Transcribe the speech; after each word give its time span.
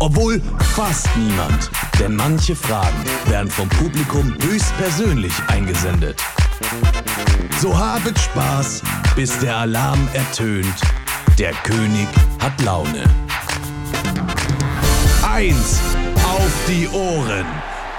Obwohl 0.00 0.40
fast 0.74 1.08
niemand, 1.16 1.70
denn 1.98 2.14
manche 2.14 2.54
Fragen 2.54 3.04
werden 3.26 3.50
vom 3.50 3.68
Publikum 3.68 4.34
höchstpersönlich 4.42 5.32
eingesendet. 5.48 6.22
So 7.60 7.76
habet 7.76 8.18
Spaß, 8.18 8.82
bis 9.16 9.36
der 9.40 9.56
Alarm 9.56 10.08
ertönt. 10.12 10.74
Der 11.38 11.52
König 11.64 12.06
hat 12.40 12.60
Laune. 12.62 13.04
Eins 15.22 15.80
auf 16.24 16.52
die 16.68 16.88
Ohren. 16.88 17.46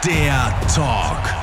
Der 0.06 0.54
Talk. 0.74 1.40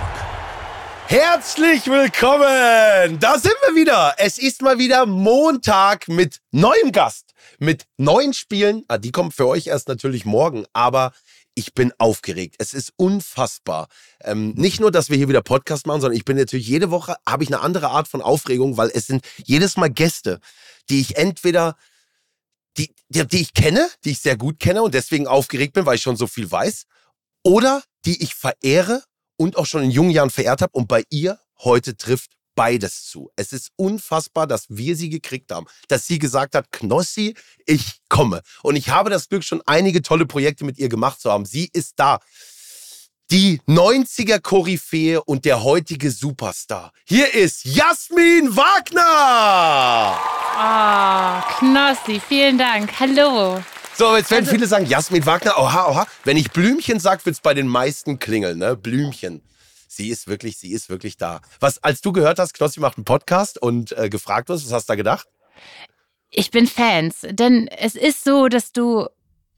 Herzlich 1.08 1.86
willkommen! 1.86 3.20
Da 3.20 3.38
sind 3.38 3.54
wir 3.66 3.76
wieder. 3.76 4.14
Es 4.16 4.38
ist 4.38 4.62
mal 4.62 4.78
wieder 4.78 5.06
Montag 5.06 6.08
mit 6.08 6.40
neuem 6.50 6.90
Gast, 6.90 7.25
mit 7.58 7.86
neuen 7.96 8.32
Spielen. 8.32 8.84
Ah, 8.88 8.98
die 8.98 9.12
kommen 9.12 9.32
für 9.32 9.46
euch 9.46 9.66
erst 9.66 9.88
natürlich 9.88 10.24
morgen, 10.24 10.66
aber 10.72 11.12
ich 11.54 11.72
bin 11.74 11.92
aufgeregt. 11.98 12.56
Es 12.58 12.74
ist 12.74 12.92
unfassbar. 12.96 13.88
Ähm, 14.20 14.52
nicht 14.56 14.78
nur, 14.78 14.90
dass 14.90 15.08
wir 15.08 15.16
hier 15.16 15.28
wieder 15.28 15.42
Podcast 15.42 15.86
machen, 15.86 16.02
sondern 16.02 16.16
ich 16.16 16.24
bin 16.24 16.36
natürlich 16.36 16.68
jede 16.68 16.90
Woche, 16.90 17.16
habe 17.26 17.44
ich 17.44 17.48
eine 17.48 17.60
andere 17.60 17.88
Art 17.88 18.08
von 18.08 18.20
Aufregung, 18.20 18.76
weil 18.76 18.90
es 18.92 19.06
sind 19.06 19.24
jedes 19.44 19.76
Mal 19.76 19.88
Gäste, 19.88 20.40
die 20.90 21.00
ich 21.00 21.16
entweder, 21.16 21.76
die, 22.76 22.94
die, 23.08 23.26
die 23.26 23.40
ich 23.40 23.54
kenne, 23.54 23.88
die 24.04 24.10
ich 24.10 24.20
sehr 24.20 24.36
gut 24.36 24.60
kenne 24.60 24.82
und 24.82 24.94
deswegen 24.94 25.26
aufgeregt 25.26 25.72
bin, 25.72 25.86
weil 25.86 25.96
ich 25.96 26.02
schon 26.02 26.16
so 26.16 26.26
viel 26.26 26.50
weiß, 26.50 26.84
oder 27.42 27.82
die 28.04 28.22
ich 28.22 28.34
verehre 28.34 29.02
und 29.38 29.56
auch 29.56 29.66
schon 29.66 29.82
in 29.82 29.90
jungen 29.90 30.10
Jahren 30.10 30.30
verehrt 30.30 30.60
habe 30.60 30.72
und 30.72 30.88
bei 30.88 31.04
ihr 31.08 31.38
heute 31.58 31.96
trifft 31.96 32.35
beides 32.56 33.04
zu. 33.04 33.30
Es 33.36 33.52
ist 33.52 33.70
unfassbar, 33.76 34.48
dass 34.48 34.64
wir 34.68 34.96
sie 34.96 35.10
gekriegt 35.10 35.52
haben, 35.52 35.66
dass 35.86 36.08
sie 36.08 36.18
gesagt 36.18 36.56
hat, 36.56 36.72
Knossi, 36.72 37.34
ich 37.66 38.00
komme. 38.08 38.42
Und 38.64 38.74
ich 38.74 38.88
habe 38.88 39.10
das 39.10 39.28
Glück, 39.28 39.44
schon 39.44 39.62
einige 39.66 40.02
tolle 40.02 40.26
Projekte 40.26 40.64
mit 40.64 40.78
ihr 40.78 40.88
gemacht 40.88 41.20
zu 41.20 41.30
haben. 41.30 41.44
Sie 41.46 41.70
ist 41.72 41.94
da. 41.96 42.18
Die 43.30 43.60
90er 43.66 44.40
Koryphäe 44.40 45.20
und 45.22 45.44
der 45.44 45.64
heutige 45.64 46.12
Superstar. 46.12 46.92
Hier 47.04 47.34
ist 47.34 47.64
Jasmin 47.64 48.56
Wagner. 48.56 49.02
Ah, 50.58 51.40
oh, 51.40 51.42
Knossi, 51.58 52.20
vielen 52.20 52.56
Dank. 52.56 52.90
Hallo. 52.98 53.62
So, 53.98 54.16
jetzt 54.16 54.30
werden 54.30 54.44
also, 54.44 54.54
viele 54.54 54.66
sagen, 54.66 54.86
Jasmin 54.86 55.26
Wagner, 55.26 55.58
oha, 55.58 55.88
oha. 55.88 56.06
Wenn 56.24 56.36
ich 56.36 56.50
Blümchen 56.50 57.00
sage, 57.00 57.24
wird 57.24 57.34
es 57.34 57.40
bei 57.40 57.54
den 57.54 57.66
meisten 57.66 58.18
klingeln, 58.18 58.58
ne? 58.58 58.76
Blümchen. 58.76 59.42
Sie 59.96 60.10
ist 60.10 60.28
wirklich, 60.28 60.58
sie 60.58 60.72
ist 60.72 60.90
wirklich 60.90 61.16
da. 61.16 61.40
Was, 61.58 61.82
als 61.82 62.02
du 62.02 62.12
gehört 62.12 62.38
hast, 62.38 62.52
Knossi 62.52 62.80
macht 62.80 62.98
einen 62.98 63.06
Podcast 63.06 63.60
und 63.60 63.92
äh, 63.92 64.10
gefragt 64.10 64.50
wirst, 64.50 64.66
was 64.66 64.72
hast 64.72 64.88
du 64.88 64.92
da 64.92 64.96
gedacht? 64.96 65.26
Ich 66.28 66.50
bin 66.50 66.66
Fans, 66.66 67.26
denn 67.30 67.66
es 67.68 67.94
ist 67.94 68.22
so, 68.22 68.48
dass 68.48 68.72
du 68.72 69.06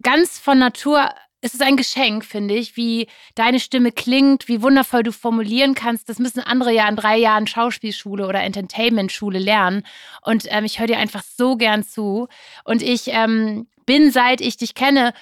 ganz 0.00 0.38
von 0.38 0.58
Natur 0.58 1.10
es 1.40 1.54
ist 1.54 1.62
ein 1.62 1.76
Geschenk, 1.76 2.24
finde 2.24 2.54
ich, 2.54 2.76
wie 2.76 3.06
deine 3.36 3.60
Stimme 3.60 3.92
klingt, 3.92 4.48
wie 4.48 4.60
wundervoll 4.60 5.04
du 5.04 5.12
formulieren 5.12 5.74
kannst. 5.74 6.08
Das 6.08 6.18
müssen 6.18 6.40
andere 6.40 6.72
ja 6.72 6.88
in 6.88 6.96
drei 6.96 7.16
Jahren 7.16 7.46
Schauspielschule 7.46 8.26
oder 8.26 8.42
Entertainment-Schule 8.42 9.38
lernen. 9.38 9.84
Und 10.22 10.46
ähm, 10.48 10.64
ich 10.64 10.80
höre 10.80 10.88
dir 10.88 10.98
einfach 10.98 11.22
so 11.22 11.56
gern 11.56 11.84
zu. 11.84 12.26
Und 12.64 12.82
ich 12.82 13.08
ähm, 13.08 13.68
bin, 13.86 14.10
seit 14.10 14.40
ich 14.40 14.56
dich 14.56 14.74
kenne, 14.74 15.14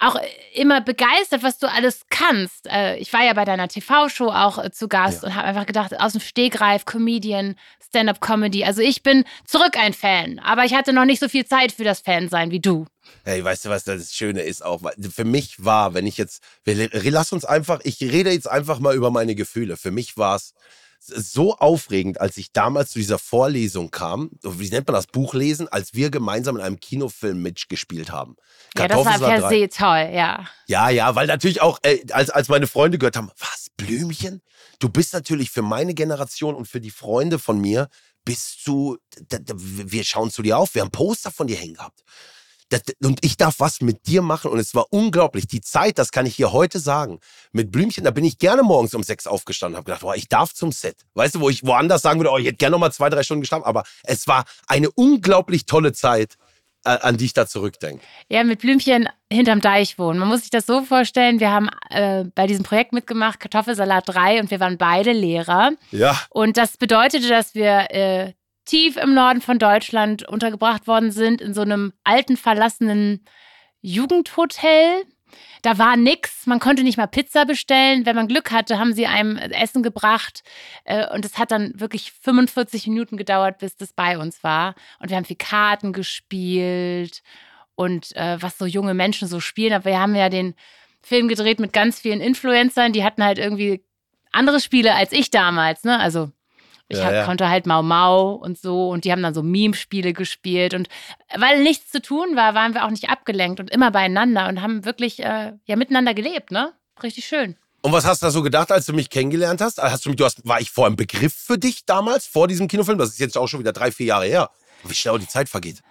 auch 0.00 0.16
immer 0.54 0.80
begeistert, 0.80 1.42
was 1.42 1.58
du 1.58 1.70
alles 1.70 2.00
kannst. 2.08 2.66
Äh, 2.66 2.96
ich 2.96 3.12
war 3.12 3.22
ja 3.22 3.34
bei 3.34 3.44
deiner 3.44 3.68
TV-Show 3.68 4.28
auch 4.28 4.58
äh, 4.58 4.70
zu 4.72 4.88
Gast 4.88 5.22
ja. 5.22 5.28
und 5.28 5.34
habe 5.34 5.46
einfach 5.46 5.66
gedacht, 5.66 6.00
aus 6.00 6.12
dem 6.12 6.20
Stegreif, 6.20 6.86
Comedian, 6.86 7.54
Stand-up-Comedy. 7.86 8.64
Also 8.64 8.80
ich 8.80 9.02
bin 9.02 9.24
zurück 9.46 9.76
ein 9.76 9.92
Fan, 9.92 10.38
aber 10.38 10.64
ich 10.64 10.74
hatte 10.74 10.92
noch 10.92 11.04
nicht 11.04 11.20
so 11.20 11.28
viel 11.28 11.44
Zeit 11.44 11.72
für 11.72 11.84
das 11.84 12.00
Fansein 12.00 12.50
wie 12.50 12.60
du. 12.60 12.86
Hey, 13.24 13.44
weißt 13.44 13.66
du, 13.66 13.68
was 13.68 13.84
das 13.84 14.14
Schöne 14.14 14.42
ist 14.42 14.64
auch? 14.64 14.80
Für 15.12 15.24
mich 15.24 15.64
war, 15.64 15.94
wenn 15.94 16.06
ich 16.06 16.16
jetzt, 16.16 16.42
wir, 16.64 16.88
lass 16.92 17.32
uns 17.32 17.44
einfach, 17.44 17.80
ich 17.82 18.00
rede 18.00 18.30
jetzt 18.30 18.48
einfach 18.48 18.78
mal 18.78 18.94
über 18.94 19.10
meine 19.10 19.34
Gefühle. 19.34 19.76
Für 19.76 19.90
mich 19.90 20.16
war 20.16 20.36
es 20.36 20.54
so 21.00 21.56
aufregend, 21.56 22.20
als 22.20 22.36
ich 22.36 22.52
damals 22.52 22.90
zu 22.90 22.98
dieser 22.98 23.18
Vorlesung 23.18 23.90
kam, 23.90 24.30
wie 24.42 24.68
nennt 24.68 24.86
man 24.86 24.94
das, 24.94 25.06
Buchlesen, 25.06 25.66
als 25.68 25.94
wir 25.94 26.10
gemeinsam 26.10 26.56
in 26.56 26.62
einem 26.62 26.78
Kinofilm 26.78 27.40
mitgespielt 27.40 28.12
haben. 28.12 28.36
Ja, 28.76 28.86
das 28.86 29.04
war 29.04 29.18
per 29.18 29.48
se 29.48 29.68
toll, 29.68 30.10
ja. 30.14 30.46
Ja, 30.66 30.90
ja, 30.90 31.14
weil 31.14 31.26
natürlich 31.26 31.62
auch, 31.62 31.78
äh, 31.82 32.00
als, 32.12 32.30
als 32.30 32.48
meine 32.48 32.66
Freunde 32.66 32.98
gehört 32.98 33.16
haben, 33.16 33.30
was, 33.38 33.68
Blümchen? 33.76 34.42
Du 34.78 34.88
bist 34.88 35.14
natürlich 35.14 35.50
für 35.50 35.62
meine 35.62 35.94
Generation 35.94 36.54
und 36.54 36.68
für 36.68 36.80
die 36.80 36.90
Freunde 36.90 37.38
von 37.38 37.60
mir, 37.60 37.88
bist 38.24 38.66
du, 38.66 38.98
wir 39.28 40.04
schauen 40.04 40.30
zu 40.30 40.42
dir 40.42 40.58
auf, 40.58 40.74
wir 40.74 40.82
haben 40.82 40.90
Poster 40.90 41.30
von 41.30 41.46
dir 41.46 41.56
hängen 41.56 41.74
gehabt 41.74 42.04
das, 42.70 42.82
und 43.02 43.24
ich 43.24 43.36
darf 43.36 43.56
was 43.58 43.80
mit 43.80 44.06
dir 44.06 44.22
machen 44.22 44.50
und 44.50 44.58
es 44.58 44.74
war 44.74 44.86
unglaublich. 44.90 45.46
Die 45.46 45.60
Zeit, 45.60 45.98
das 45.98 46.12
kann 46.12 46.24
ich 46.24 46.36
hier 46.36 46.52
heute 46.52 46.78
sagen, 46.78 47.18
mit 47.52 47.70
Blümchen, 47.70 48.04
da 48.04 48.10
bin 48.10 48.24
ich 48.24 48.38
gerne 48.38 48.62
morgens 48.62 48.94
um 48.94 49.02
sechs 49.02 49.26
aufgestanden, 49.26 49.76
habe 49.76 49.84
gedacht, 49.84 50.02
boah, 50.02 50.14
ich 50.14 50.28
darf 50.28 50.54
zum 50.54 50.72
Set. 50.72 50.96
Weißt 51.14 51.34
du, 51.34 51.40
wo 51.40 51.50
ich 51.50 51.64
woanders 51.66 52.02
sagen 52.02 52.20
würde, 52.20 52.30
oh, 52.30 52.38
ich 52.38 52.46
hätte 52.46 52.56
gerne 52.56 52.72
noch 52.72 52.78
mal 52.78 52.92
zwei, 52.92 53.10
drei 53.10 53.22
Stunden 53.22 53.42
geschlafen, 53.42 53.64
aber 53.64 53.84
es 54.04 54.26
war 54.26 54.44
eine 54.66 54.90
unglaublich 54.90 55.66
tolle 55.66 55.92
Zeit, 55.92 56.36
äh, 56.84 56.90
an 56.90 57.16
die 57.16 57.26
ich 57.26 57.34
da 57.34 57.46
zurückdenke. 57.46 58.02
Ja, 58.28 58.44
mit 58.44 58.60
Blümchen 58.60 59.08
hinterm 59.30 59.60
Deich 59.60 59.98
wohnen. 59.98 60.18
Man 60.18 60.28
muss 60.28 60.40
sich 60.42 60.50
das 60.50 60.66
so 60.66 60.82
vorstellen, 60.82 61.40
wir 61.40 61.50
haben 61.50 61.68
äh, 61.90 62.24
bei 62.34 62.46
diesem 62.46 62.64
Projekt 62.64 62.92
mitgemacht, 62.92 63.40
Kartoffelsalat 63.40 64.04
3 64.08 64.40
und 64.40 64.50
wir 64.50 64.60
waren 64.60 64.78
beide 64.78 65.12
Lehrer. 65.12 65.72
Ja. 65.90 66.18
Und 66.30 66.56
das 66.56 66.76
bedeutete, 66.76 67.28
dass 67.28 67.54
wir 67.54 67.90
äh, 67.90 68.32
tief 68.70 68.96
im 68.96 69.14
Norden 69.14 69.40
von 69.40 69.58
Deutschland 69.58 70.26
untergebracht 70.28 70.86
worden 70.86 71.10
sind, 71.10 71.40
in 71.40 71.54
so 71.54 71.62
einem 71.62 71.92
alten, 72.04 72.36
verlassenen 72.36 73.24
Jugendhotel. 73.82 75.04
Da 75.62 75.78
war 75.78 75.96
nichts, 75.96 76.46
man 76.46 76.60
konnte 76.60 76.84
nicht 76.84 76.96
mal 76.96 77.06
Pizza 77.06 77.44
bestellen. 77.46 78.06
Wenn 78.06 78.16
man 78.16 78.28
Glück 78.28 78.52
hatte, 78.52 78.78
haben 78.78 78.92
sie 78.92 79.06
einem 79.06 79.36
Essen 79.36 79.82
gebracht. 79.82 80.42
Äh, 80.84 81.12
und 81.12 81.24
es 81.24 81.36
hat 81.36 81.50
dann 81.50 81.78
wirklich 81.78 82.12
45 82.12 82.86
Minuten 82.86 83.16
gedauert, 83.16 83.58
bis 83.58 83.76
das 83.76 83.92
bei 83.92 84.18
uns 84.18 84.44
war. 84.44 84.74
Und 85.00 85.10
wir 85.10 85.16
haben 85.16 85.24
viel 85.24 85.36
Karten 85.36 85.92
gespielt 85.92 87.22
und 87.74 88.14
äh, 88.16 88.40
was 88.40 88.56
so 88.56 88.66
junge 88.66 88.94
Menschen 88.94 89.26
so 89.26 89.40
spielen. 89.40 89.72
Aber 89.72 89.86
wir 89.86 90.00
haben 90.00 90.14
ja 90.14 90.28
den 90.28 90.54
Film 91.02 91.28
gedreht 91.28 91.58
mit 91.58 91.72
ganz 91.72 91.98
vielen 91.98 92.20
Influencern, 92.20 92.92
die 92.92 93.02
hatten 93.02 93.24
halt 93.24 93.38
irgendwie 93.38 93.82
andere 94.32 94.60
Spiele 94.60 94.94
als 94.94 95.12
ich 95.12 95.30
damals. 95.30 95.82
Ne? 95.82 95.98
Also 95.98 96.30
ich 96.90 96.98
ja, 96.98 97.04
hab, 97.04 97.12
ja. 97.12 97.24
konnte 97.24 97.48
halt 97.48 97.66
Mau 97.66 97.82
Mau 97.82 98.32
und 98.32 98.58
so 98.58 98.90
und 98.90 99.04
die 99.04 99.12
haben 99.12 99.22
dann 99.22 99.32
so 99.32 99.42
Meme-Spiele 99.42 100.12
gespielt 100.12 100.74
und 100.74 100.88
weil 101.36 101.62
nichts 101.62 101.90
zu 101.90 102.02
tun 102.02 102.34
war, 102.34 102.54
waren 102.54 102.74
wir 102.74 102.84
auch 102.84 102.90
nicht 102.90 103.08
abgelenkt 103.08 103.60
und 103.60 103.70
immer 103.70 103.90
beieinander 103.90 104.48
und 104.48 104.60
haben 104.60 104.84
wirklich 104.84 105.20
äh, 105.20 105.52
ja 105.64 105.76
miteinander 105.76 106.14
gelebt, 106.14 106.50
ne? 106.50 106.72
Richtig 107.02 107.24
schön. 107.24 107.56
Und 107.82 107.92
was 107.92 108.04
hast 108.04 108.20
du 108.20 108.26
da 108.26 108.30
so 108.30 108.42
gedacht, 108.42 108.70
als 108.72 108.84
du 108.84 108.92
mich 108.92 109.08
kennengelernt 109.08 109.60
hast? 109.62 109.80
Hast 109.80 110.04
du 110.04 110.10
mich, 110.10 110.16
du 110.16 110.24
hast, 110.24 110.46
war 110.46 110.60
ich 110.60 110.70
vor 110.70 110.86
einem 110.86 110.96
Begriff 110.96 111.32
für 111.32 111.56
dich 111.56 111.86
damals, 111.86 112.26
vor 112.26 112.46
diesem 112.46 112.68
Kinofilm? 112.68 112.98
Das 112.98 113.08
ist 113.08 113.20
jetzt 113.20 113.38
auch 113.38 113.46
schon 113.46 113.60
wieder 113.60 113.72
drei, 113.72 113.90
vier 113.90 114.06
Jahre 114.06 114.26
her. 114.26 114.50
Wie 114.84 114.94
schnell 114.94 115.18
die 115.18 115.28
Zeit 115.28 115.48
vergeht 115.48 115.82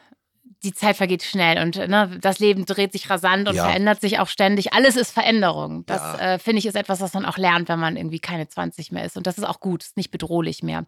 die 0.63 0.73
Zeit 0.73 0.97
vergeht 0.97 1.23
schnell 1.23 1.61
und 1.61 1.77
ne, 1.77 2.17
das 2.21 2.39
Leben 2.39 2.65
dreht 2.65 2.91
sich 2.91 3.09
rasant 3.09 3.47
und 3.47 3.55
ja. 3.55 3.65
verändert 3.65 4.01
sich 4.01 4.19
auch 4.19 4.27
ständig. 4.27 4.73
Alles 4.73 4.95
ist 4.97 5.11
Veränderung. 5.11 5.85
Das 5.85 6.01
ja. 6.01 6.33
äh, 6.33 6.39
finde 6.39 6.59
ich 6.59 6.65
ist 6.65 6.75
etwas, 6.75 6.99
was 6.99 7.13
man 7.13 7.25
auch 7.25 7.37
lernt, 7.37 7.69
wenn 7.69 7.79
man 7.79 7.95
irgendwie 7.95 8.19
keine 8.19 8.47
20 8.47 8.91
mehr 8.91 9.05
ist. 9.05 9.15
Und 9.15 9.25
das 9.25 9.37
ist 9.37 9.45
auch 9.45 9.59
gut, 9.59 9.83
ist 9.83 9.97
nicht 9.97 10.11
bedrohlich 10.11 10.61
mehr. 10.61 10.85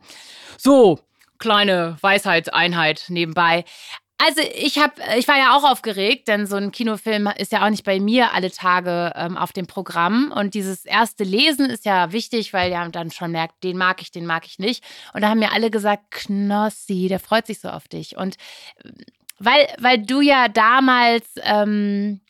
So, 0.58 1.00
kleine 1.38 1.98
Weisheitseinheit 2.02 3.06
nebenbei. 3.08 3.64
Also 4.24 4.42
ich 4.56 4.78
habe, 4.78 4.94
ich 5.18 5.28
war 5.28 5.38
ja 5.38 5.58
auch 5.58 5.64
aufgeregt, 5.64 6.28
denn 6.28 6.46
so 6.46 6.56
ein 6.56 6.72
Kinofilm 6.72 7.28
ist 7.38 7.52
ja 7.52 7.66
auch 7.66 7.72
nicht 7.72 7.84
bei 7.84 8.00
mir 8.00 8.34
alle 8.34 8.52
Tage 8.52 9.14
ähm, 9.16 9.36
auf 9.36 9.52
dem 9.52 9.66
Programm. 9.66 10.32
Und 10.36 10.54
dieses 10.54 10.86
erste 10.86 11.24
Lesen 11.24 11.72
ist 11.72 11.86
ja 11.86 12.12
wichtig, 12.12 12.54
weil 12.54 12.72
ja 12.72 12.88
dann 12.90 13.10
schon 13.10 13.32
merkt, 13.32 13.64
den 13.64 13.78
mag 13.78 14.00
ich, 14.00 14.12
den 14.12 14.28
mag 14.28 14.46
ich 14.46 14.60
nicht. 14.60 14.84
Und 15.14 15.22
da 15.22 15.30
haben 15.30 15.40
mir 15.40 15.54
alle 15.54 15.72
gesagt, 15.72 16.12
Knossi, 16.12 17.08
der 17.08 17.20
freut 17.20 17.48
sich 17.48 17.60
so 17.60 17.70
auf 17.70 17.88
dich. 17.88 18.16
Und 18.16 18.36
weil, 19.44 19.68
weil 19.80 20.00
du 20.00 20.22
ja 20.22 20.48
damals 20.48 21.26
ähm, 21.44 22.22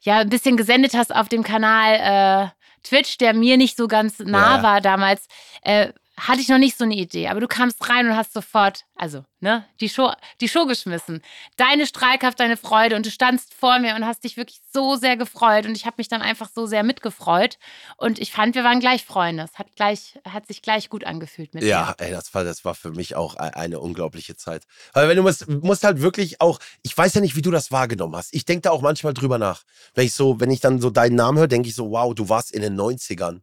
ja 0.00 0.18
ein 0.18 0.28
bisschen 0.28 0.56
gesendet 0.56 0.94
hast 0.94 1.14
auf 1.14 1.28
dem 1.28 1.42
Kanal 1.42 2.52
äh, 2.52 2.86
Twitch, 2.86 3.18
der 3.18 3.34
mir 3.34 3.56
nicht 3.56 3.76
so 3.76 3.88
ganz 3.88 4.18
nah 4.18 4.56
ja. 4.56 4.62
war 4.62 4.80
damals, 4.80 5.26
äh, 5.62 5.92
hatte 6.18 6.40
ich 6.40 6.48
noch 6.48 6.58
nicht 6.58 6.76
so 6.76 6.84
eine 6.84 6.94
Idee. 6.96 7.28
Aber 7.28 7.40
du 7.40 7.46
kamst 7.48 7.88
rein 7.88 8.06
und 8.08 8.16
hast 8.16 8.32
sofort, 8.32 8.84
also, 8.96 9.24
ne, 9.40 9.64
die 9.80 9.88
Show, 9.88 10.10
die 10.40 10.48
Show 10.48 10.66
geschmissen. 10.66 11.22
Deine 11.56 11.86
Strahlkraft, 11.86 12.40
deine 12.40 12.56
Freude 12.56 12.96
und 12.96 13.06
du 13.06 13.10
standst 13.10 13.54
vor 13.54 13.78
mir 13.78 13.94
und 13.94 14.04
hast 14.04 14.24
dich 14.24 14.36
wirklich 14.36 14.60
so 14.72 14.96
sehr 14.96 15.16
gefreut 15.16 15.66
und 15.66 15.76
ich 15.76 15.86
habe 15.86 15.94
mich 15.98 16.08
dann 16.08 16.22
einfach 16.22 16.48
so 16.52 16.66
sehr 16.66 16.82
mitgefreut 16.82 17.58
und 17.96 18.18
ich 18.18 18.32
fand, 18.32 18.54
wir 18.54 18.64
waren 18.64 18.80
gleich 18.80 19.04
Freunde. 19.04 19.44
Es 19.44 19.58
hat 19.58 19.74
gleich, 19.76 20.18
hat 20.28 20.46
sich 20.46 20.62
gleich 20.62 20.88
gut 20.90 21.04
angefühlt 21.04 21.54
mit 21.54 21.62
Ja, 21.62 21.94
dir. 21.98 22.04
ey, 22.06 22.10
das 22.10 22.34
war, 22.34 22.42
das 22.44 22.64
war 22.64 22.74
für 22.74 22.90
mich 22.90 23.14
auch 23.14 23.36
e- 23.36 23.38
eine 23.38 23.78
unglaubliche 23.80 24.34
Zeit. 24.36 24.64
Aber 24.94 25.08
wenn 25.08 25.16
du 25.16 25.22
musst, 25.22 25.48
musst 25.48 25.84
halt 25.84 26.00
wirklich 26.00 26.40
auch, 26.40 26.58
ich 26.82 26.96
weiß 26.96 27.14
ja 27.14 27.20
nicht, 27.20 27.36
wie 27.36 27.42
du 27.42 27.50
das 27.50 27.70
wahrgenommen 27.70 28.16
hast. 28.16 28.34
Ich 28.34 28.44
denke 28.44 28.62
da 28.62 28.70
auch 28.70 28.82
manchmal 28.82 29.14
drüber 29.14 29.38
nach. 29.38 29.62
Wenn 29.94 30.06
ich 30.06 30.14
so, 30.14 30.40
wenn 30.40 30.50
ich 30.50 30.60
dann 30.60 30.80
so 30.80 30.90
deinen 30.90 31.14
Namen 31.14 31.38
höre, 31.38 31.48
denke 31.48 31.68
ich 31.68 31.74
so, 31.74 31.90
wow, 31.90 32.14
du 32.14 32.28
warst 32.28 32.50
in 32.50 32.62
den 32.62 32.74
90ern. 32.78 33.40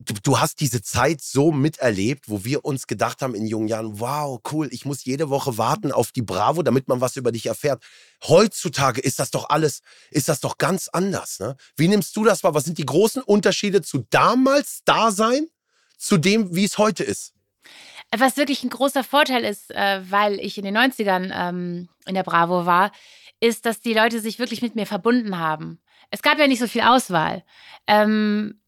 Du, 0.00 0.38
hast 0.38 0.60
diese 0.60 0.80
Zeit 0.80 1.20
so 1.20 1.50
miterlebt, 1.50 2.28
wo 2.28 2.44
wir 2.44 2.64
uns 2.64 2.86
gedacht 2.86 3.20
haben 3.20 3.34
in 3.34 3.46
jungen 3.46 3.66
Jahren, 3.66 3.98
wow, 3.98 4.40
cool, 4.52 4.68
ich 4.70 4.84
muss 4.84 5.04
jede 5.04 5.28
Woche 5.28 5.58
warten 5.58 5.90
auf 5.90 6.12
die 6.12 6.22
Bravo, 6.22 6.62
damit 6.62 6.86
man 6.86 7.00
was 7.00 7.16
über 7.16 7.32
dich 7.32 7.46
erfährt. 7.46 7.82
Heutzutage 8.22 9.00
ist 9.00 9.18
das 9.18 9.32
doch 9.32 9.50
alles, 9.50 9.82
ist 10.12 10.28
das 10.28 10.38
doch 10.38 10.56
ganz 10.56 10.86
anders. 10.86 11.40
Ne? 11.40 11.56
Wie 11.76 11.88
nimmst 11.88 12.16
du 12.16 12.22
das 12.22 12.44
wahr? 12.44 12.54
Was 12.54 12.64
sind 12.64 12.78
die 12.78 12.86
großen 12.86 13.22
Unterschiede 13.22 13.82
zu 13.82 14.06
damals 14.10 14.82
Dasein 14.84 15.48
zu 15.96 16.16
dem, 16.16 16.54
wie 16.54 16.64
es 16.64 16.78
heute 16.78 17.02
ist? 17.02 17.34
Was 18.16 18.36
wirklich 18.36 18.62
ein 18.62 18.70
großer 18.70 19.02
Vorteil 19.02 19.44
ist, 19.44 19.72
äh, 19.72 20.00
weil 20.08 20.38
ich 20.38 20.56
in 20.56 20.64
den 20.64 20.76
90ern 20.76 21.32
ähm, 21.34 21.88
in 22.06 22.14
der 22.14 22.22
Bravo 22.22 22.66
war, 22.66 22.92
ist, 23.40 23.66
dass 23.66 23.80
die 23.80 23.94
Leute 23.94 24.20
sich 24.20 24.38
wirklich 24.38 24.62
mit 24.62 24.76
mir 24.76 24.86
verbunden 24.86 25.38
haben. 25.38 25.80
Es 26.10 26.22
gab 26.22 26.38
ja 26.38 26.46
nicht 26.46 26.60
so 26.60 26.68
viel 26.68 26.82
Auswahl. 26.82 27.44
Ähm, 27.86 28.60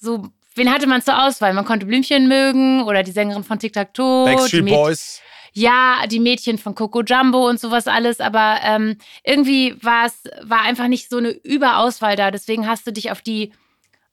so, 0.00 0.28
wen 0.54 0.72
hatte 0.72 0.86
man 0.86 1.02
zur 1.02 1.24
Auswahl? 1.24 1.52
Man 1.54 1.64
konnte 1.64 1.86
Blümchen 1.86 2.28
mögen 2.28 2.82
oder 2.82 3.02
die 3.02 3.12
Sängerin 3.12 3.44
von 3.44 3.58
Tic 3.58 3.72
Tac 3.72 3.94
Toe. 3.94 4.24
Backstreet 4.24 4.66
Boys. 4.66 5.20
Ja, 5.52 6.06
die 6.06 6.20
Mädchen 6.20 6.58
von 6.58 6.74
Coco 6.74 7.02
Jumbo 7.02 7.48
und 7.48 7.58
sowas 7.58 7.88
alles, 7.88 8.20
aber 8.20 8.60
ähm, 8.62 8.98
irgendwie 9.24 9.74
war 9.82 10.06
es 10.06 10.22
war 10.42 10.60
einfach 10.62 10.86
nicht 10.86 11.10
so 11.10 11.18
eine 11.18 11.30
Überauswahl 11.30 12.14
da. 12.14 12.30
Deswegen 12.30 12.68
hast 12.68 12.86
du 12.86 12.92
dich 12.92 13.10
auf 13.10 13.20
die 13.20 13.52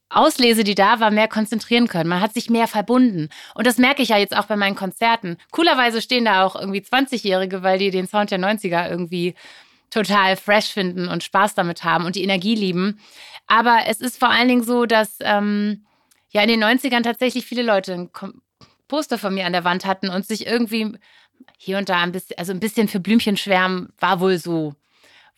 Auslese, 0.09 0.63
die 0.63 0.75
da 0.75 0.99
war, 0.99 1.11
mehr 1.11 1.27
konzentrieren 1.27 1.87
können. 1.87 2.09
Man 2.09 2.21
hat 2.21 2.33
sich 2.33 2.49
mehr 2.49 2.67
verbunden. 2.67 3.29
Und 3.55 3.67
das 3.67 3.77
merke 3.77 4.01
ich 4.01 4.09
ja 4.09 4.17
jetzt 4.17 4.35
auch 4.35 4.45
bei 4.45 4.55
meinen 4.55 4.75
Konzerten. 4.75 5.37
Coolerweise 5.51 6.01
stehen 6.01 6.25
da 6.25 6.45
auch 6.45 6.55
irgendwie 6.55 6.79
20-Jährige, 6.79 7.61
weil 7.61 7.77
die 7.77 7.91
den 7.91 8.07
Sound 8.07 8.31
der 8.31 8.39
90er 8.39 8.89
irgendwie 8.89 9.35
total 9.89 10.37
fresh 10.37 10.67
finden 10.67 11.07
und 11.07 11.23
Spaß 11.23 11.55
damit 11.55 11.83
haben 11.83 12.05
und 12.05 12.15
die 12.15 12.23
Energie 12.23 12.55
lieben. 12.55 12.99
Aber 13.47 13.81
es 13.87 13.99
ist 13.99 14.17
vor 14.17 14.29
allen 14.29 14.47
Dingen 14.47 14.63
so, 14.63 14.85
dass 14.85 15.17
ähm, 15.21 15.85
ja 16.37 16.43
in 16.43 16.49
den 16.49 16.63
90ern 16.63 17.03
tatsächlich 17.03 17.45
viele 17.45 17.63
Leute 17.63 17.93
ein 17.93 18.09
Poster 18.87 19.17
von 19.17 19.33
mir 19.33 19.45
an 19.45 19.53
der 19.53 19.63
Wand 19.63 19.85
hatten 19.85 20.09
und 20.09 20.25
sich 20.25 20.45
irgendwie 20.47 20.97
hier 21.57 21.77
und 21.77 21.89
da 21.89 22.01
ein 22.01 22.11
bisschen, 22.11 22.37
also 22.37 22.51
ein 22.53 22.59
bisschen 22.59 22.87
für 22.87 22.99
Blümchen 22.99 23.37
schwärmen, 23.37 23.89
war 23.99 24.19
wohl 24.19 24.37
so. 24.37 24.73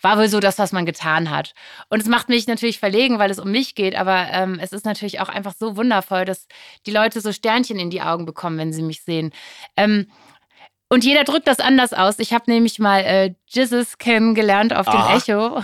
War 0.02 0.18
wohl 0.18 0.30
so 0.30 0.40
das, 0.40 0.58
was 0.60 0.72
man 0.72 0.86
getan 0.86 1.30
hat. 1.30 1.54
Und 1.90 2.02
es 2.02 2.08
macht 2.08 2.30
mich 2.30 2.48
natürlich 2.48 2.80
verlegen, 2.80 3.20
weil 3.20 3.32
es 3.32 3.40
um 3.40 3.52
mich 3.52 3.76
geht, 3.76 3.96
aber 3.96 4.28
ähm, 4.32 4.58
es 4.62 4.72
ist 4.72 4.86
natürlich 4.86 5.20
auch 5.20 5.28
einfach 5.28 5.54
so 5.58 5.76
wundervoll, 5.76 6.24
dass 6.24 6.48
die 6.86 6.92
Leute 6.92 7.20
so 7.20 7.34
Sternchen 7.34 7.78
in 7.80 7.90
die 7.90 8.02
Augen 8.02 8.26
bekommen, 8.26 8.58
wenn 8.58 8.72
sie 8.72 8.82
mich 8.82 9.04
sehen. 9.04 9.34
Ähm, 9.76 10.10
und 10.88 11.04
jeder 11.04 11.26
drückt 11.26 11.48
das 11.48 11.60
anders 11.60 11.92
aus. 11.92 12.18
Ich 12.20 12.32
habe 12.34 12.50
nämlich 12.50 12.80
mal 12.80 13.00
äh, 13.02 13.34
Jizzes 13.50 13.98
kennengelernt 13.98 14.74
auf 14.74 14.86
dem 14.86 15.02
Ah. 15.02 15.18
Echo. 15.18 15.64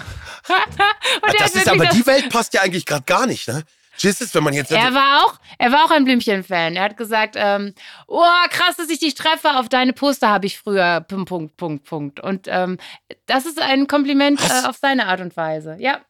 das 1.40 1.56
ist 1.56 1.70
aber 1.70 1.86
die 1.86 2.06
Welt 2.06 2.30
passt 2.30 2.54
ja 2.54 2.62
eigentlich 2.62 2.86
gerade 2.86 3.06
gar 3.06 3.26
nicht, 3.28 3.48
ne? 3.48 3.64
Jesus, 3.98 4.34
wenn 4.34 4.44
man 4.44 4.54
jetzt. 4.54 4.72
er 4.72 4.94
war 4.94 5.24
auch, 5.24 5.40
er 5.58 5.72
war 5.72 5.86
auch 5.86 5.92
ein 5.92 6.04
Blümchen-Fan. 6.06 6.76
Er 6.76 6.84
hat 6.84 6.98
gesagt, 6.98 7.36
ähm, 7.38 7.74
oh, 8.08 8.24
krass, 8.50 8.76
dass 8.78 8.90
ich 8.90 9.00
dich 9.00 9.16
treffe. 9.16 9.56
Auf 9.56 9.70
deine 9.70 9.94
Poster 9.94 10.30
habe 10.30 10.46
ich 10.46 10.58
früher 10.58 11.02
Punkt, 11.02 11.30
Punkt, 11.30 11.58
Punkt, 11.58 11.86
Punkt. 11.86 12.20
Und 12.20 12.48
ähm, 12.50 12.78
das 13.26 13.46
ist 13.46 13.62
ein 13.62 13.88
Kompliment 13.88 14.42
äh, 14.42 14.68
auf 14.68 14.78
seine 14.78 15.08
Art 15.08 15.22
und 15.22 15.36
Weise. 15.38 15.78
Ja. 15.80 16.02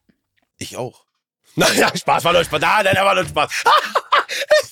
ich 0.58 0.76
auch. 0.76 1.04
Naja, 1.58 1.90
Spaß, 1.96 2.22
war 2.24 2.34
nur 2.34 2.44
Spaß. 2.44 2.60
Nein, 2.60 2.84
nein, 2.84 2.96
war 2.96 3.14
nur 3.14 3.24
Spaß. 3.24 3.50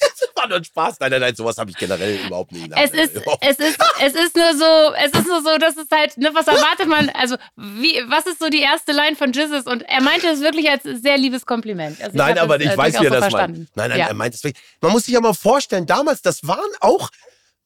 war 0.50 0.58
nur 0.58 0.64
Spaß. 0.64 1.00
Nein, 1.00 1.10
nein, 1.10 1.20
nein, 1.20 1.34
sowas 1.34 1.58
habe 1.58 1.70
ich 1.70 1.76
generell 1.76 2.18
überhaupt 2.26 2.52
nie. 2.52 2.70
Es 2.76 2.90
ist, 2.90 3.16
es 3.40 3.58
ist, 3.58 3.78
es 4.00 4.14
ist 4.14 4.36
nur 4.36 4.54
so, 4.54 4.94
es 4.94 5.12
ist 5.12 5.26
nur 5.26 5.42
so, 5.42 5.58
dass 5.58 5.76
es 5.76 5.86
halt, 5.90 6.16
ne, 6.16 6.30
was 6.32 6.46
erwartet 6.46 6.86
man, 6.86 7.10
also, 7.10 7.36
wie, 7.56 8.00
was 8.08 8.26
ist 8.26 8.38
so 8.38 8.48
die 8.48 8.60
erste 8.60 8.92
Line 8.92 9.16
von 9.16 9.32
Jizzes? 9.32 9.66
Und 9.66 9.82
er 9.82 10.02
meinte 10.02 10.28
es 10.28 10.40
wirklich 10.40 10.70
als 10.70 10.82
sehr 10.84 11.16
liebes 11.18 11.46
Kompliment. 11.46 12.00
Also 12.00 12.16
Nein, 12.16 12.38
aber 12.38 12.58
das, 12.58 12.66
ich 12.68 12.72
äh, 12.72 12.76
weiß, 12.76 13.00
wie 13.00 13.06
er 13.06 13.10
durchaus 13.10 13.20
das 13.20 13.30
so 13.30 13.36
meint. 13.36 13.56
verstanden. 13.56 13.68
Nein, 13.74 13.90
nein, 13.90 13.98
ja. 13.98 14.06
er 14.06 14.14
meint 14.14 14.34
es 14.34 14.44
wirklich. 14.44 14.62
Man 14.80 14.92
muss 14.92 15.04
sich 15.04 15.14
ja 15.14 15.20
mal 15.20 15.34
vorstellen, 15.34 15.86
damals, 15.86 16.22
das 16.22 16.46
waren 16.46 16.60
auch. 16.80 17.10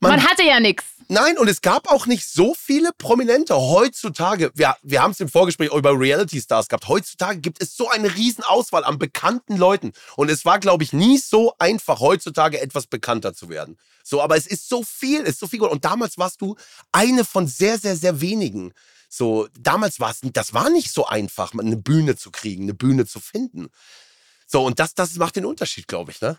Man, 0.00 0.12
Man 0.12 0.24
hatte 0.24 0.44
ja 0.44 0.60
nichts. 0.60 0.84
nein, 1.08 1.36
und 1.38 1.48
es 1.48 1.60
gab 1.60 1.90
auch 1.90 2.06
nicht 2.06 2.24
so 2.24 2.54
viele 2.54 2.90
Prominente. 2.96 3.56
Heutzutage, 3.56 4.52
wir, 4.54 4.76
wir 4.82 5.02
haben 5.02 5.10
es 5.10 5.18
im 5.18 5.28
Vorgespräch 5.28 5.72
auch 5.72 5.78
über 5.78 5.98
Reality 5.98 6.40
Stars 6.40 6.68
gehabt. 6.68 6.86
Heutzutage 6.86 7.40
gibt 7.40 7.60
es 7.60 7.76
so 7.76 7.88
eine 7.88 8.14
riesen 8.14 8.44
Auswahl 8.44 8.84
an 8.84 8.98
bekannten 8.98 9.56
Leuten. 9.56 9.92
Und 10.14 10.30
es 10.30 10.44
war, 10.44 10.60
glaube 10.60 10.84
ich, 10.84 10.92
nie 10.92 11.18
so 11.18 11.54
einfach, 11.58 11.98
heutzutage 11.98 12.60
etwas 12.60 12.86
bekannter 12.86 13.34
zu 13.34 13.48
werden. 13.48 13.76
So, 14.04 14.22
aber 14.22 14.36
es 14.36 14.46
ist 14.46 14.68
so 14.68 14.84
viel, 14.84 15.22
es 15.22 15.30
ist 15.30 15.40
so 15.40 15.48
viel. 15.48 15.62
Und 15.62 15.84
damals 15.84 16.16
warst 16.16 16.40
du 16.40 16.54
eine 16.92 17.24
von 17.24 17.48
sehr, 17.48 17.78
sehr, 17.78 17.96
sehr 17.96 18.20
wenigen. 18.20 18.72
So, 19.08 19.48
damals 19.58 19.98
war 19.98 20.10
es, 20.10 20.20
das 20.22 20.54
war 20.54 20.70
nicht 20.70 20.92
so 20.92 21.06
einfach, 21.06 21.54
eine 21.58 21.76
Bühne 21.76 22.14
zu 22.14 22.30
kriegen, 22.30 22.64
eine 22.64 22.74
Bühne 22.74 23.04
zu 23.04 23.18
finden. 23.18 23.68
So, 24.46 24.64
und 24.64 24.78
das, 24.78 24.94
das 24.94 25.16
macht 25.16 25.36
den 25.36 25.44
Unterschied, 25.44 25.88
glaube 25.88 26.10
ich, 26.10 26.20
ne? 26.20 26.38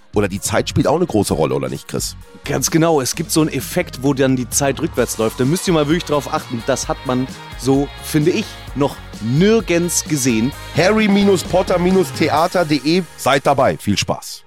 oder 0.13 0.27
die 0.27 0.41
Zeit 0.41 0.67
spielt 0.69 0.85
auch 0.87 0.97
eine 0.97 1.05
große 1.05 1.33
Rolle, 1.33 1.55
oder 1.55 1.69
nicht, 1.69 1.87
Chris? 1.87 2.17
Ganz 2.43 2.69
genau, 2.71 2.99
es 3.01 3.15
gibt 3.15 3.31
so 3.31 3.41
einen 3.41 3.51
Effekt, 3.51 4.03
wo 4.03 4.13
dann 4.13 4.35
die 4.35 4.49
Zeit 4.49 4.81
rückwärts 4.81 5.17
läuft. 5.17 5.39
Da 5.39 5.45
müsst 5.45 5.67
ihr 5.67 5.73
mal 5.73 5.87
wirklich 5.87 6.05
drauf 6.05 6.31
achten. 6.33 6.63
Das 6.67 6.87
hat 6.87 6.97
man 7.05 7.27
so, 7.59 7.87
finde 8.03 8.31
ich, 8.31 8.45
noch 8.75 8.95
nirgends 9.21 10.03
gesehen. 10.05 10.51
Harry-Potter-Theater.de, 10.75 13.03
seid 13.17 13.45
dabei. 13.45 13.77
Viel 13.77 13.97
Spaß. 13.97 14.43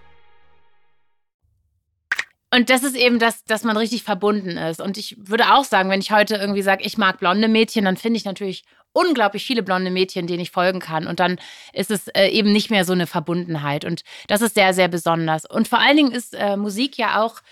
Und 2.55 2.71
das 2.71 2.85
ist 2.85 2.95
eben 2.95 3.19
das, 3.19 3.45
dass 3.45 3.65
man 3.65 3.77
richtig 3.77 4.05
verbunden 4.05 4.57
ist. 4.57 4.81
Und 4.81 4.97
ich 4.97 5.17
würde 5.19 5.55
auch 5.55 5.65
sagen, 5.65 5.91
wenn 5.91 6.01
ich 6.01 6.13
heute 6.13 6.37
irgendwie 6.37 6.63
sage, 6.63 6.85
ich 6.85 6.97
mag 6.97 7.19
blonde 7.19 7.49
Mädchen, 7.49 7.85
dann 7.85 7.97
finde 7.97 8.19
ich 8.19 8.25
natürlich 8.25 8.63
unglaublich 8.95 9.45
viele 9.45 9.63
blonde 9.63 9.91
Mädchen, 9.91 10.27
denen 10.27 10.41
ich 10.41 10.51
folgen 10.51 10.81
kann. 10.81 11.07
Und 11.07 11.21
dann 11.21 11.39
ist 11.75 11.91
es 11.91 12.09
äh, 12.09 12.29
eben 12.29 12.53
nicht 12.53 12.71
mehr 12.71 12.87
so 12.87 12.95
eine 12.95 13.07
Verbundenheit. 13.07 13.85
Und 13.85 14.03
das 14.29 14.41
ist 14.41 14.55
sehr, 14.55 14.73
sehr 14.73 14.89
besonders. 14.89 15.45
Und 15.45 15.69
vor 15.69 15.81
allen 15.81 15.99
Dingen 15.99 16.13
ist 16.13 16.35
äh, 16.35 16.57
Musik 16.57 16.97
ja 16.97 17.23
auch 17.23 17.43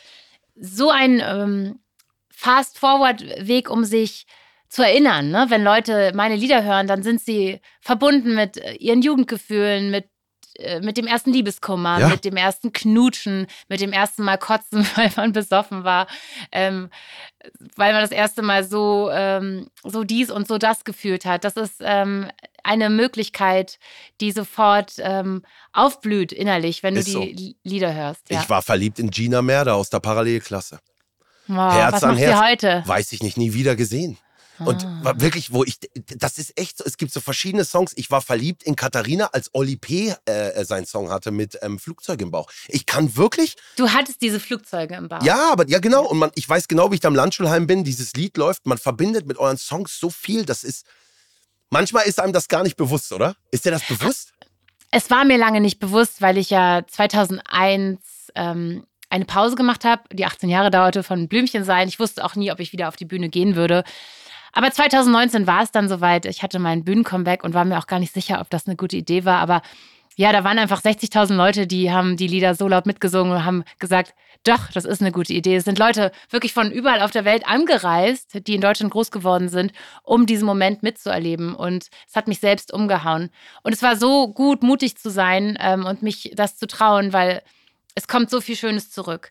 so 0.55 0.91
ein 0.91 1.21
ähm, 1.25 1.81
Fast-Forward-Weg, 2.31 3.69
um 3.69 3.85
sich 3.85 4.27
zu 4.69 4.83
erinnern. 4.83 5.31
Ne? 5.31 5.47
Wenn 5.49 5.63
Leute 5.63 6.13
meine 6.15 6.37
Lieder 6.37 6.65
hören, 6.65 6.87
dann 6.87 7.03
sind 7.03 7.21
sie 7.21 7.61
verbunden 7.81 8.35
mit 8.35 8.57
äh, 8.57 8.75
ihren 8.75 9.03
Jugendgefühlen, 9.03 9.91
mit 9.91 10.07
mit 10.81 10.97
dem 10.97 11.07
ersten 11.07 11.33
Liebeskummer, 11.33 12.01
ja. 12.01 12.09
mit 12.09 12.25
dem 12.25 12.37
ersten 12.37 12.73
Knutschen, 12.73 13.47
mit 13.69 13.81
dem 13.81 13.93
ersten 13.93 14.23
Mal 14.23 14.39
kotzen, 14.39 14.87
weil 14.97 15.11
man 15.17 15.33
besoffen 15.33 15.85
war, 15.85 16.07
ähm, 16.51 16.91
weil 17.77 17.93
man 17.93 18.03
das 18.03 18.11
erste 18.11 18.43
Mal 18.43 18.65
so, 18.65 19.11
ähm, 19.13 19.69
so 19.83 20.05
dies 20.05 20.31
und 20.31 20.47
so 20.47 20.59
das 20.59 20.85
gefühlt 20.85 21.25
hat. 21.25 21.45
Das 21.45 21.57
ist 21.57 21.77
ähm, 21.81 22.29
eine 22.63 22.91
Möglichkeit, 22.91 23.79
die 24.21 24.33
sofort 24.33 24.95
ähm, 24.99 25.43
aufblüht 25.73 26.33
innerlich, 26.33 26.83
wenn 26.83 26.97
ist 26.97 27.13
du 27.13 27.21
die 27.21 27.57
so. 27.65 27.69
Lieder 27.69 27.95
hörst. 27.95 28.31
Ja. 28.31 28.41
Ich 28.41 28.49
war 28.49 28.63
verliebt 28.63 28.99
in 28.99 29.11
Gina 29.11 29.43
Merda 29.43 29.75
aus 29.75 29.91
der 29.91 30.01
Parallelklasse. 30.01 30.79
Wow, 31.49 31.73
Herz 31.73 31.95
was 31.95 32.05
an 32.05 32.17
Herz. 32.17 32.39
Sie 32.39 32.45
heute? 32.45 32.83
Weiß 32.87 33.13
ich 33.13 33.23
nicht, 33.23 33.37
nie 33.37 33.53
wieder 33.53 33.75
gesehen. 33.75 34.17
Und 34.67 34.85
ah. 34.85 35.15
wirklich, 35.17 35.53
wo 35.53 35.65
ich, 35.65 35.79
das 36.17 36.39
ist 36.39 36.59
echt 36.59 36.79
so, 36.79 36.85
es 36.85 36.97
gibt 36.97 37.13
so 37.13 37.21
verschiedene 37.21 37.65
Songs. 37.65 37.93
Ich 37.97 38.11
war 38.11 38.21
verliebt 38.21 38.63
in 38.63 38.77
Katharina, 38.77 39.27
als 39.33 39.51
Oli 39.55 39.77
P. 39.77 40.15
Äh, 40.29 40.51
äh, 40.51 40.65
seinen 40.65 40.87
Song 40.87 41.11
hatte 41.11 41.31
mit 41.31 41.59
ähm, 41.63 41.79
Flugzeug 41.79 42.21
im 42.21 42.31
Bauch. 42.31 42.51
Ich 42.69 42.87
kann 42.87 43.17
wirklich. 43.17 43.57
Du 43.77 43.89
hattest 43.91 44.23
diese 44.23 44.41
Flugzeuge 44.41 44.95
im 44.95 45.09
Bauch. 45.09 45.23
Ja, 45.23 45.53
aber 45.53 45.69
ja, 45.69 45.79
genau. 45.79 46.07
Und 46.07 46.19
man, 46.19 46.31
ich 46.35 46.49
weiß 46.49 46.69
genau, 46.69 46.91
wie 46.91 46.95
ich 46.95 47.01
da 47.01 47.09
im 47.09 47.15
Landschulheim 47.15 47.67
bin. 47.67 47.85
Dieses 47.85 48.13
Lied 48.15 48.37
läuft, 48.37 48.67
man 48.67 48.79
verbindet 48.79 49.27
mit 49.27 49.39
euren 49.39 49.59
Songs 49.59 49.99
so 49.99 50.11
viel. 50.11 50.45
Das 50.45 50.65
ist. 50.65 50.87
Manchmal 51.71 52.07
ist 52.07 52.21
einem 52.21 52.35
das 52.35 52.49
gar 52.49 52.63
nicht 52.63 52.77
bewusst, 52.77 53.13
oder? 53.13 53.35
Ist 53.51 53.65
dir 53.65 53.71
das 53.71 53.83
bewusst? 53.87 54.35
Es 54.91 55.09
war 55.09 55.25
mir 55.25 55.39
lange 55.39 55.63
nicht 55.63 55.79
bewusst, 55.79 56.21
weil 56.21 56.37
ich 56.37 56.51
ja 56.51 56.83
2001 56.87 57.99
ähm, 58.35 58.85
eine 59.13 59.25
Pause 59.27 59.57
gemacht 59.57 59.85
habe, 59.85 60.03
die 60.13 60.25
18 60.25 60.49
Jahre 60.49 60.71
dauerte 60.71 61.03
von 61.03 61.29
Blümchen 61.29 61.65
sein. 61.65 61.89
Ich 61.89 62.01
wusste 62.01 62.25
auch 62.25 62.35
nie, 62.35 62.51
ob 62.51 62.61
ich 62.61 62.73
wieder 62.73 62.89
auf 62.89 62.97
die 62.97 63.05
Bühne 63.05 63.29
gehen 63.29 63.57
würde. 63.57 63.85
Aber 64.53 64.71
2019 64.71 65.47
war 65.47 65.63
es 65.63 65.71
dann 65.71 65.89
soweit. 65.89 66.27
Ich 66.27 66.43
hatte 66.43 66.59
meinen 66.59 66.85
Bühnencomeback 66.85 67.43
und 67.43 67.55
war 67.55 67.65
mir 67.65 67.79
auch 67.79 67.87
gar 67.87 67.99
nicht 67.99 68.13
sicher, 68.13 68.41
ob 68.41 68.51
das 68.51 68.67
eine 68.67 68.77
gute 68.77 68.97
Idee 68.97 69.25
war. 69.25 69.39
Aber 69.39 69.63
ja, 70.17 70.33
da 70.33 70.45
waren 70.45 70.59
einfach 70.59 70.83
60.000 70.83 71.35
Leute, 71.35 71.67
die 71.67 71.91
haben 71.91 72.17
die 72.17 72.27
Lieder 72.27 72.55
so 72.55 72.69
laut 72.69 72.85
mitgesungen 72.85 73.33
und 73.33 73.45
haben 73.45 73.65
gesagt, 73.79 74.15
doch, 74.45 74.71
das 74.73 74.85
ist 74.85 75.01
eine 75.01 75.13
gute 75.13 75.33
Idee. 75.33 75.57
Es 75.57 75.65
sind 75.65 75.79
Leute 75.79 76.13
wirklich 76.29 76.53
von 76.53 76.71
überall 76.71 77.01
auf 77.01 77.13
der 77.13 77.25
Welt 77.25 77.47
angereist, 77.47 78.47
die 78.47 78.55
in 78.55 78.61
Deutschland 78.61 78.93
groß 78.93 79.11
geworden 79.11 79.49
sind, 79.49 79.73
um 80.03 80.27
diesen 80.27 80.45
Moment 80.45 80.83
mitzuerleben. 80.83 81.55
Und 81.55 81.89
es 82.09 82.17
hat 82.17 82.29
mich 82.29 82.41
selbst 82.41 82.73
umgehauen. 82.73 83.31
Und 83.63 83.73
es 83.73 83.83
war 83.83 83.97
so 83.97 84.29
gut, 84.29 84.63
mutig 84.63 84.97
zu 84.97 85.11
sein 85.11 85.57
ähm, 85.61 85.87
und 85.87 86.03
mich 86.03 86.33
das 86.35 86.57
zu 86.57 86.67
trauen, 86.67 87.13
weil 87.13 87.43
es 87.95 88.09
kommt 88.09 88.31
so 88.31 88.41
viel 88.41 88.57
Schönes 88.57 88.91
zurück. 88.91 89.31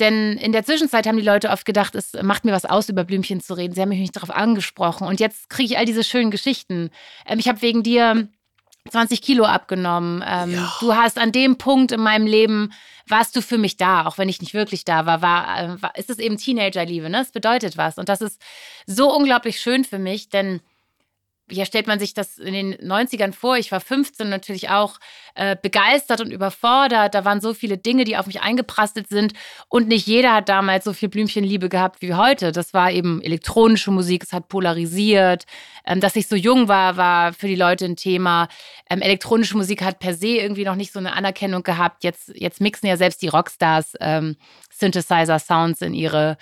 Denn 0.00 0.38
in 0.38 0.52
der 0.52 0.64
Zwischenzeit 0.64 1.06
haben 1.06 1.18
die 1.18 1.22
Leute 1.22 1.50
oft 1.50 1.64
gedacht, 1.64 1.94
es 1.94 2.14
macht 2.22 2.44
mir 2.44 2.52
was 2.52 2.64
aus, 2.64 2.88
über 2.88 3.04
Blümchen 3.04 3.40
zu 3.40 3.54
reden. 3.54 3.74
Sie 3.74 3.80
haben 3.80 3.90
mich 3.90 4.00
nicht 4.00 4.16
darauf 4.16 4.30
angesprochen. 4.30 5.06
Und 5.06 5.20
jetzt 5.20 5.50
kriege 5.50 5.72
ich 5.72 5.78
all 5.78 5.84
diese 5.84 6.02
schönen 6.02 6.30
Geschichten. 6.30 6.90
Ähm, 7.26 7.38
ich 7.38 7.48
habe 7.48 7.62
wegen 7.62 7.82
dir 7.82 8.28
20 8.88 9.20
Kilo 9.20 9.44
abgenommen. 9.44 10.24
Ähm, 10.26 10.54
ja. 10.54 10.72
Du 10.80 10.94
hast 10.94 11.18
an 11.18 11.32
dem 11.32 11.58
Punkt 11.58 11.92
in 11.92 12.00
meinem 12.00 12.26
Leben, 12.26 12.72
warst 13.06 13.36
du 13.36 13.42
für 13.42 13.58
mich 13.58 13.76
da, 13.76 14.06
auch 14.06 14.18
wenn 14.18 14.28
ich 14.28 14.40
nicht 14.40 14.54
wirklich 14.54 14.84
da 14.84 15.04
war, 15.04 15.20
war, 15.20 15.62
äh, 15.62 15.82
war 15.82 15.96
ist 15.96 16.10
es 16.10 16.18
eben 16.18 16.38
Teenagerliebe, 16.38 17.10
ne? 17.10 17.20
Es 17.20 17.30
bedeutet 17.30 17.76
was. 17.76 17.98
Und 17.98 18.08
das 18.08 18.20
ist 18.20 18.40
so 18.86 19.14
unglaublich 19.14 19.60
schön 19.60 19.84
für 19.84 19.98
mich, 19.98 20.30
denn 20.30 20.60
ja, 21.50 21.64
stellt 21.64 21.86
man 21.86 21.98
sich 21.98 22.14
das 22.14 22.38
in 22.38 22.52
den 22.52 22.74
90ern 22.76 23.32
vor. 23.32 23.56
Ich 23.56 23.72
war 23.72 23.80
15 23.80 24.28
natürlich 24.28 24.70
auch 24.70 24.98
äh, 25.34 25.56
begeistert 25.60 26.20
und 26.20 26.30
überfordert. 26.30 27.14
Da 27.14 27.24
waren 27.24 27.40
so 27.40 27.54
viele 27.54 27.78
Dinge, 27.78 28.04
die 28.04 28.16
auf 28.16 28.26
mich 28.26 28.40
eingeprasselt 28.40 29.08
sind. 29.08 29.32
Und 29.68 29.88
nicht 29.88 30.06
jeder 30.06 30.34
hat 30.34 30.48
damals 30.48 30.84
so 30.84 30.92
viel 30.92 31.08
Blümchenliebe 31.08 31.68
gehabt 31.68 32.02
wie 32.02 32.14
heute. 32.14 32.52
Das 32.52 32.72
war 32.72 32.90
eben 32.90 33.22
elektronische 33.22 33.90
Musik, 33.90 34.24
es 34.24 34.32
hat 34.32 34.48
polarisiert. 34.48 35.44
Ähm, 35.84 36.00
dass 36.00 36.16
ich 36.16 36.28
so 36.28 36.36
jung 36.36 36.68
war, 36.68 36.96
war 36.96 37.32
für 37.32 37.48
die 37.48 37.56
Leute 37.56 37.84
ein 37.84 37.96
Thema. 37.96 38.48
Ähm, 38.88 39.02
elektronische 39.02 39.56
Musik 39.56 39.82
hat 39.82 39.98
per 39.98 40.14
se 40.14 40.28
irgendwie 40.28 40.64
noch 40.64 40.76
nicht 40.76 40.92
so 40.92 40.98
eine 40.98 41.14
Anerkennung 41.14 41.62
gehabt. 41.62 42.04
Jetzt, 42.04 42.32
jetzt 42.34 42.60
mixen 42.60 42.86
ja 42.86 42.96
selbst 42.96 43.22
die 43.22 43.28
Rockstars 43.28 43.94
ähm, 44.00 44.36
Synthesizer-Sounds 44.70 45.82
in 45.82 45.94
ihre 45.94 46.36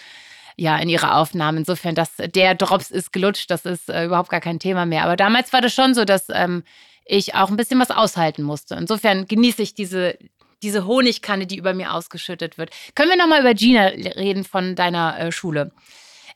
ja, 0.58 0.76
in 0.76 0.88
ihrer 0.88 1.16
Aufnahme. 1.16 1.58
Insofern, 1.58 1.94
dass 1.94 2.16
der 2.16 2.54
Drops 2.54 2.90
ist 2.90 3.12
gelutscht, 3.12 3.50
das 3.50 3.64
ist 3.64 3.88
äh, 3.88 4.04
überhaupt 4.04 4.28
gar 4.28 4.40
kein 4.40 4.58
Thema 4.58 4.84
mehr. 4.86 5.04
Aber 5.04 5.16
damals 5.16 5.52
war 5.52 5.60
das 5.60 5.72
schon 5.72 5.94
so, 5.94 6.04
dass 6.04 6.26
ähm, 6.30 6.64
ich 7.04 7.34
auch 7.34 7.48
ein 7.48 7.56
bisschen 7.56 7.78
was 7.78 7.92
aushalten 7.92 8.42
musste. 8.42 8.74
Insofern 8.74 9.26
genieße 9.26 9.62
ich 9.62 9.74
diese, 9.74 10.18
diese 10.62 10.84
Honigkanne, 10.86 11.46
die 11.46 11.56
über 11.56 11.74
mir 11.74 11.94
ausgeschüttet 11.94 12.58
wird. 12.58 12.70
Können 12.96 13.10
wir 13.10 13.16
nochmal 13.16 13.40
über 13.40 13.54
Gina 13.54 13.86
reden 13.86 14.44
von 14.44 14.74
deiner 14.74 15.18
äh, 15.18 15.32
Schule? 15.32 15.70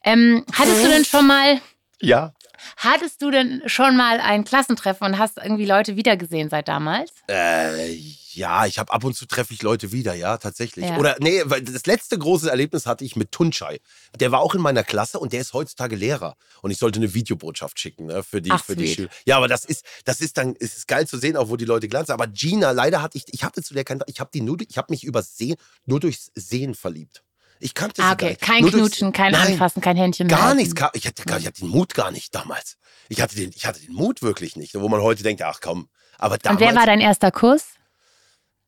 Ähm, 0.04 0.44
hattest 0.52 0.84
du 0.84 0.88
denn 0.88 1.04
schon 1.04 1.26
mal. 1.26 1.60
Ja. 2.00 2.32
Hattest 2.76 3.22
du 3.22 3.32
denn 3.32 3.62
schon 3.66 3.96
mal 3.96 4.20
ein 4.20 4.44
Klassentreffen 4.44 5.04
und 5.08 5.18
hast 5.18 5.38
irgendwie 5.38 5.66
Leute 5.66 5.96
wiedergesehen 5.96 6.48
seit 6.48 6.68
damals? 6.68 7.12
Äh, 7.26 7.96
ja, 8.34 8.66
ich 8.66 8.78
habe 8.78 8.92
ab 8.92 9.04
und 9.04 9.14
zu 9.14 9.26
treffe 9.26 9.54
ich 9.54 9.62
Leute 9.62 9.92
wieder, 9.92 10.14
ja, 10.14 10.36
tatsächlich. 10.38 10.86
Ja. 10.86 10.96
Oder 10.98 11.16
nee, 11.20 11.42
weil 11.44 11.62
das 11.62 11.86
letzte 11.86 12.18
große 12.18 12.50
Erlebnis 12.50 12.86
hatte 12.86 13.04
ich 13.04 13.16
mit 13.16 13.32
Tunchai. 13.32 13.80
Der 14.18 14.32
war 14.32 14.40
auch 14.40 14.54
in 14.54 14.60
meiner 14.60 14.84
Klasse 14.84 15.18
und 15.18 15.32
der 15.32 15.40
ist 15.40 15.52
heutzutage 15.52 15.96
Lehrer. 15.96 16.36
Und 16.62 16.70
ich 16.70 16.78
sollte 16.78 16.98
eine 16.98 17.14
Videobotschaft 17.14 17.78
schicken, 17.78 18.06
ne, 18.06 18.22
für 18.22 18.42
die, 18.42 18.50
Ach, 18.50 18.64
für 18.64 18.76
die 18.76 18.88
Schüler. 18.88 19.08
Ja, 19.24 19.36
aber 19.36 19.48
das 19.48 19.64
ist, 19.64 19.84
das 20.04 20.20
ist 20.20 20.38
dann, 20.38 20.54
es 20.58 20.76
ist 20.76 20.88
geil 20.88 21.06
zu 21.06 21.18
sehen, 21.18 21.36
auch 21.36 21.48
wo 21.48 21.56
die 21.56 21.64
Leute 21.64 21.88
glanzen. 21.88 22.12
Aber 22.12 22.26
Gina, 22.26 22.70
leider 22.70 23.02
hatte 23.02 23.18
ich, 23.18 23.24
ich 23.28 23.44
hatte 23.44 23.62
zu 23.62 23.74
der 23.74 23.84
kein, 23.84 24.00
ich 24.06 24.20
habe 24.20 24.30
die 24.32 24.40
nur, 24.40 24.58
ich 24.68 24.76
habe 24.78 24.86
mich 24.90 25.04
übersehen, 25.04 25.56
nur 25.86 26.00
durchs 26.00 26.30
Sehen 26.34 26.74
verliebt. 26.74 27.22
Ich 27.62 27.74
kannte 27.74 28.02
ah, 28.02 28.08
sie 28.08 28.12
okay. 28.14 28.24
gar 28.24 28.28
nicht. 28.30 28.40
Kein 28.40 28.62
nur 28.62 28.70
Knutschen, 28.72 29.12
kein 29.12 29.32
Nein, 29.32 29.52
Anfassen, 29.52 29.80
kein 29.80 29.96
Händchen 29.96 30.26
mehr. 30.26 30.36
Gar 30.36 30.54
nichts. 30.54 30.74
Ich 30.94 31.06
hatte, 31.06 31.22
ich 31.38 31.46
hatte 31.46 31.60
den 31.60 31.68
Mut 31.68 31.94
gar 31.94 32.10
nicht 32.10 32.34
damals. 32.34 32.76
Ich 33.08 33.20
hatte 33.20 33.36
den, 33.36 33.50
ich 33.54 33.66
hatte 33.66 33.80
den 33.80 33.94
Mut 33.94 34.20
wirklich 34.20 34.56
nicht. 34.56 34.74
Wo 34.74 34.88
man 34.88 35.00
heute 35.00 35.22
denkt, 35.22 35.42
ach 35.42 35.60
komm. 35.60 35.88
Aber 36.18 36.38
damals, 36.38 36.60
Und 36.60 36.68
wer 36.68 36.74
war 36.74 36.86
dein 36.86 37.00
erster 37.00 37.30
Kurs? 37.30 37.66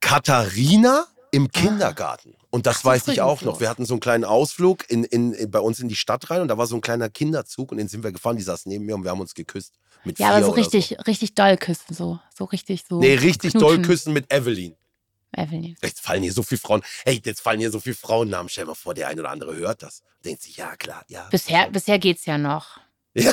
Katharina 0.04 1.06
im 1.30 1.50
Kindergarten. 1.50 2.36
Und 2.50 2.66
das 2.66 2.80
Ach, 2.80 2.84
weiß 2.84 3.08
ich 3.08 3.22
auch 3.22 3.40
noch. 3.40 3.60
Wir 3.60 3.70
hatten 3.70 3.86
so 3.86 3.94
einen 3.94 4.00
kleinen 4.00 4.24
Ausflug 4.24 4.88
in, 4.88 5.02
in, 5.02 5.32
in, 5.32 5.50
bei 5.50 5.58
uns 5.58 5.80
in 5.80 5.88
die 5.88 5.96
Stadt 5.96 6.30
rein 6.30 6.42
und 6.42 6.48
da 6.48 6.58
war 6.58 6.66
so 6.66 6.76
ein 6.76 6.82
kleiner 6.82 7.08
Kinderzug 7.08 7.72
und 7.72 7.78
den 7.78 7.88
sind 7.88 8.04
wir 8.04 8.12
gefahren. 8.12 8.36
Die 8.36 8.42
saß 8.42 8.66
neben 8.66 8.84
mir 8.84 8.94
und 8.94 9.02
wir 9.02 9.10
haben 9.10 9.20
uns 9.20 9.34
geküsst. 9.34 9.72
Mit 10.04 10.18
ja, 10.18 10.28
aber 10.28 10.44
so 10.44 10.50
richtig, 10.50 10.94
so. 10.96 11.02
richtig 11.06 11.34
doll 11.34 11.56
küssen, 11.56 11.94
so. 11.94 12.20
So 12.36 12.44
richtig 12.44 12.84
so. 12.86 13.00
Nee, 13.00 13.14
richtig 13.14 13.52
knutschen. 13.52 13.60
doll 13.60 13.82
küssen 13.82 14.12
mit 14.12 14.30
Evelyn. 14.30 14.76
Evelyn. 15.32 15.74
Jetzt 15.82 16.00
fallen 16.00 16.22
hier 16.22 16.32
so 16.32 16.42
viele 16.42 16.60
Frauen. 16.60 16.82
Hey, 17.04 17.20
jetzt 17.24 17.40
fallen 17.40 17.58
hier 17.58 17.70
so 17.70 17.80
viele 17.80 17.96
Frauennamen. 17.96 18.50
Stell 18.50 18.64
dir 18.64 18.68
mal 18.68 18.74
vor, 18.74 18.92
der 18.92 19.08
eine 19.08 19.22
oder 19.22 19.30
andere 19.30 19.56
hört 19.56 19.82
das. 19.82 20.02
Denkt 20.24 20.42
sich, 20.42 20.58
ja, 20.58 20.76
klar, 20.76 21.02
ja. 21.08 21.26
Bisher, 21.30 21.70
bisher 21.70 21.98
geht's 21.98 22.26
ja 22.26 22.36
noch. 22.36 22.78
Ja, 23.14 23.32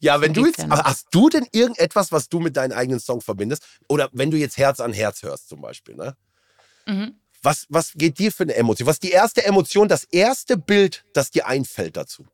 ja 0.00 0.20
wenn 0.20 0.34
du 0.34 0.46
jetzt, 0.46 0.58
ja 0.58 0.84
hast 0.84 1.06
du 1.10 1.28
denn 1.28 1.46
irgendetwas, 1.52 2.12
was 2.12 2.28
du 2.28 2.40
mit 2.40 2.56
deinen 2.56 2.72
eigenen 2.72 3.00
Song 3.00 3.20
verbindest? 3.20 3.64
Oder 3.88 4.10
wenn 4.12 4.30
du 4.30 4.36
jetzt 4.36 4.58
Herz 4.58 4.80
an 4.80 4.92
Herz 4.92 5.22
hörst 5.22 5.48
zum 5.48 5.60
Beispiel, 5.60 5.96
ne? 5.96 6.16
Mhm. 6.86 7.14
Was, 7.42 7.66
was 7.68 7.92
geht 7.94 8.18
dir 8.18 8.32
für 8.32 8.44
eine 8.44 8.54
Emotion? 8.54 8.86
Was 8.86 8.96
ist 8.96 9.02
die 9.02 9.10
erste 9.10 9.44
Emotion, 9.44 9.88
das 9.88 10.04
erste 10.04 10.56
Bild, 10.56 11.04
das 11.12 11.30
dir 11.30 11.46
einfällt 11.46 11.96
dazu? 11.96 12.26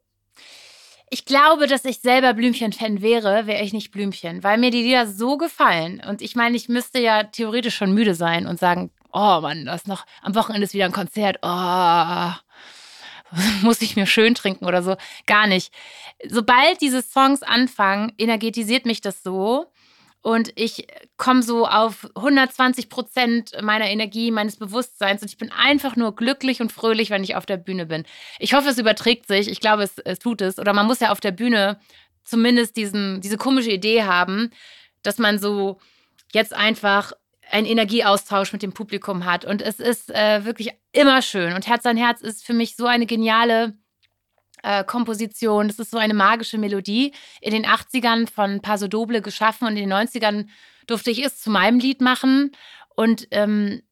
Ich 1.13 1.25
glaube, 1.25 1.67
dass 1.67 1.85
ich 1.85 1.99
selber 1.99 2.35
Blümchen-Fan 2.35 3.03
wäre, 3.03 3.49
wäre 3.49 3.65
ich 3.65 3.73
nicht 3.73 3.91
Blümchen, 3.91 4.45
weil 4.45 4.59
mir 4.59 4.71
die 4.71 4.83
Lieder 4.83 5.09
so 5.09 5.37
gefallen. 5.37 6.01
Und 6.09 6.23
ich 6.23 6.37
meine, 6.37 6.57
ich 6.57 6.69
müsste 6.69 7.01
ja 7.01 7.25
theoretisch 7.25 7.75
schon 7.75 7.93
müde 7.93 8.15
sein 8.15 8.47
und 8.47 8.61
sagen, 8.61 8.93
oh 9.13 9.41
Mann, 9.41 9.67
das 9.67 9.83
ist 9.83 9.89
noch 9.89 10.07
am 10.23 10.37
Wochenende 10.37 10.65
ist 10.65 10.75
wieder 10.75 10.85
ein 10.85 10.93
Konzert. 10.93 11.39
Oh, 11.43 12.33
muss 13.63 13.83
ich 13.83 13.97
mir 13.97 14.07
schön 14.07 14.35
trinken 14.35 14.67
oder 14.67 14.83
so. 14.83 14.97
Gar 15.27 15.47
nicht. 15.47 15.73
Sobald 16.29 16.81
diese 16.81 17.03
Songs 17.03 17.43
anfangen, 17.43 18.13
energetisiert 18.19 18.87
mich 18.87 19.01
das 19.01 19.23
so. 19.23 19.67
Und 20.23 20.53
ich 20.57 20.87
komme 21.17 21.43
so 21.43 21.67
auf 21.67 22.07
120 22.15 22.91
Prozent 22.91 23.53
meiner 23.63 23.87
Energie, 23.87 24.31
meines 24.31 24.57
Bewusstseins. 24.57 25.23
Und 25.23 25.31
ich 25.31 25.39
bin 25.39 25.51
einfach 25.51 25.97
nur 25.97 26.15
glücklich 26.15 26.61
und 26.61 26.73
fröhlich, 26.73 27.09
wenn 27.09 27.25
ich 27.25 27.37
auf 27.37 27.47
der 27.47 27.57
Bühne 27.57 27.87
bin. 27.87 28.05
Ich 28.39 28.53
hoffe, 28.53 28.69
es 28.69 28.79
überträgt 28.79 29.27
sich. 29.27 29.49
Ich 29.49 29.61
glaube, 29.61 29.83
es, 29.83 29.99
es 29.99 30.19
tut 30.19 30.43
es. 30.43 30.59
Oder 30.59 30.75
man 30.75 30.87
muss 30.87 31.01
ja 31.01 31.11
auf 31.11 31.21
der 31.21 31.31
Bühne 31.31 31.81
zumindest 32.23 32.77
diesen, 32.77 33.23
diese 33.23 33.39
komische 33.39 33.71
Idee 33.71 34.05
haben, 34.05 34.51
dass 35.03 35.17
man 35.17 35.39
so 35.39 35.79
jetzt 36.33 36.53
einfach 36.53 37.13
einen 37.51 37.67
Energieaustausch 37.67 38.53
mit 38.53 38.63
dem 38.63 38.73
Publikum 38.73 39.25
hat. 39.25 39.45
Und 39.45 39.63
es 39.63 39.81
ist 39.81 40.11
äh, 40.11 40.45
wirklich 40.45 40.71
immer 40.93 41.23
schön. 41.23 41.55
Und 41.55 41.67
Herz 41.67 41.87
an 41.87 41.97
Herz 41.97 42.21
ist 42.21 42.45
für 42.45 42.53
mich 42.53 42.77
so 42.77 42.87
eine 42.87 43.07
geniale 43.07 43.75
äh, 44.63 44.85
Komposition. 44.85 45.69
Das 45.69 45.79
ist 45.79 45.91
so 45.91 45.99
eine 45.99 46.15
magische 46.15 46.59
Melodie. 46.59 47.13
In 47.41 47.53
den 47.53 47.67
80ern 47.67 48.31
von 48.31 48.61
Paso 48.61 48.89
Doble 48.89 49.23
geschaffen 49.23 49.67
und 49.67 49.77
in 49.77 49.89
den 49.89 49.93
90ern 49.93 50.47
durfte 50.87 51.11
ich 51.11 51.25
es 51.25 51.41
zu 51.41 51.51
meinem 51.51 51.79
Lied 51.79 52.01
machen. 52.01 52.53
Und 52.95 53.29
ähm, 53.31 53.83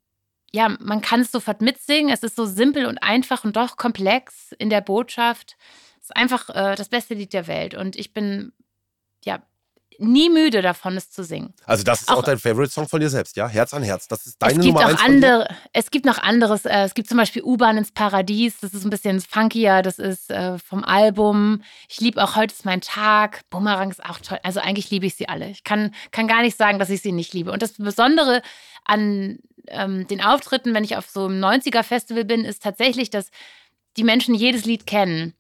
ja, 0.53 0.69
man 0.81 1.00
kann 1.00 1.21
es 1.21 1.31
sofort 1.31 1.61
mitsingen. 1.61 2.12
Es 2.12 2.23
ist 2.23 2.37
so 2.37 2.47
simpel 2.47 2.87
und 2.87 2.99
einfach 2.99 3.45
und 3.45 3.57
doch 3.57 3.77
komplex 3.77 4.53
in 4.59 4.71
der 4.71 4.81
Botschaft. 4.81 5.57
Es 5.99 6.05
ist 6.05 6.17
einfach 6.17 6.49
äh, 6.50 6.75
das 6.75 6.88
beste 6.88 7.15
Lied 7.15 7.33
der 7.33 7.47
Welt. 7.47 7.75
Und 7.75 7.97
ich 7.97 8.12
bin 8.12 8.53
ja 9.25 9.43
nie 9.99 10.31
müde 10.31 10.62
davon, 10.62 10.97
es 10.97 11.11
zu 11.11 11.25
singen. 11.25 11.52
Also 11.64 11.85
das 11.85 12.02
ist 12.02 12.11
auch, 12.11 12.19
auch 12.19 12.23
dein 12.23 12.38
Favorite-Song 12.38 12.88
von 12.88 13.00
dir 13.00 13.11
selbst, 13.11 13.37
ja? 13.37 13.49
Herz 13.49 13.75
an 13.75 13.83
Herz. 13.83 14.09
Das 14.09 14.26
ist 14.26 14.40
deine 14.40 14.55
es 14.55 14.61
gibt 14.61 14.75
Nummer 14.75 14.87
auch 14.87 15.05
andere, 15.05 15.49
Es 15.73 15.90
gibt 15.90 16.07
noch 16.07 16.19
anderes. 16.19 16.64
Äh, 16.64 16.85
es 16.85 16.95
gibt 16.95 17.09
zum 17.09 17.19
Beispiel 17.19 17.43
U-Bahn 17.43 17.76
ins 17.76 17.93
Paradies. 17.93 18.61
Das 18.61 18.75
ist 18.75 18.85
ein 18.85 18.90
bisschen 18.90 19.21
funkier. 19.21 19.83
Das 19.83 19.99
ist 19.99 20.31
äh, 20.31 20.59
vom 20.59 20.85
Album. 20.85 21.62
Ich 21.88 22.00
liebe 22.00 22.23
auch 22.23 22.37
Heute 22.37 22.55
ist 22.55 22.64
mein 22.64 22.81
Tag. 22.81 23.40
Bumerang 23.50 23.90
ist 23.90 24.05
auch 24.05 24.19
toll. 24.21 24.38
Also 24.43 24.61
eigentlich 24.61 24.90
liebe 24.90 25.07
ich 25.07 25.17
sie 25.17 25.28
alle. 25.28 25.50
Ich 25.50 25.64
kann, 25.64 25.93
kann 26.12 26.28
gar 26.28 26.43
nicht 26.43 26.57
sagen, 26.57 26.78
dass 26.78 26.90
ich 26.90 27.02
sie 27.02 27.12
nicht 27.12 27.35
liebe. 27.35 27.50
Und 27.50 27.62
das 27.62 27.73
Besondere 27.73 28.43
an 28.85 29.38
ähm, 29.67 30.07
den 30.07 30.23
Auftritten, 30.23 30.75
wenn 30.75 30.85
ich 30.85 30.97
auf 30.97 31.09
so 31.09 31.26
einem 31.26 31.43
90er-Festival 31.43 32.25
bin, 32.25 32.45
ist 32.45 32.62
tatsächlich, 32.62 33.11
dass 33.11 33.31
die 33.97 34.05
Menschen 34.05 34.35
jedes 34.35 34.64
Lied 34.64 34.87
kennen. 34.87 35.35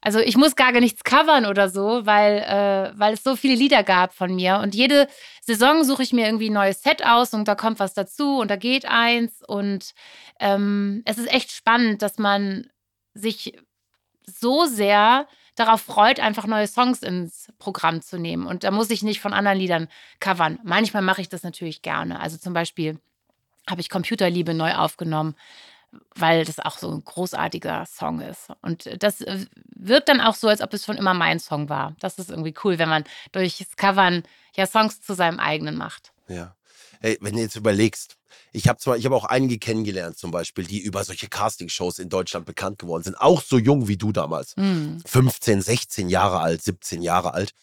Also 0.00 0.20
ich 0.20 0.36
muss 0.36 0.54
gar 0.54 0.72
nichts 0.72 1.02
covern 1.02 1.44
oder 1.46 1.68
so, 1.68 2.06
weil, 2.06 2.38
äh, 2.38 2.98
weil 2.98 3.14
es 3.14 3.24
so 3.24 3.34
viele 3.34 3.54
Lieder 3.54 3.82
gab 3.82 4.14
von 4.14 4.34
mir. 4.34 4.60
Und 4.62 4.74
jede 4.74 5.08
Saison 5.42 5.82
suche 5.82 6.02
ich 6.02 6.12
mir 6.12 6.26
irgendwie 6.26 6.50
ein 6.50 6.54
neues 6.54 6.82
Set 6.82 7.04
aus 7.04 7.34
und 7.34 7.48
da 7.48 7.54
kommt 7.54 7.80
was 7.80 7.94
dazu 7.94 8.38
und 8.38 8.48
da 8.50 8.56
geht 8.56 8.86
eins. 8.86 9.42
Und 9.46 9.92
ähm, 10.38 11.02
es 11.04 11.18
ist 11.18 11.32
echt 11.32 11.50
spannend, 11.50 12.02
dass 12.02 12.18
man 12.18 12.70
sich 13.14 13.58
so 14.24 14.66
sehr 14.66 15.26
darauf 15.56 15.80
freut, 15.80 16.20
einfach 16.20 16.46
neue 16.46 16.68
Songs 16.68 17.02
ins 17.02 17.48
Programm 17.58 18.00
zu 18.00 18.18
nehmen. 18.18 18.46
Und 18.46 18.62
da 18.62 18.70
muss 18.70 18.90
ich 18.90 19.02
nicht 19.02 19.20
von 19.20 19.32
anderen 19.32 19.58
Liedern 19.58 19.88
covern. 20.20 20.60
Manchmal 20.62 21.02
mache 21.02 21.20
ich 21.20 21.28
das 21.28 21.42
natürlich 21.42 21.82
gerne. 21.82 22.20
Also 22.20 22.36
zum 22.36 22.52
Beispiel 22.52 23.00
habe 23.68 23.80
ich 23.80 23.90
Computerliebe 23.90 24.54
neu 24.54 24.74
aufgenommen 24.74 25.34
weil 26.14 26.44
das 26.44 26.58
auch 26.58 26.78
so 26.78 26.90
ein 26.90 27.04
großartiger 27.04 27.86
Song 27.86 28.20
ist. 28.20 28.48
Und 28.62 28.88
das 29.02 29.20
äh, 29.20 29.46
wirkt 29.74 30.08
dann 30.08 30.20
auch 30.20 30.34
so, 30.34 30.48
als 30.48 30.60
ob 30.60 30.72
es 30.74 30.84
schon 30.84 30.96
immer 30.96 31.14
mein 31.14 31.38
Song 31.40 31.68
war. 31.68 31.94
Das 32.00 32.18
ist 32.18 32.30
irgendwie 32.30 32.54
cool, 32.64 32.78
wenn 32.78 32.88
man 32.88 33.04
durch 33.32 33.58
das 33.58 33.76
Covern 33.76 34.22
ja 34.54 34.66
Songs 34.66 35.00
zu 35.00 35.14
seinem 35.14 35.38
eigenen 35.38 35.76
macht. 35.76 36.12
Ja. 36.28 36.54
Hey, 37.00 37.16
wenn 37.20 37.36
du 37.36 37.40
jetzt 37.40 37.56
überlegst, 37.56 38.16
ich 38.52 38.68
habe 38.68 38.78
zwar, 38.78 38.96
ich 38.96 39.04
habe 39.04 39.14
auch 39.14 39.24
einige 39.24 39.58
kennengelernt, 39.58 40.18
zum 40.18 40.30
Beispiel, 40.30 40.64
die 40.64 40.80
über 40.80 41.04
solche 41.04 41.28
Castingshows 41.28 41.98
in 41.98 42.08
Deutschland 42.08 42.44
bekannt 42.44 42.78
geworden 42.78 43.04
sind, 43.04 43.14
auch 43.14 43.42
so 43.42 43.58
jung 43.58 43.88
wie 43.88 43.96
du 43.96 44.10
damals. 44.10 44.56
Mhm. 44.56 45.02
15, 45.06 45.62
16 45.62 46.08
Jahre 46.08 46.40
alt, 46.40 46.62
17 46.62 47.02
Jahre 47.02 47.34
alt 47.34 47.54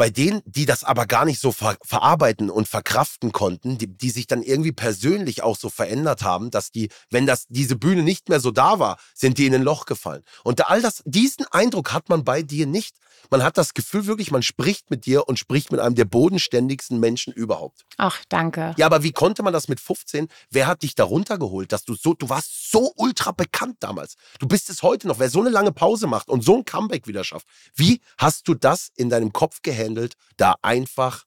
bei 0.00 0.08
denen, 0.08 0.40
die 0.46 0.64
das 0.64 0.82
aber 0.82 1.04
gar 1.04 1.26
nicht 1.26 1.42
so 1.42 1.52
ver 1.52 1.76
verarbeiten 1.82 2.48
und 2.48 2.66
verkraften 2.66 3.32
konnten, 3.32 3.76
die, 3.76 3.86
die, 3.86 4.08
sich 4.08 4.26
dann 4.26 4.42
irgendwie 4.42 4.72
persönlich 4.72 5.42
auch 5.42 5.58
so 5.58 5.68
verändert 5.68 6.22
haben, 6.22 6.50
dass 6.50 6.70
die, 6.70 6.88
wenn 7.10 7.26
das 7.26 7.44
diese 7.50 7.76
Bühne 7.76 8.02
nicht 8.02 8.30
mehr 8.30 8.40
so 8.40 8.50
da 8.50 8.78
war, 8.78 8.96
sind 9.14 9.36
die 9.36 9.44
in 9.44 9.54
ein 9.54 9.62
Loch 9.62 9.84
gefallen. 9.84 10.22
Und 10.42 10.66
all 10.70 10.80
das, 10.80 11.02
diesen 11.04 11.44
Eindruck 11.50 11.92
hat 11.92 12.08
man 12.08 12.24
bei 12.24 12.40
dir 12.40 12.66
nicht. 12.66 12.96
Man 13.30 13.44
hat 13.44 13.56
das 13.56 13.74
Gefühl 13.74 14.06
wirklich, 14.06 14.32
man 14.32 14.42
spricht 14.42 14.90
mit 14.90 15.06
dir 15.06 15.28
und 15.28 15.38
spricht 15.38 15.70
mit 15.70 15.80
einem 15.80 15.94
der 15.94 16.04
bodenständigsten 16.04 16.98
Menschen 16.98 17.32
überhaupt. 17.32 17.84
Ach, 17.96 18.24
danke. 18.28 18.74
Ja, 18.76 18.86
aber 18.86 19.04
wie 19.04 19.12
konnte 19.12 19.44
man 19.44 19.52
das 19.52 19.68
mit 19.68 19.78
15? 19.78 20.26
Wer 20.50 20.66
hat 20.66 20.82
dich 20.82 20.96
da 20.96 21.04
runtergeholt, 21.04 21.70
dass 21.70 21.84
du 21.84 21.94
so, 21.94 22.14
du 22.14 22.28
warst 22.28 22.72
so 22.72 22.92
ultra 22.96 23.30
bekannt 23.30 23.76
damals. 23.80 24.16
Du 24.40 24.48
bist 24.48 24.68
es 24.68 24.82
heute 24.82 25.06
noch. 25.06 25.20
Wer 25.20 25.30
so 25.30 25.40
eine 25.40 25.50
lange 25.50 25.70
Pause 25.70 26.08
macht 26.08 26.28
und 26.28 26.42
so 26.42 26.56
ein 26.56 26.64
Comeback 26.64 27.06
wieder 27.06 27.22
schafft, 27.22 27.46
wie 27.74 28.00
hast 28.18 28.48
du 28.48 28.54
das 28.54 28.90
in 28.96 29.10
deinem 29.10 29.32
Kopf 29.32 29.62
gehandelt, 29.62 30.14
da 30.36 30.56
einfach 30.62 31.24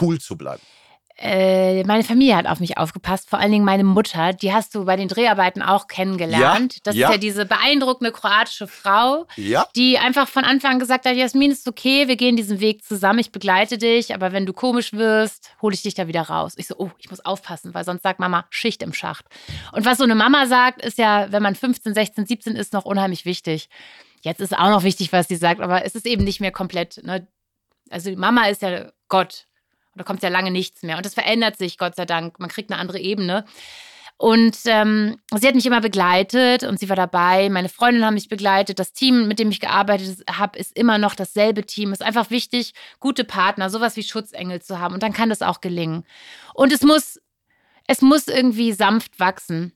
cool 0.00 0.20
zu 0.20 0.36
bleiben? 0.36 0.62
Äh, 1.16 1.84
meine 1.84 2.02
Familie 2.02 2.36
hat 2.36 2.46
auf 2.46 2.58
mich 2.58 2.76
aufgepasst, 2.76 3.30
vor 3.30 3.38
allen 3.38 3.52
Dingen 3.52 3.64
meine 3.64 3.84
Mutter. 3.84 4.32
Die 4.32 4.52
hast 4.52 4.74
du 4.74 4.84
bei 4.84 4.96
den 4.96 5.06
Dreharbeiten 5.06 5.62
auch 5.62 5.86
kennengelernt. 5.86 6.74
Ja, 6.74 6.80
das 6.82 6.96
ja. 6.96 7.06
ist 7.06 7.12
ja 7.12 7.18
diese 7.18 7.46
beeindruckende 7.46 8.10
kroatische 8.10 8.66
Frau, 8.66 9.26
ja. 9.36 9.64
die 9.76 9.96
einfach 9.98 10.26
von 10.26 10.42
Anfang 10.42 10.72
an 10.72 10.78
gesagt 10.80 11.06
hat: 11.06 11.14
Jasmin, 11.14 11.52
ist 11.52 11.68
okay, 11.68 12.08
wir 12.08 12.16
gehen 12.16 12.34
diesen 12.34 12.58
Weg 12.58 12.84
zusammen, 12.84 13.20
ich 13.20 13.30
begleite 13.30 13.78
dich, 13.78 14.12
aber 14.12 14.32
wenn 14.32 14.44
du 14.44 14.52
komisch 14.52 14.92
wirst, 14.92 15.52
hole 15.62 15.74
ich 15.74 15.82
dich 15.82 15.94
da 15.94 16.08
wieder 16.08 16.22
raus. 16.22 16.54
Ich 16.56 16.66
so: 16.66 16.74
Oh, 16.78 16.90
ich 16.98 17.08
muss 17.10 17.24
aufpassen, 17.24 17.74
weil 17.74 17.84
sonst 17.84 18.02
sagt 18.02 18.18
Mama 18.18 18.46
Schicht 18.50 18.82
im 18.82 18.92
Schacht. 18.92 19.26
Und 19.70 19.84
was 19.84 19.98
so 19.98 20.04
eine 20.04 20.16
Mama 20.16 20.46
sagt, 20.46 20.82
ist 20.82 20.98
ja, 20.98 21.30
wenn 21.30 21.44
man 21.44 21.54
15, 21.54 21.94
16, 21.94 22.26
17 22.26 22.56
ist, 22.56 22.72
noch 22.72 22.84
unheimlich 22.84 23.24
wichtig. 23.24 23.68
Jetzt 24.22 24.40
ist 24.40 24.56
auch 24.56 24.70
noch 24.70 24.82
wichtig, 24.82 25.12
was 25.12 25.28
sie 25.28 25.36
sagt, 25.36 25.60
aber 25.60 25.84
es 25.84 25.94
ist 25.94 26.06
eben 26.06 26.24
nicht 26.24 26.40
mehr 26.40 26.50
komplett. 26.50 27.00
Ne? 27.04 27.28
Also, 27.90 28.10
Mama 28.16 28.46
ist 28.46 28.62
ja 28.62 28.90
Gott. 29.08 29.46
Und 29.94 30.00
da 30.00 30.04
kommt 30.04 30.22
ja 30.22 30.28
lange 30.28 30.50
nichts 30.50 30.82
mehr. 30.82 30.96
Und 30.96 31.06
das 31.06 31.14
verändert 31.14 31.56
sich, 31.56 31.78
Gott 31.78 31.94
sei 31.96 32.04
Dank. 32.04 32.38
Man 32.38 32.48
kriegt 32.48 32.70
eine 32.70 32.80
andere 32.80 32.98
Ebene. 32.98 33.44
Und 34.16 34.56
ähm, 34.66 35.16
sie 35.34 35.46
hat 35.46 35.54
mich 35.54 35.66
immer 35.66 35.80
begleitet 35.80 36.62
und 36.62 36.78
sie 36.78 36.88
war 36.88 36.96
dabei. 36.96 37.48
Meine 37.50 37.68
Freundinnen 37.68 38.06
haben 38.06 38.14
mich 38.14 38.28
begleitet. 38.28 38.78
Das 38.78 38.92
Team, 38.92 39.26
mit 39.26 39.38
dem 39.38 39.50
ich 39.50 39.60
gearbeitet 39.60 40.24
habe, 40.30 40.58
ist 40.58 40.76
immer 40.76 40.98
noch 40.98 41.14
dasselbe 41.14 41.64
Team. 41.66 41.92
Es 41.92 42.00
ist 42.00 42.06
einfach 42.06 42.30
wichtig, 42.30 42.74
gute 43.00 43.24
Partner, 43.24 43.70
sowas 43.70 43.96
wie 43.96 44.04
Schutzengel 44.04 44.62
zu 44.62 44.78
haben. 44.78 44.94
Und 44.94 45.02
dann 45.02 45.12
kann 45.12 45.30
das 45.30 45.42
auch 45.42 45.60
gelingen. 45.60 46.04
Und 46.54 46.72
es 46.72 46.82
muss, 46.82 47.20
es 47.88 48.02
muss 48.02 48.28
irgendwie 48.28 48.72
sanft 48.72 49.18
wachsen. 49.18 49.72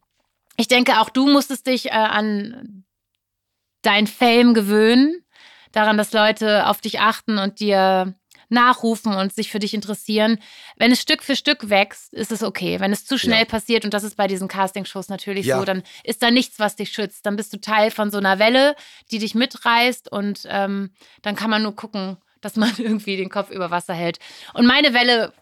Ich 0.56 0.68
denke, 0.68 1.00
auch 1.00 1.10
du 1.10 1.26
musstest 1.28 1.66
dich 1.66 1.86
äh, 1.86 1.90
an 1.90 2.84
dein 3.82 4.06
Fame 4.06 4.54
gewöhnen, 4.54 5.24
daran, 5.72 5.98
dass 5.98 6.12
Leute 6.12 6.66
auf 6.66 6.80
dich 6.80 7.00
achten 7.00 7.38
und 7.38 7.60
dir 7.60 8.14
nachrufen 8.48 9.14
und 9.14 9.32
sich 9.32 9.50
für 9.50 9.58
dich 9.58 9.74
interessieren. 9.74 10.38
Wenn 10.76 10.92
es 10.92 11.00
Stück 11.00 11.22
für 11.22 11.36
Stück 11.36 11.68
wächst, 11.68 12.12
ist 12.14 12.32
es 12.32 12.42
okay. 12.42 12.80
Wenn 12.80 12.92
es 12.92 13.04
zu 13.04 13.18
schnell 13.18 13.40
ja. 13.40 13.44
passiert, 13.44 13.84
und 13.84 13.94
das 13.94 14.04
ist 14.04 14.16
bei 14.16 14.26
diesen 14.26 14.48
Castingshows 14.48 15.08
natürlich 15.08 15.46
ja. 15.46 15.58
so, 15.58 15.64
dann 15.64 15.82
ist 16.04 16.22
da 16.22 16.30
nichts, 16.30 16.58
was 16.58 16.76
dich 16.76 16.90
schützt. 16.90 17.26
Dann 17.26 17.36
bist 17.36 17.52
du 17.52 17.60
Teil 17.60 17.90
von 17.90 18.10
so 18.10 18.18
einer 18.18 18.38
Welle, 18.38 18.74
die 19.10 19.18
dich 19.18 19.34
mitreißt 19.34 20.10
und 20.10 20.42
ähm, 20.48 20.90
dann 21.22 21.36
kann 21.36 21.50
man 21.50 21.62
nur 21.62 21.76
gucken, 21.76 22.16
dass 22.40 22.56
man 22.56 22.72
irgendwie 22.78 23.16
den 23.16 23.30
Kopf 23.30 23.50
über 23.50 23.70
Wasser 23.70 23.94
hält. 23.94 24.18
Und 24.54 24.66
meine 24.66 24.94
Welle 24.94 25.32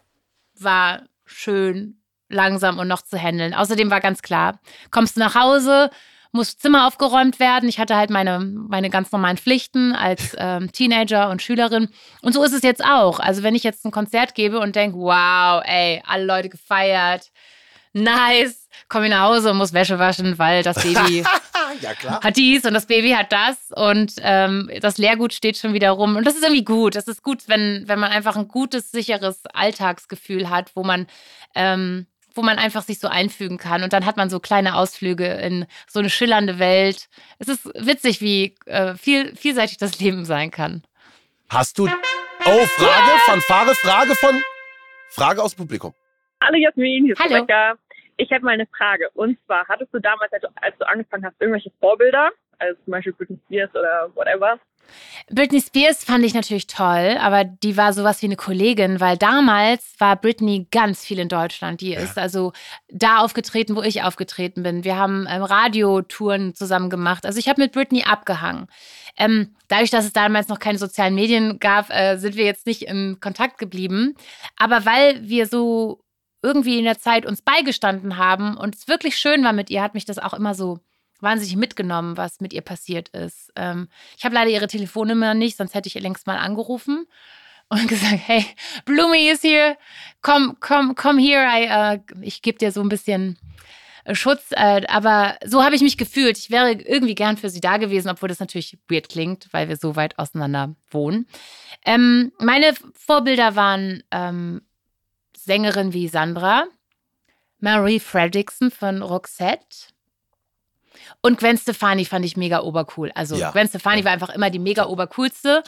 war 0.55 1.03
schön 1.25 2.01
langsam 2.29 2.77
und 2.79 2.87
noch 2.87 3.01
zu 3.01 3.17
handeln. 3.17 3.53
Außerdem 3.53 3.89
war 3.89 4.01
ganz 4.01 4.21
klar, 4.21 4.59
kommst 4.91 5.15
du 5.15 5.21
nach 5.21 5.35
Hause, 5.35 5.89
muss 6.31 6.57
Zimmer 6.57 6.87
aufgeräumt 6.87 7.39
werden. 7.39 7.69
Ich 7.69 7.79
hatte 7.79 7.95
halt 7.95 8.09
meine, 8.09 8.39
meine 8.39 8.89
ganz 8.89 9.11
normalen 9.11 9.37
Pflichten 9.37 9.93
als 9.93 10.35
ähm, 10.37 10.71
Teenager 10.71 11.29
und 11.29 11.41
Schülerin. 11.41 11.89
Und 12.21 12.33
so 12.33 12.43
ist 12.43 12.53
es 12.53 12.63
jetzt 12.63 12.83
auch. 12.83 13.19
Also 13.19 13.43
wenn 13.43 13.55
ich 13.55 13.63
jetzt 13.63 13.85
ein 13.85 13.91
Konzert 13.91 14.35
gebe 14.35 14.59
und 14.59 14.75
denke, 14.75 14.97
wow, 14.97 15.61
ey, 15.65 16.01
alle 16.05 16.25
Leute 16.25 16.49
gefeiert, 16.49 17.31
nice, 17.93 18.67
komme 18.89 19.05
ich 19.05 19.11
nach 19.11 19.23
Hause 19.29 19.51
und 19.51 19.57
muss 19.57 19.73
Wäsche 19.73 19.99
waschen, 19.99 20.37
weil 20.37 20.63
das 20.63 20.81
Baby 20.81 21.23
ja, 21.81 22.21
hat 22.21 22.37
dies 22.37 22.65
und 22.65 22.73
das 22.73 22.85
Baby 22.85 23.11
hat 23.11 23.31
das 23.31 23.71
und 23.75 24.13
ähm, 24.19 24.69
das 24.81 24.97
Lehrgut 24.97 25.33
steht 25.33 25.57
schon 25.57 25.73
wieder 25.73 25.91
rum. 25.91 26.15
Und 26.15 26.25
das 26.25 26.35
ist 26.35 26.43
irgendwie 26.43 26.63
gut. 26.63 26.95
Das 26.95 27.07
ist 27.07 27.23
gut, 27.23 27.47
wenn, 27.47 27.83
wenn 27.87 27.99
man 27.99 28.11
einfach 28.11 28.35
ein 28.35 28.47
gutes, 28.47 28.91
sicheres 28.91 29.41
Alltagsgefühl 29.53 30.49
hat, 30.49 30.71
wo 30.75 30.83
man 30.83 31.07
ähm, 31.55 32.07
wo 32.37 32.41
man 32.43 32.57
einfach 32.57 32.83
sich 32.83 32.99
so 32.99 33.07
einfügen 33.07 33.57
kann. 33.57 33.83
Und 33.83 33.93
dann 33.93 34.05
hat 34.05 34.17
man 34.17 34.29
so 34.29 34.39
kleine 34.39 34.75
Ausflüge 34.75 35.25
in 35.25 35.65
so 35.87 35.99
eine 35.99 36.09
schillernde 36.09 36.59
Welt. 36.59 37.09
Es 37.39 37.47
ist 37.47 37.65
witzig, 37.65 38.21
wie 38.21 38.55
äh, 38.65 38.93
viel, 38.95 39.35
vielseitig 39.35 39.77
das 39.77 39.99
Leben 39.99 40.23
sein 40.25 40.51
kann. 40.51 40.83
Hast 41.49 41.77
du. 41.79 41.87
Oh, 41.87 42.65
Frage, 42.65 43.19
Fanfare, 43.25 43.75
Frage 43.75 44.15
von. 44.15 44.41
Frage 45.09 45.41
aus 45.41 45.55
Publikum. 45.55 45.93
Hallo 46.41 46.57
Jasmin, 46.57 47.05
hier 47.05 47.13
ist 47.13 47.19
Hallo. 47.19 47.35
Rebecca. 47.35 47.73
Ich 48.17 48.29
hätte 48.29 48.45
mal 48.45 48.51
eine 48.51 48.67
Frage. 48.67 49.09
Und 49.13 49.37
zwar, 49.45 49.67
hattest 49.67 49.93
du 49.93 49.99
damals, 49.99 50.31
als 50.33 50.77
du 50.77 50.87
angefangen 50.87 51.25
hast, 51.25 51.35
irgendwelche 51.39 51.71
Vorbilder? 51.79 52.31
Also 52.59 52.79
zum 52.83 52.91
Beispiel 52.91 53.13
Britney 53.13 53.39
Spears 53.45 53.71
oder 53.71 54.09
whatever? 54.15 54.59
Britney 55.29 55.61
Spears 55.61 56.03
fand 56.03 56.23
ich 56.23 56.33
natürlich 56.33 56.67
toll, 56.67 57.17
aber 57.19 57.43
die 57.43 57.75
war 57.75 57.91
sowas 57.91 58.21
wie 58.21 58.27
eine 58.27 58.37
Kollegin, 58.37 59.01
weil 59.01 59.17
damals 59.17 59.95
war 59.99 60.15
Britney 60.15 60.67
ganz 60.71 61.03
viel 61.03 61.19
in 61.19 61.27
Deutschland. 61.27 61.81
Die 61.81 61.91
ja. 61.91 61.99
ist 61.99 62.17
also 62.17 62.53
da 62.87 63.19
aufgetreten, 63.19 63.75
wo 63.75 63.81
ich 63.81 64.03
aufgetreten 64.03 64.63
bin. 64.63 64.85
Wir 64.85 64.95
haben 64.95 65.27
ähm, 65.29 65.43
Radiotouren 65.43 66.55
zusammen 66.55 66.89
gemacht. 66.89 67.25
Also 67.25 67.39
ich 67.39 67.49
habe 67.49 67.61
mit 67.61 67.73
Britney 67.73 68.03
abgehangen. 68.03 68.67
Ähm, 69.17 69.55
dadurch, 69.67 69.89
dass 69.89 70.05
es 70.05 70.13
damals 70.13 70.47
noch 70.47 70.59
keine 70.59 70.77
sozialen 70.77 71.15
Medien 71.15 71.59
gab, 71.59 71.89
äh, 71.89 72.17
sind 72.17 72.37
wir 72.37 72.45
jetzt 72.45 72.65
nicht 72.65 72.83
in 72.83 73.19
Kontakt 73.19 73.57
geblieben. 73.57 74.15
Aber 74.55 74.85
weil 74.85 75.27
wir 75.27 75.47
so 75.47 76.01
irgendwie 76.41 76.77
in 76.77 76.85
der 76.85 76.99
Zeit 76.99 77.25
uns 77.25 77.41
beigestanden 77.41 78.17
haben 78.17 78.55
und 78.55 78.75
es 78.75 78.87
wirklich 78.87 79.17
schön 79.17 79.43
war 79.43 79.53
mit 79.53 79.69
ihr, 79.69 79.81
hat 79.81 79.95
mich 79.95 80.05
das 80.05 80.19
auch 80.19 80.33
immer 80.33 80.53
so 80.53 80.79
wahnsinnig 81.21 81.55
mitgenommen, 81.55 82.17
was 82.17 82.39
mit 82.39 82.53
ihr 82.53 82.61
passiert 82.61 83.09
ist. 83.09 83.51
Ähm, 83.55 83.89
ich 84.17 84.25
habe 84.25 84.35
leider 84.35 84.49
ihre 84.49 84.67
Telefonnummer 84.67 85.33
nicht, 85.33 85.57
sonst 85.57 85.73
hätte 85.73 85.87
ich 85.87 85.95
ihr 85.95 86.01
längst 86.01 86.27
mal 86.27 86.37
angerufen 86.37 87.05
und 87.69 87.87
gesagt, 87.87 88.19
hey, 88.25 88.45
Blumi 88.85 89.29
ist 89.29 89.41
hier, 89.41 89.77
komm, 90.21 90.57
komm, 90.59 90.95
komm 90.95 91.17
here, 91.17 91.45
I, 91.45 91.97
uh, 91.97 92.21
ich 92.21 92.41
gebe 92.41 92.57
dir 92.57 92.71
so 92.71 92.81
ein 92.81 92.89
bisschen 92.89 93.37
äh, 94.07 94.15
Schutz. 94.15 94.51
Äh, 94.51 94.85
aber 94.87 95.37
so 95.45 95.63
habe 95.63 95.75
ich 95.75 95.81
mich 95.81 95.97
gefühlt. 95.97 96.37
Ich 96.37 96.49
wäre 96.49 96.71
irgendwie 96.71 97.15
gern 97.15 97.37
für 97.37 97.49
sie 97.49 97.61
da 97.61 97.77
gewesen, 97.77 98.09
obwohl 98.09 98.29
das 98.29 98.39
natürlich 98.39 98.77
weird 98.87 99.09
klingt, 99.09 99.47
weil 99.51 99.69
wir 99.69 99.77
so 99.77 99.95
weit 99.95 100.17
auseinander 100.17 100.75
wohnen. 100.89 101.27
Ähm, 101.85 102.31
meine 102.39 102.73
Vorbilder 102.93 103.55
waren 103.55 104.03
ähm, 104.11 104.61
Sängerinnen 105.35 105.93
wie 105.93 106.07
Sandra, 106.07 106.65
Marie 107.59 107.99
Fredrickson 107.99 108.71
von 108.71 109.01
Roxette. 109.01 109.89
Und 111.21 111.39
Gwen 111.39 111.57
Stefani 111.57 112.05
fand 112.05 112.25
ich 112.25 112.37
mega 112.37 112.61
obercool. 112.61 113.11
Also 113.15 113.35
Ja. 113.35 113.51
Gwen 113.51 113.67
Stefani 113.67 114.03
war 114.05 114.11
einfach 114.11 114.29
immer 114.29 114.49
die 114.49 114.59
mega 114.59 114.85
obercoolste 114.85 115.63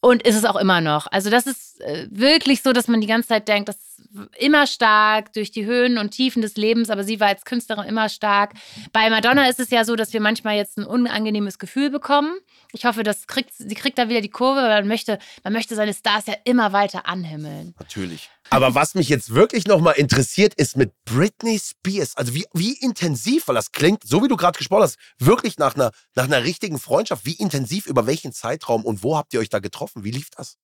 und 0.00 0.22
ist 0.22 0.36
es 0.36 0.44
auch 0.44 0.56
immer 0.56 0.80
noch. 0.80 1.06
Also 1.10 1.30
das 1.30 1.46
ist 1.46 1.80
äh, 1.80 2.06
wirklich 2.10 2.62
so, 2.62 2.72
dass 2.72 2.88
man 2.88 3.00
die 3.00 3.06
ganze 3.06 3.28
Zeit 3.28 3.48
denkt, 3.48 3.68
das 3.68 3.76
ist 3.98 4.08
immer 4.38 4.66
stark 4.66 5.32
durch 5.32 5.50
die 5.50 5.64
Höhen 5.64 5.98
und 5.98 6.10
Tiefen 6.10 6.42
des 6.42 6.56
Lebens, 6.56 6.90
aber 6.90 7.04
sie 7.04 7.20
war 7.20 7.28
als 7.28 7.44
Künstlerin 7.44 7.86
immer 7.86 8.08
stark. 8.08 8.54
Bei 8.92 9.10
Madonna 9.10 9.48
ist 9.48 9.60
es 9.60 9.70
ja 9.70 9.84
so, 9.84 9.96
dass 9.96 10.12
wir 10.12 10.20
manchmal 10.20 10.56
jetzt 10.56 10.78
ein 10.78 10.84
unangenehmes 10.84 11.58
Gefühl 11.58 11.90
bekommen. 11.90 12.34
Ich 12.72 12.84
hoffe, 12.84 13.02
das 13.02 13.26
kriegt, 13.26 13.52
sie 13.54 13.74
kriegt 13.74 13.98
da 13.98 14.08
wieder 14.08 14.20
die 14.20 14.30
Kurve, 14.30 14.60
weil 14.60 14.80
man 14.80 14.88
möchte, 14.88 15.18
man 15.42 15.52
möchte 15.52 15.74
seine 15.74 15.94
Stars 15.94 16.26
ja 16.26 16.34
immer 16.44 16.72
weiter 16.72 17.06
anhimmeln. 17.06 17.74
Natürlich. 17.78 18.30
Aber 18.50 18.74
was 18.74 18.94
mich 18.94 19.08
jetzt 19.08 19.34
wirklich 19.34 19.66
nochmal 19.66 19.94
interessiert, 19.96 20.54
ist 20.54 20.76
mit 20.76 20.92
Britney 21.04 21.58
Spears. 21.58 22.16
Also 22.16 22.34
wie, 22.34 22.44
wie 22.52 22.74
intensiv, 22.74 23.48
weil 23.48 23.54
das 23.54 23.72
klingt, 23.72 24.04
so 24.04 24.22
wie 24.22 24.28
du 24.28 24.36
gerade 24.36 24.58
gesprochen 24.58 24.82
hast, 24.82 24.98
wirklich 25.18 25.58
nach 25.58 25.74
einer, 25.74 25.92
nach 26.14 26.24
einer 26.24 26.44
richtigen 26.44 26.78
Freundschaft. 26.78 27.24
Wie 27.24 27.34
intensiv, 27.34 27.86
über 27.86 28.06
welchen 28.06 28.32
Zeitraum 28.32 28.84
und 28.84 29.02
wo 29.02 29.16
habt 29.16 29.32
ihr 29.34 29.40
euch 29.40 29.48
da 29.48 29.60
getroffen? 29.60 30.04
Wie 30.04 30.10
lief 30.10 30.30
das? 30.36 30.56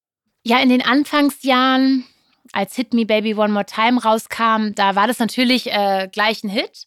Ja, 0.43 0.61
in 0.61 0.71
den 0.71 0.83
Anfangsjahren, 0.83 2.05
als 2.53 2.75
Hit 2.75 2.95
Me 2.95 3.07
Baby 3.07 3.35
One 3.35 3.53
More 3.53 3.67
Time 3.67 4.01
rauskam, 4.01 4.75
da 4.75 4.97
war 4.97 5.07
das 5.07 5.19
natürlich 5.19 5.71
äh, 5.71 6.09
gleich 6.11 6.43
ein 6.45 6.51
Hit. 6.51 6.87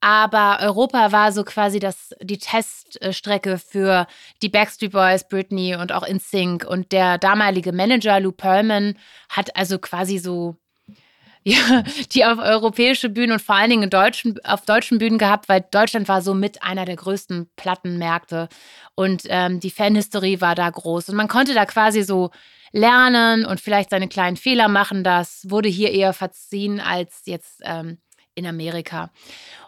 Aber 0.00 0.58
Europa 0.60 1.10
war 1.10 1.32
so 1.32 1.42
quasi 1.42 1.78
das, 1.80 2.14
die 2.20 2.38
Teststrecke 2.38 3.58
für 3.58 4.06
die 4.42 4.48
Backstreet 4.48 4.92
Boys, 4.92 5.26
Britney 5.26 5.74
und 5.74 5.90
auch 5.90 6.02
InSync. 6.02 6.64
Und 6.64 6.92
der 6.92 7.18
damalige 7.18 7.72
Manager 7.72 8.20
Lou 8.20 8.30
Pearlman 8.30 8.96
hat 9.28 9.56
also 9.56 9.78
quasi 9.78 10.18
so 10.18 10.56
ja, 11.46 11.84
die 12.12 12.24
auf 12.24 12.38
europäische 12.38 13.08
Bühnen 13.08 13.30
und 13.30 13.40
vor 13.40 13.54
allen 13.54 13.70
Dingen 13.70 13.84
in 13.84 13.90
deutschen, 13.90 14.44
auf 14.44 14.62
deutschen 14.62 14.98
Bühnen 14.98 15.16
gehabt, 15.16 15.48
weil 15.48 15.64
Deutschland 15.70 16.08
war 16.08 16.20
so 16.20 16.34
mit 16.34 16.64
einer 16.64 16.84
der 16.84 16.96
größten 16.96 17.48
Plattenmärkte 17.54 18.48
und 18.96 19.22
ähm, 19.28 19.60
die 19.60 19.70
Fanhistorie 19.70 20.40
war 20.40 20.56
da 20.56 20.68
groß 20.68 21.08
und 21.08 21.14
man 21.14 21.28
konnte 21.28 21.54
da 21.54 21.64
quasi 21.64 22.02
so 22.02 22.32
lernen 22.76 23.46
und 23.46 23.60
vielleicht 23.60 23.90
seine 23.90 24.08
kleinen 24.08 24.36
Fehler 24.36 24.68
machen. 24.68 25.02
Das 25.02 25.46
wurde 25.48 25.68
hier 25.68 25.90
eher 25.92 26.12
verziehen 26.12 26.78
als 26.80 27.22
jetzt 27.24 27.60
ähm, 27.64 27.98
in 28.34 28.46
Amerika. 28.46 29.10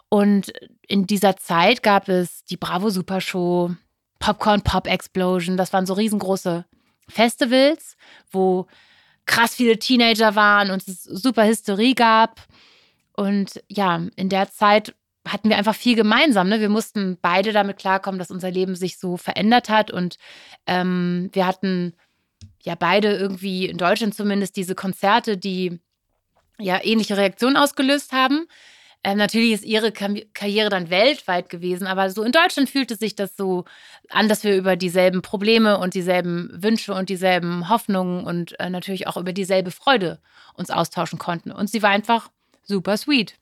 Und 0.09 0.53
in 0.87 1.07
dieser 1.07 1.35
Zeit 1.37 1.83
gab 1.83 2.07
es 2.07 2.45
die 2.45 2.57
Bravo 2.57 2.89
Super 2.89 3.19
Show, 3.19 3.71
Popcorn 4.19 4.61
Pop 4.61 4.87
Explosion. 4.87 5.57
Das 5.57 5.73
waren 5.73 5.85
so 5.85 5.93
riesengroße 5.93 6.65
Festivals, 7.07 7.95
wo 8.31 8.67
krass 9.25 9.55
viele 9.55 9.77
Teenager 9.77 10.35
waren 10.35 10.71
und 10.71 10.87
es 10.87 11.03
super 11.03 11.45
Hysterie 11.45 11.95
gab. 11.95 12.41
Und 13.13 13.61
ja, 13.67 14.01
in 14.15 14.29
der 14.29 14.51
Zeit 14.51 14.95
hatten 15.27 15.49
wir 15.49 15.57
einfach 15.57 15.75
viel 15.75 15.95
gemeinsam. 15.95 16.49
Ne? 16.49 16.59
Wir 16.59 16.69
mussten 16.69 17.17
beide 17.21 17.53
damit 17.53 17.77
klarkommen, 17.77 18.19
dass 18.19 18.31
unser 18.31 18.51
Leben 18.51 18.75
sich 18.75 18.97
so 18.97 19.17
verändert 19.17 19.69
hat. 19.69 19.91
Und 19.91 20.17
ähm, 20.65 21.29
wir 21.33 21.45
hatten 21.45 21.93
ja 22.63 22.75
beide 22.75 23.15
irgendwie 23.15 23.67
in 23.67 23.77
Deutschland 23.77 24.15
zumindest 24.15 24.55
diese 24.55 24.75
Konzerte, 24.75 25.37
die 25.37 25.79
ja 26.59 26.79
ähnliche 26.83 27.17
Reaktionen 27.17 27.57
ausgelöst 27.57 28.11
haben. 28.11 28.47
Ähm, 29.01 29.17
natürlich 29.17 29.53
ist 29.53 29.63
ihre 29.63 29.93
Karriere 29.93 30.69
dann 30.69 30.89
weltweit 30.89 31.49
gewesen, 31.49 31.87
aber 31.87 32.09
so 32.09 32.21
in 32.21 32.33
Deutschland 32.33 32.69
fühlte 32.69 32.97
sich 32.97 33.15
das 33.15 33.37
so 33.37 33.63
an, 34.09 34.27
dass 34.27 34.43
wir 34.43 34.57
über 34.57 34.75
dieselben 34.75 35.21
Probleme 35.21 35.77
und 35.77 35.93
dieselben 35.93 36.51
Wünsche 36.53 36.93
und 36.93 37.07
dieselben 37.07 37.69
Hoffnungen 37.69 38.25
und 38.25 38.59
äh, 38.59 38.69
natürlich 38.69 39.07
auch 39.07 39.15
über 39.15 39.31
dieselbe 39.31 39.71
Freude 39.71 40.19
uns 40.53 40.69
austauschen 40.69 41.17
konnten. 41.17 41.51
Und 41.51 41.69
sie 41.69 41.81
war 41.81 41.91
einfach 41.91 42.29
super 42.63 42.97
sweet. 42.97 43.35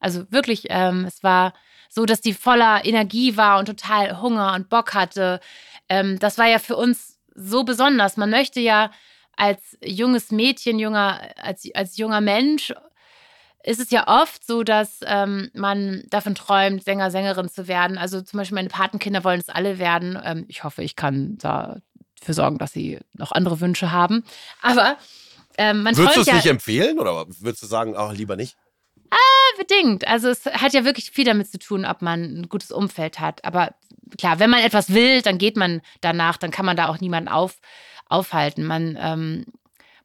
Also 0.00 0.30
wirklich, 0.32 0.64
ähm, 0.70 1.04
es 1.04 1.22
war 1.22 1.54
so, 1.88 2.04
dass 2.04 2.20
die 2.20 2.34
voller 2.34 2.84
Energie 2.84 3.36
war 3.36 3.60
und 3.60 3.66
total 3.66 4.20
Hunger 4.20 4.54
und 4.54 4.68
Bock 4.68 4.92
hatte. 4.92 5.38
Ähm, 5.88 6.18
das 6.18 6.36
war 6.36 6.48
ja 6.48 6.58
für 6.58 6.76
uns 6.76 7.15
so 7.36 7.64
besonders. 7.64 8.16
Man 8.16 8.30
möchte 8.30 8.60
ja 8.60 8.90
als 9.36 9.76
junges 9.84 10.30
Mädchen, 10.30 10.78
junger, 10.78 11.20
als, 11.36 11.68
als 11.74 11.96
junger 11.96 12.20
Mensch 12.20 12.72
ist 13.66 13.80
es 13.80 13.90
ja 13.90 14.06
oft 14.06 14.46
so, 14.46 14.62
dass 14.62 15.00
ähm, 15.04 15.50
man 15.52 16.04
davon 16.08 16.36
träumt, 16.36 16.84
Sänger, 16.84 17.10
Sängerin 17.10 17.48
zu 17.48 17.66
werden. 17.66 17.98
Also 17.98 18.22
zum 18.22 18.38
Beispiel 18.38 18.54
meine 18.54 18.68
Patenkinder 18.68 19.24
wollen 19.24 19.40
es 19.40 19.48
alle 19.48 19.78
werden. 19.78 20.18
Ähm, 20.24 20.44
ich 20.46 20.62
hoffe, 20.62 20.82
ich 20.84 20.94
kann 20.94 21.36
dafür 21.38 21.82
sorgen, 22.34 22.58
dass 22.58 22.72
sie 22.72 23.00
noch 23.12 23.32
andere 23.32 23.60
Wünsche 23.60 23.90
haben. 23.90 24.24
Aber 24.62 24.96
ähm, 25.58 25.82
man 25.82 25.96
Würdest 25.96 26.16
du 26.16 26.20
es 26.20 26.26
ja 26.28 26.36
nicht 26.36 26.46
empfehlen 26.46 26.98
oder 27.00 27.26
würdest 27.40 27.62
du 27.62 27.66
sagen, 27.66 27.94
ach, 27.96 28.12
lieber 28.12 28.36
nicht? 28.36 28.56
Bedingt. 29.56 30.06
Also 30.06 30.28
es 30.28 30.46
hat 30.46 30.72
ja 30.72 30.84
wirklich 30.84 31.10
viel 31.10 31.24
damit 31.24 31.50
zu 31.50 31.58
tun, 31.58 31.84
ob 31.84 32.02
man 32.02 32.22
ein 32.22 32.48
gutes 32.48 32.70
Umfeld 32.70 33.20
hat. 33.20 33.44
Aber 33.44 33.74
klar, 34.18 34.38
wenn 34.38 34.50
man 34.50 34.60
etwas 34.60 34.92
will, 34.92 35.22
dann 35.22 35.38
geht 35.38 35.56
man 35.56 35.82
danach, 36.00 36.36
dann 36.36 36.50
kann 36.50 36.66
man 36.66 36.76
da 36.76 36.88
auch 36.88 37.00
niemanden 37.00 37.28
auf, 37.28 37.58
aufhalten. 38.08 38.64
Man 38.64 38.98
ähm, 39.00 39.46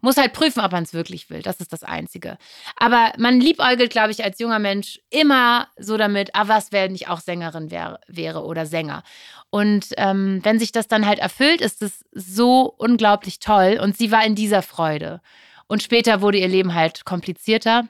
muss 0.02 0.18
halt 0.18 0.34
prüfen, 0.34 0.62
ob 0.62 0.72
man 0.72 0.84
es 0.84 0.94
wirklich 0.94 1.30
will. 1.30 1.42
Das 1.42 1.60
ist 1.60 1.72
das 1.72 1.84
Einzige. 1.84 2.38
Aber 2.76 3.14
man 3.18 3.40
liebäugelt, 3.40 3.92
glaube 3.92 4.12
ich, 4.12 4.24
als 4.24 4.40
junger 4.40 4.60
Mensch 4.60 5.00
immer 5.10 5.68
so 5.78 5.98
damit, 5.98 6.32
ah, 6.34 6.48
was, 6.48 6.72
wenn 6.72 6.96
ich 6.96 7.08
auch 7.08 7.20
Sängerin 7.20 7.72
wär, 7.72 8.00
wäre 8.08 8.44
oder 8.44 8.66
Sänger. 8.66 9.04
Und 9.50 9.88
ähm, 9.98 10.40
wenn 10.44 10.60
sich 10.60 10.72
das 10.72 10.88
dann 10.88 11.06
halt 11.06 11.20
erfüllt, 11.20 11.62
ist 11.62 11.82
es 11.82 12.04
so 12.12 12.74
unglaublich 12.78 13.40
toll. 13.40 13.80
Und 13.82 13.98
sie 13.98 14.12
war 14.12 14.26
in 14.26 14.36
dieser 14.36 14.62
Freude. 14.62 15.22
Und 15.68 15.84
später 15.84 16.22
wurde 16.22 16.40
ihr 16.40 16.48
Leben 16.48 16.74
halt 16.74 17.06
komplizierter. 17.06 17.88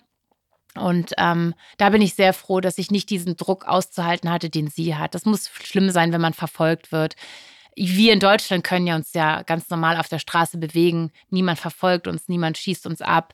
Und 0.76 1.14
ähm, 1.18 1.54
da 1.78 1.90
bin 1.90 2.02
ich 2.02 2.16
sehr 2.16 2.34
froh, 2.34 2.62
dass 2.62 2.78
ich 2.78 2.92
nicht 2.92 3.10
diesen 3.10 3.36
Druck 3.36 3.66
auszuhalten 3.66 4.30
hatte, 4.30 4.50
den 4.50 4.68
sie 4.68 4.96
hat. 4.96 5.16
Das 5.16 5.26
muss 5.26 5.50
schlimm 5.50 5.90
sein, 5.90 6.14
wenn 6.14 6.22
man 6.22 6.34
verfolgt 6.34 6.92
wird. 6.92 7.16
Wir 7.76 8.12
in 8.12 8.20
Deutschland 8.20 8.64
können 8.66 8.86
ja 8.86 8.96
uns 8.96 9.14
ja 9.14 9.44
ganz 9.44 9.70
normal 9.70 9.98
auf 9.98 10.10
der 10.10 10.20
Straße 10.20 10.58
bewegen. 10.58 11.12
Niemand 11.30 11.58
verfolgt 11.58 12.08
uns, 12.08 12.28
niemand 12.28 12.58
schießt 12.58 12.86
uns 12.86 13.02
ab. 13.02 13.34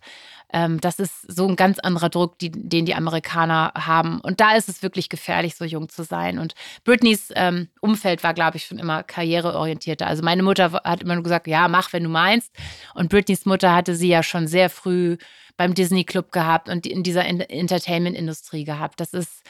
Ähm, 0.53 0.79
das 0.79 0.99
ist 0.99 1.21
so 1.27 1.47
ein 1.47 1.55
ganz 1.55 1.79
anderer 1.79 2.09
Druck, 2.09 2.37
die, 2.39 2.51
den 2.51 2.85
die 2.85 2.93
Amerikaner 2.95 3.73
haben. 3.75 4.21
Und 4.21 4.39
da 4.39 4.55
ist 4.55 4.69
es 4.69 4.83
wirklich 4.83 5.09
gefährlich, 5.09 5.55
so 5.55 5.65
jung 5.65 5.89
zu 5.89 6.03
sein. 6.03 6.39
Und 6.39 6.53
Britneys 6.83 7.31
ähm, 7.35 7.67
Umfeld 7.81 8.23
war, 8.23 8.33
glaube 8.33 8.57
ich, 8.57 8.65
schon 8.65 8.79
immer 8.79 9.03
karriereorientierter. 9.03 10.07
Also 10.07 10.23
meine 10.23 10.43
Mutter 10.43 10.71
hat 10.83 11.01
immer 11.01 11.15
nur 11.15 11.23
gesagt, 11.23 11.47
ja, 11.47 11.67
mach, 11.67 11.91
wenn 11.91 12.03
du 12.03 12.09
meinst. 12.09 12.53
Und 12.93 13.09
Britneys 13.09 13.45
Mutter 13.45 13.73
hatte 13.73 13.95
sie 13.95 14.07
ja 14.07 14.23
schon 14.23 14.47
sehr 14.47 14.69
früh 14.69 15.17
beim 15.57 15.73
Disney 15.73 16.03
Club 16.03 16.31
gehabt 16.31 16.69
und 16.69 16.85
in 16.85 17.03
dieser 17.03 17.25
Entertainment-Industrie 17.25 18.63
gehabt. 18.63 18.99
Das 18.99 19.13
ist 19.13 19.43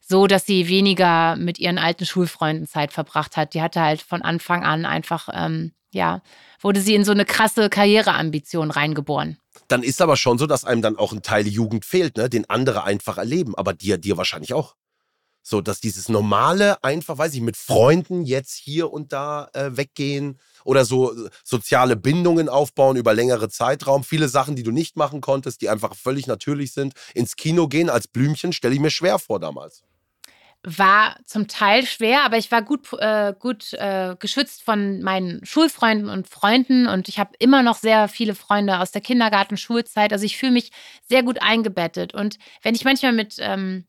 so, 0.00 0.26
dass 0.26 0.44
sie 0.44 0.68
weniger 0.68 1.36
mit 1.36 1.58
ihren 1.58 1.78
alten 1.78 2.04
Schulfreunden 2.04 2.66
Zeit 2.66 2.92
verbracht 2.92 3.36
hat. 3.36 3.54
Die 3.54 3.62
hatte 3.62 3.80
halt 3.80 4.02
von 4.02 4.20
Anfang 4.22 4.64
an 4.64 4.84
einfach, 4.84 5.28
ähm, 5.32 5.72
ja, 5.92 6.20
wurde 6.60 6.80
sie 6.80 6.94
in 6.94 7.04
so 7.04 7.12
eine 7.12 7.24
krasse 7.24 7.70
Karriereambition 7.70 8.70
reingeboren. 8.70 9.38
Dann 9.68 9.82
ist 9.82 10.02
aber 10.02 10.16
schon 10.16 10.38
so, 10.38 10.46
dass 10.46 10.64
einem 10.64 10.82
dann 10.82 10.96
auch 10.96 11.12
ein 11.12 11.22
Teil 11.22 11.46
Jugend 11.46 11.84
fehlt, 11.84 12.16
ne? 12.16 12.28
den 12.28 12.50
andere 12.50 12.84
einfach 12.84 13.16
erleben. 13.16 13.54
Aber 13.54 13.72
dir, 13.72 13.96
dir 13.96 14.16
wahrscheinlich 14.16 14.52
auch. 14.52 14.74
So, 15.44 15.60
dass 15.60 15.80
dieses 15.80 16.08
normale 16.08 16.82
einfach, 16.84 17.18
weiß 17.18 17.34
ich, 17.34 17.40
mit 17.40 17.56
Freunden 17.56 18.22
jetzt 18.22 18.54
hier 18.54 18.92
und 18.92 19.12
da 19.12 19.48
äh, 19.54 19.76
weggehen 19.76 20.38
oder 20.64 20.84
so 20.84 21.12
äh, 21.12 21.30
soziale 21.44 21.96
Bindungen 21.96 22.48
aufbauen 22.48 22.96
über 22.96 23.14
längere 23.14 23.48
Zeitraum. 23.48 24.04
Viele 24.04 24.28
Sachen, 24.28 24.56
die 24.56 24.62
du 24.62 24.70
nicht 24.70 24.96
machen 24.96 25.20
konntest, 25.20 25.62
die 25.62 25.68
einfach 25.68 25.94
völlig 25.94 26.26
natürlich 26.26 26.72
sind. 26.72 26.94
Ins 27.14 27.36
Kino 27.36 27.68
gehen 27.68 27.90
als 27.90 28.08
Blümchen 28.08 28.52
stelle 28.52 28.74
ich 28.74 28.80
mir 28.80 28.90
schwer 28.90 29.18
vor 29.18 29.40
damals. 29.40 29.82
War 30.64 31.16
zum 31.26 31.48
Teil 31.48 31.84
schwer, 31.84 32.24
aber 32.24 32.38
ich 32.38 32.52
war 32.52 32.62
gut, 32.62 32.86
äh, 32.92 33.34
gut 33.36 33.72
äh, 33.72 34.14
geschützt 34.16 34.62
von 34.62 35.02
meinen 35.02 35.44
Schulfreunden 35.44 36.08
und 36.08 36.28
Freunden 36.28 36.86
und 36.86 37.08
ich 37.08 37.18
habe 37.18 37.32
immer 37.40 37.64
noch 37.64 37.76
sehr 37.78 38.06
viele 38.06 38.36
Freunde 38.36 38.78
aus 38.78 38.92
der 38.92 39.00
Kindergarten, 39.00 39.56
Schulzeit. 39.56 40.12
Also 40.12 40.24
ich 40.24 40.36
fühle 40.36 40.52
mich 40.52 40.70
sehr 41.08 41.24
gut 41.24 41.42
eingebettet. 41.42 42.14
Und 42.14 42.38
wenn 42.62 42.76
ich 42.76 42.84
manchmal 42.84 43.12
mit 43.12 43.38
ähm, 43.40 43.86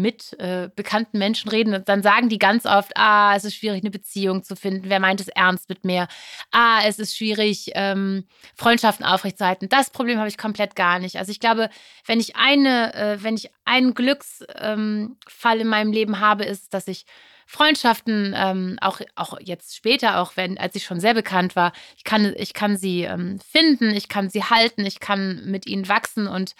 mit 0.00 0.38
äh, 0.38 0.68
bekannten 0.74 1.18
Menschen 1.18 1.50
reden, 1.50 1.82
dann 1.84 2.02
sagen 2.02 2.28
die 2.28 2.38
ganz 2.38 2.66
oft, 2.66 2.92
ah, 2.96 3.34
es 3.36 3.44
ist 3.44 3.56
schwierig, 3.56 3.82
eine 3.82 3.90
Beziehung 3.90 4.42
zu 4.42 4.56
finden. 4.56 4.88
Wer 4.88 5.00
meint 5.00 5.20
es 5.20 5.28
ernst 5.28 5.68
mit 5.68 5.84
mir? 5.84 6.08
Ah, 6.50 6.80
es 6.84 6.98
ist 6.98 7.16
schwierig, 7.16 7.70
ähm, 7.74 8.24
Freundschaften 8.54 9.04
aufrechtzuerhalten. 9.04 9.68
Das 9.68 9.90
Problem 9.90 10.18
habe 10.18 10.28
ich 10.28 10.38
komplett 10.38 10.76
gar 10.76 10.98
nicht. 10.98 11.16
Also 11.16 11.30
ich 11.30 11.40
glaube, 11.40 11.70
wenn 12.06 12.20
ich 12.20 12.36
eine, 12.36 12.94
äh, 12.94 13.22
wenn 13.22 13.34
ich 13.34 13.50
einen 13.64 13.94
Glücksfall 13.94 14.46
ähm, 14.60 15.16
in 15.60 15.68
meinem 15.68 15.92
Leben 15.92 16.20
habe, 16.20 16.44
ist, 16.44 16.74
dass 16.74 16.88
ich 16.88 17.06
Freundschaften, 17.46 18.34
ähm, 18.36 18.76
auch, 18.80 19.00
auch 19.14 19.38
jetzt 19.40 19.76
später, 19.76 20.20
auch 20.20 20.32
wenn, 20.36 20.58
als 20.58 20.74
ich 20.74 20.84
schon 20.84 20.98
sehr 20.98 21.14
bekannt 21.14 21.54
war, 21.54 21.72
ich 21.96 22.02
kann, 22.02 22.34
ich 22.36 22.54
kann 22.54 22.76
sie 22.76 23.02
ähm, 23.02 23.38
finden, 23.38 23.90
ich 23.90 24.08
kann 24.08 24.28
sie 24.28 24.42
halten, 24.42 24.84
ich 24.84 24.98
kann 24.98 25.44
mit 25.46 25.66
ihnen 25.66 25.88
wachsen 25.88 26.26
und 26.26 26.56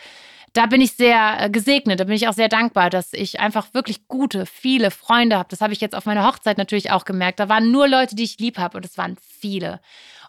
da 0.57 0.66
bin 0.66 0.81
ich 0.81 0.92
sehr 0.92 1.37
äh, 1.40 1.51
gesegnet, 1.51 2.01
da 2.01 2.05
bin 2.05 2.14
ich 2.14 2.29
auch 2.29 2.33
sehr 2.33 2.49
dankbar, 2.49 2.88
dass 2.88 3.12
ich 3.12 3.40
einfach 3.40 3.75
wirklich 3.75 4.09
gute, 4.09 4.47
viele 4.47 4.90
Freunde 4.90 5.37
habe. 5.37 5.49
Das 5.51 5.61
habe 5.61 5.73
ich 5.73 5.81
jetzt 5.81 5.95
auf 5.95 6.07
meiner 6.07 6.27
Hochzeit 6.27 6.57
natürlich 6.57 6.90
auch 6.90 7.05
gemerkt. 7.05 7.40
Da 7.40 7.49
waren 7.49 7.71
nur 7.71 7.88
Leute, 7.88 8.16
die 8.16 8.25
ich 8.25 8.38
lieb 8.38 8.59
habe 8.59 8.79
und 8.79 8.85
es 8.85 8.97
waren 8.97 9.16
viele. 9.21 9.81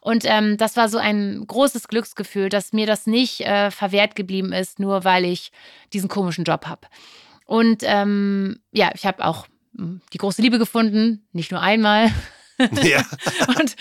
Und 0.01 0.25
ähm, 0.25 0.57
das 0.57 0.75
war 0.75 0.89
so 0.89 0.97
ein 0.97 1.45
großes 1.47 1.87
Glücksgefühl, 1.87 2.49
dass 2.49 2.73
mir 2.73 2.85
das 2.85 3.07
nicht 3.07 3.41
äh, 3.41 3.71
verwehrt 3.71 4.15
geblieben 4.15 4.53
ist, 4.53 4.79
nur 4.79 5.03
weil 5.03 5.25
ich 5.25 5.51
diesen 5.93 6.09
komischen 6.09 6.43
Job 6.43 6.65
habe. 6.65 6.87
Und 7.45 7.83
ähm, 7.83 8.59
ja, 8.71 8.91
ich 8.93 9.05
habe 9.05 9.25
auch 9.25 9.47
hm, 9.75 10.01
die 10.13 10.17
große 10.17 10.41
Liebe 10.41 10.59
gefunden, 10.59 11.27
nicht 11.31 11.51
nur 11.51 11.61
einmal. 11.61 12.11
Ja. 12.81 13.05
und 13.59 13.75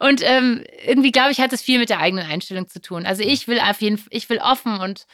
und 0.00 0.20
ähm, 0.24 0.64
irgendwie 0.84 1.12
glaube 1.12 1.30
ich, 1.30 1.40
hat 1.40 1.52
es 1.52 1.62
viel 1.62 1.78
mit 1.78 1.90
der 1.90 2.00
eigenen 2.00 2.26
Einstellung 2.26 2.66
zu 2.68 2.82
tun. 2.82 3.06
Also 3.06 3.22
ich 3.22 3.46
will 3.46 3.60
auf 3.60 3.80
jeden 3.80 4.02
ich 4.10 4.28
will 4.28 4.38
offen 4.38 4.80
und 4.80 5.06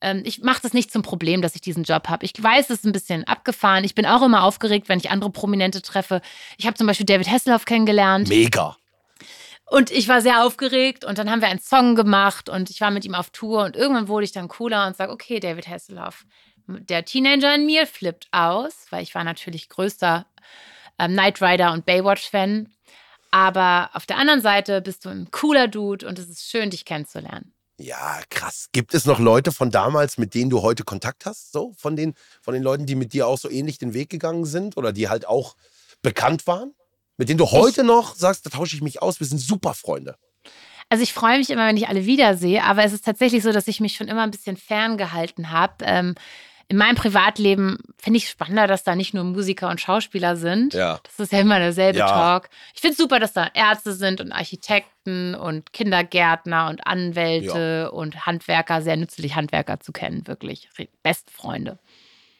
ähm, 0.00 0.22
ich 0.24 0.42
mache 0.42 0.62
das 0.62 0.72
nicht 0.72 0.92
zum 0.92 1.02
Problem, 1.02 1.42
dass 1.42 1.54
ich 1.54 1.60
diesen 1.60 1.84
Job 1.84 2.08
habe. 2.08 2.24
Ich 2.24 2.32
weiß, 2.40 2.70
es 2.70 2.78
ist 2.78 2.86
ein 2.86 2.92
bisschen 2.92 3.24
abgefahren. 3.24 3.84
Ich 3.84 3.94
bin 3.94 4.06
auch 4.06 4.22
immer 4.22 4.44
aufgeregt, 4.44 4.88
wenn 4.88 4.98
ich 4.98 5.10
andere 5.10 5.30
Prominente 5.30 5.82
treffe. 5.82 6.20
Ich 6.56 6.66
habe 6.66 6.76
zum 6.76 6.86
Beispiel 6.86 7.06
David 7.06 7.30
Hasselhoff 7.30 7.64
kennengelernt. 7.64 8.28
Mega. 8.28 8.76
Und 9.66 9.92
ich 9.92 10.08
war 10.08 10.20
sehr 10.20 10.44
aufgeregt 10.44 11.04
und 11.04 11.18
dann 11.18 11.30
haben 11.30 11.40
wir 11.40 11.48
einen 11.48 11.60
Song 11.60 11.94
gemacht 11.94 12.48
und 12.48 12.70
ich 12.70 12.80
war 12.80 12.90
mit 12.90 13.04
ihm 13.04 13.14
auf 13.14 13.30
Tour 13.30 13.64
und 13.64 13.76
irgendwann 13.76 14.08
wurde 14.08 14.24
ich 14.24 14.32
dann 14.32 14.48
cooler 14.48 14.86
und 14.88 14.96
sage, 14.96 15.12
okay, 15.12 15.38
David 15.38 15.68
Hasselhoff, 15.68 16.26
der 16.66 17.04
Teenager 17.04 17.54
in 17.54 17.66
mir 17.66 17.86
flippt 17.86 18.26
aus, 18.32 18.86
weil 18.90 19.04
ich 19.04 19.14
war 19.14 19.22
natürlich 19.22 19.68
größter 19.68 20.26
ähm, 20.98 21.12
Knight 21.12 21.40
Rider 21.40 21.72
und 21.72 21.86
Baywatch-Fan. 21.86 22.68
Aber 23.30 23.90
auf 23.92 24.06
der 24.06 24.18
anderen 24.18 24.40
Seite 24.40 24.80
bist 24.80 25.04
du 25.04 25.08
ein 25.08 25.30
cooler 25.30 25.68
Dude 25.68 26.04
und 26.06 26.18
es 26.18 26.28
ist 26.28 26.50
schön, 26.50 26.70
dich 26.70 26.84
kennenzulernen. 26.84 27.52
Ja, 27.80 28.20
krass. 28.28 28.68
Gibt 28.72 28.92
es 28.92 29.06
noch 29.06 29.18
Leute 29.18 29.52
von 29.52 29.70
damals, 29.70 30.18
mit 30.18 30.34
denen 30.34 30.50
du 30.50 30.60
heute 30.60 30.84
Kontakt 30.84 31.24
hast? 31.24 31.50
So, 31.50 31.72
von 31.78 31.96
den, 31.96 32.12
von 32.42 32.52
den 32.52 32.62
Leuten, 32.62 32.84
die 32.84 32.94
mit 32.94 33.14
dir 33.14 33.26
auch 33.26 33.38
so 33.38 33.50
ähnlich 33.50 33.78
den 33.78 33.94
Weg 33.94 34.10
gegangen 34.10 34.44
sind 34.44 34.76
oder 34.76 34.92
die 34.92 35.08
halt 35.08 35.26
auch 35.26 35.56
bekannt 36.02 36.46
waren? 36.46 36.74
Mit 37.16 37.30
denen 37.30 37.38
du 37.38 37.50
heute 37.50 37.82
noch 37.82 38.14
sagst, 38.14 38.44
da 38.44 38.50
tausche 38.50 38.76
ich 38.76 38.82
mich 38.82 39.00
aus, 39.00 39.18
wir 39.18 39.26
sind 39.26 39.38
super 39.38 39.72
Freunde. 39.72 40.16
Also 40.90 41.02
ich 41.02 41.14
freue 41.14 41.38
mich 41.38 41.48
immer, 41.48 41.66
wenn 41.68 41.76
ich 41.76 41.88
alle 41.88 42.04
wiedersehe, 42.04 42.62
aber 42.64 42.84
es 42.84 42.92
ist 42.92 43.04
tatsächlich 43.04 43.42
so, 43.42 43.52
dass 43.52 43.66
ich 43.66 43.80
mich 43.80 43.94
schon 43.94 44.08
immer 44.08 44.24
ein 44.24 44.30
bisschen 44.30 44.58
ferngehalten 44.58 45.50
habe. 45.50 45.74
Ähm, 45.82 46.14
in 46.70 46.76
meinem 46.76 46.94
Privatleben 46.94 47.78
finde 47.98 48.18
ich 48.18 48.24
es 48.26 48.30
spannender, 48.30 48.68
dass 48.68 48.84
da 48.84 48.94
nicht 48.94 49.12
nur 49.12 49.24
Musiker 49.24 49.68
und 49.70 49.80
Schauspieler 49.80 50.36
sind. 50.36 50.72
Ja. 50.72 51.00
Das 51.02 51.18
ist 51.18 51.32
ja 51.32 51.40
immer 51.40 51.58
derselbe 51.58 51.98
Ja. 51.98 52.06
Talk. 52.06 52.48
Ich 52.74 52.80
finde 52.80 52.92
es 52.92 52.98
super, 52.98 53.18
dass 53.18 53.32
da 53.32 53.48
Ärzte 53.54 53.92
sind 53.92 54.20
und 54.20 54.30
Architekten 54.30 55.34
und 55.34 55.72
Kindergärtner 55.72 56.68
und 56.68 56.86
Anwälte 56.86 57.90
und 57.90 58.24
Handwerker. 58.24 58.82
Sehr 58.82 58.96
nützlich, 58.96 59.34
Handwerker 59.34 59.80
zu 59.80 59.90
kennen, 59.90 60.28
wirklich. 60.28 60.68
Re- 60.78 60.86
Beste 61.02 61.32
Freunde. 61.32 61.80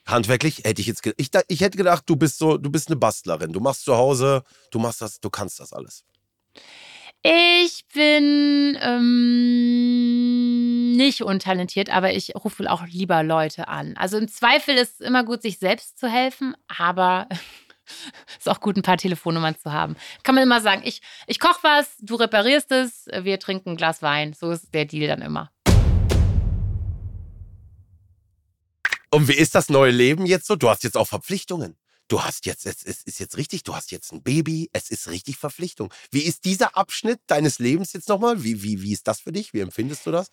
Handwerklich 0.06 0.58
hätte 0.64 0.80
ich 0.80 0.86
jetzt 0.86 1.04
ich, 1.16 1.30
ich 1.48 1.60
hätte 1.60 1.76
gedacht, 1.76 2.04
du 2.06 2.14
bist 2.14 2.38
so, 2.38 2.56
du 2.56 2.70
bist 2.70 2.86
eine 2.86 2.94
Bastlerin. 2.96 3.52
Du 3.52 3.58
machst 3.58 3.84
zu 3.84 3.96
Hause, 3.96 4.44
du 4.70 4.78
machst 4.78 5.02
das, 5.02 5.18
du 5.18 5.28
kannst 5.28 5.58
das 5.58 5.72
alles. 5.72 6.04
Ich 7.22 7.84
bin 7.92 8.78
ähm, 8.80 10.49
nicht 10.96 11.22
untalentiert, 11.22 11.90
aber 11.90 12.12
ich 12.12 12.35
rufe 12.35 12.70
auch 12.70 12.87
lieber 12.87 13.22
Leute 13.22 13.68
an. 13.68 13.96
Also 13.96 14.18
im 14.18 14.29
Zweifel 14.29 14.74
ist 14.76 15.00
es 15.00 15.07
immer 15.07 15.24
gut, 15.24 15.42
sich 15.42 15.59
selbst 15.59 15.98
zu 15.98 16.09
helfen, 16.09 16.55
aber 16.68 17.29
ist 18.38 18.48
auch 18.48 18.61
gut, 18.61 18.76
ein 18.76 18.83
paar 18.83 18.98
Telefonnummern 18.98 19.57
zu 19.57 19.72
haben. 19.72 19.96
Kann 20.22 20.35
man 20.35 20.44
immer 20.44 20.61
sagen, 20.61 20.83
ich, 20.85 21.00
ich 21.26 21.40
koche 21.40 21.61
was, 21.62 21.96
du 22.00 22.14
reparierst 22.16 22.70
es, 22.72 23.07
wir 23.07 23.38
trinken 23.38 23.70
ein 23.70 23.76
Glas 23.76 24.03
Wein. 24.03 24.33
So 24.33 24.50
ist 24.50 24.74
der 24.74 24.85
Deal 24.85 25.09
dann 25.09 25.22
immer. 25.22 25.50
Und 29.12 29.26
wie 29.29 29.35
ist 29.35 29.55
das 29.57 29.68
neue 29.68 29.90
Leben 29.90 30.24
jetzt 30.24 30.46
so? 30.46 30.55
Du 30.55 30.68
hast 30.68 30.85
jetzt 30.85 30.96
auch 30.96 31.09
Verpflichtungen. 31.09 31.76
Du 32.07 32.22
hast 32.22 32.46
jetzt, 32.46 32.66
es 32.66 32.83
es 32.83 33.03
ist 33.03 33.20
jetzt 33.20 33.37
richtig, 33.37 33.62
du 33.62 33.74
hast 33.74 33.92
jetzt 33.92 34.12
ein 34.12 34.22
Baby, 34.22 34.68
es 34.72 34.90
ist 34.90 35.09
richtig 35.09 35.37
Verpflichtung. 35.37 35.92
Wie 36.11 36.22
ist 36.22 36.44
dieser 36.44 36.76
Abschnitt 36.76 37.20
deines 37.29 37.61
Lebens 37.61 37.92
jetzt 37.92 38.09
nochmal? 38.09 38.42
Wie, 38.42 38.62
wie, 38.62 38.83
wie 38.83 38.92
ist 38.92 39.07
das 39.07 39.20
für 39.20 39.31
dich? 39.31 39.53
Wie 39.53 39.61
empfindest 39.61 40.07
du 40.07 40.11
das? 40.11 40.31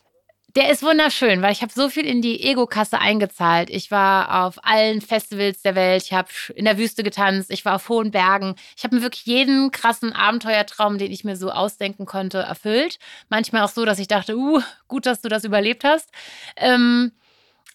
Der 0.57 0.71
ist 0.71 0.81
wunderschön, 0.81 1.43
weil 1.43 1.51
ich 1.51 1.61
habe 1.61 1.71
so 1.71 1.87
viel 1.87 2.07
in 2.07 2.23
die 2.23 2.43
Ego-Kasse 2.43 2.97
eingezahlt. 2.97 3.69
Ich 3.69 3.91
war 3.91 4.43
auf 4.47 4.57
allen 4.65 5.01
Festivals 5.01 5.61
der 5.61 5.75
Welt, 5.75 6.01
ich 6.01 6.13
habe 6.13 6.29
in 6.55 6.65
der 6.65 6.79
Wüste 6.79 7.03
getanzt, 7.03 7.51
ich 7.51 7.63
war 7.63 7.75
auf 7.75 7.89
hohen 7.89 8.09
Bergen. 8.09 8.55
Ich 8.75 8.83
habe 8.83 8.95
mir 8.95 9.03
wirklich 9.03 9.27
jeden 9.27 9.69
krassen 9.69 10.13
Abenteuertraum, 10.13 10.97
den 10.97 11.11
ich 11.11 11.23
mir 11.23 11.35
so 11.35 11.51
ausdenken 11.51 12.07
konnte, 12.07 12.39
erfüllt. 12.39 12.97
Manchmal 13.29 13.61
auch 13.61 13.69
so, 13.69 13.85
dass 13.85 13.99
ich 13.99 14.07
dachte, 14.07 14.35
uh, 14.35 14.59
gut, 14.87 15.05
dass 15.05 15.21
du 15.21 15.29
das 15.29 15.43
überlebt 15.43 15.83
hast. 15.83 16.09
Ähm, 16.55 17.11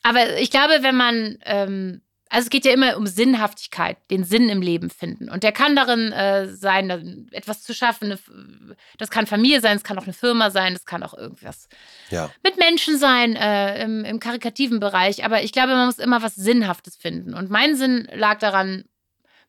aber 0.03 0.39
ich 0.41 0.51
glaube, 0.51 0.79
wenn 0.81 0.97
man, 0.97 1.39
ähm, 1.45 2.03
also 2.33 2.47
es 2.47 2.51
geht 2.51 2.65
ja 2.65 2.73
immer 2.73 2.97
um 2.97 3.07
Sinnhaftigkeit, 3.07 3.99
den 4.11 4.25
Sinn 4.25 4.49
im 4.49 4.63
Leben 4.63 4.89
finden. 4.89 5.29
Und 5.29 5.43
der 5.43 5.53
kann 5.53 5.77
darin 5.77 6.13
äh, 6.13 6.49
sein, 6.49 7.29
etwas 7.31 7.63
zu 7.63 7.75
schaffen. 7.75 8.19
Das 8.97 9.11
kann 9.11 9.27
Familie 9.27 9.61
sein, 9.61 9.77
es 9.77 9.85
kann 9.85 9.99
auch 9.99 10.05
eine 10.05 10.15
Firma 10.15 10.49
sein, 10.51 10.73
es 10.73 10.87
kann 10.87 11.03
auch 11.03 11.13
irgendwas 11.13 11.69
Ja. 12.09 12.31
mit 12.43 12.57
Menschen 12.57 12.97
sein 12.97 13.37
äh, 13.37 13.85
im, 13.85 14.07
im 14.07 14.19
karikativen 14.19 14.81
Bereich. 14.81 15.27
Aber 15.27 15.43
ich 15.43 15.53
glaube, 15.53 15.75
man 15.75 15.85
muss 15.85 15.99
immer 15.99 16.23
was 16.23 16.35
Sinnhaftes 16.35 16.97
finden. 16.97 17.35
Und 17.35 17.51
mein 17.51 17.77
Sinn 17.77 18.09
lag 18.15 18.39
daran, 18.39 18.85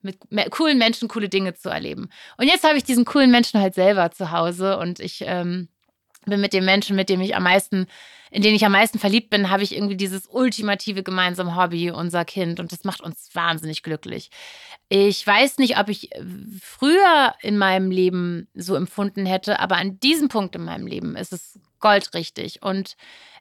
mit 0.02 0.17
coolen 0.52 0.78
Menschen 0.78 1.08
coole 1.08 1.30
Dinge 1.30 1.54
zu 1.54 1.69
erleben. 1.69 2.10
Und 2.36 2.48
jetzt 2.48 2.65
habe 2.65 2.76
ich 2.76 2.84
diesen 2.84 3.06
coolen 3.06 3.32
Menschen 3.32 3.62
halt 3.62 3.76
selber 3.76 4.12
zu 4.12 4.32
Hause 4.32 4.78
und 4.78 5.00
ich 5.00 5.24
ähm, 5.26 5.69
bin 6.25 6.41
mit 6.41 6.53
dem 6.53 6.65
Menschen, 6.65 6.95
mit 6.95 7.09
dem 7.09 7.21
ich 7.21 7.36
am 7.36 7.43
meisten, 7.43 7.88
in 8.31 8.41
den 8.41 8.55
ich 8.55 8.65
am 8.65 8.71
meisten 8.71 8.99
verliebt 8.99 9.29
bin, 9.29 9.49
habe 9.49 9.63
ich 9.63 9.75
irgendwie 9.75 9.97
dieses 9.97 10.27
ultimative 10.27 11.03
gemeinsame 11.03 11.55
Hobby, 11.55 11.91
unser 11.91 12.25
Kind. 12.25 12.59
Und 12.59 12.71
das 12.71 12.83
macht 12.83 13.01
uns 13.01 13.29
wahnsinnig 13.33 13.83
glücklich. 13.83 14.31
Ich 14.89 15.25
weiß 15.25 15.57
nicht, 15.59 15.77
ob 15.77 15.89
ich 15.89 16.13
äh, 16.15 16.23
früher 16.62 17.33
in 17.41 17.57
meinem 17.57 17.91
Leben 17.91 18.47
so 18.53 18.75
empfunden 18.75 19.25
hätte, 19.25 19.59
aber 19.59 19.77
an 19.77 19.99
diesem 19.99 20.29
Punkt 20.29 20.55
in 20.55 20.63
meinem 20.63 20.88
Leben 20.88 21.15
ist 21.15 21.33
es 21.33 21.59
goldrichtig. 21.79 22.62
Und 22.62 22.95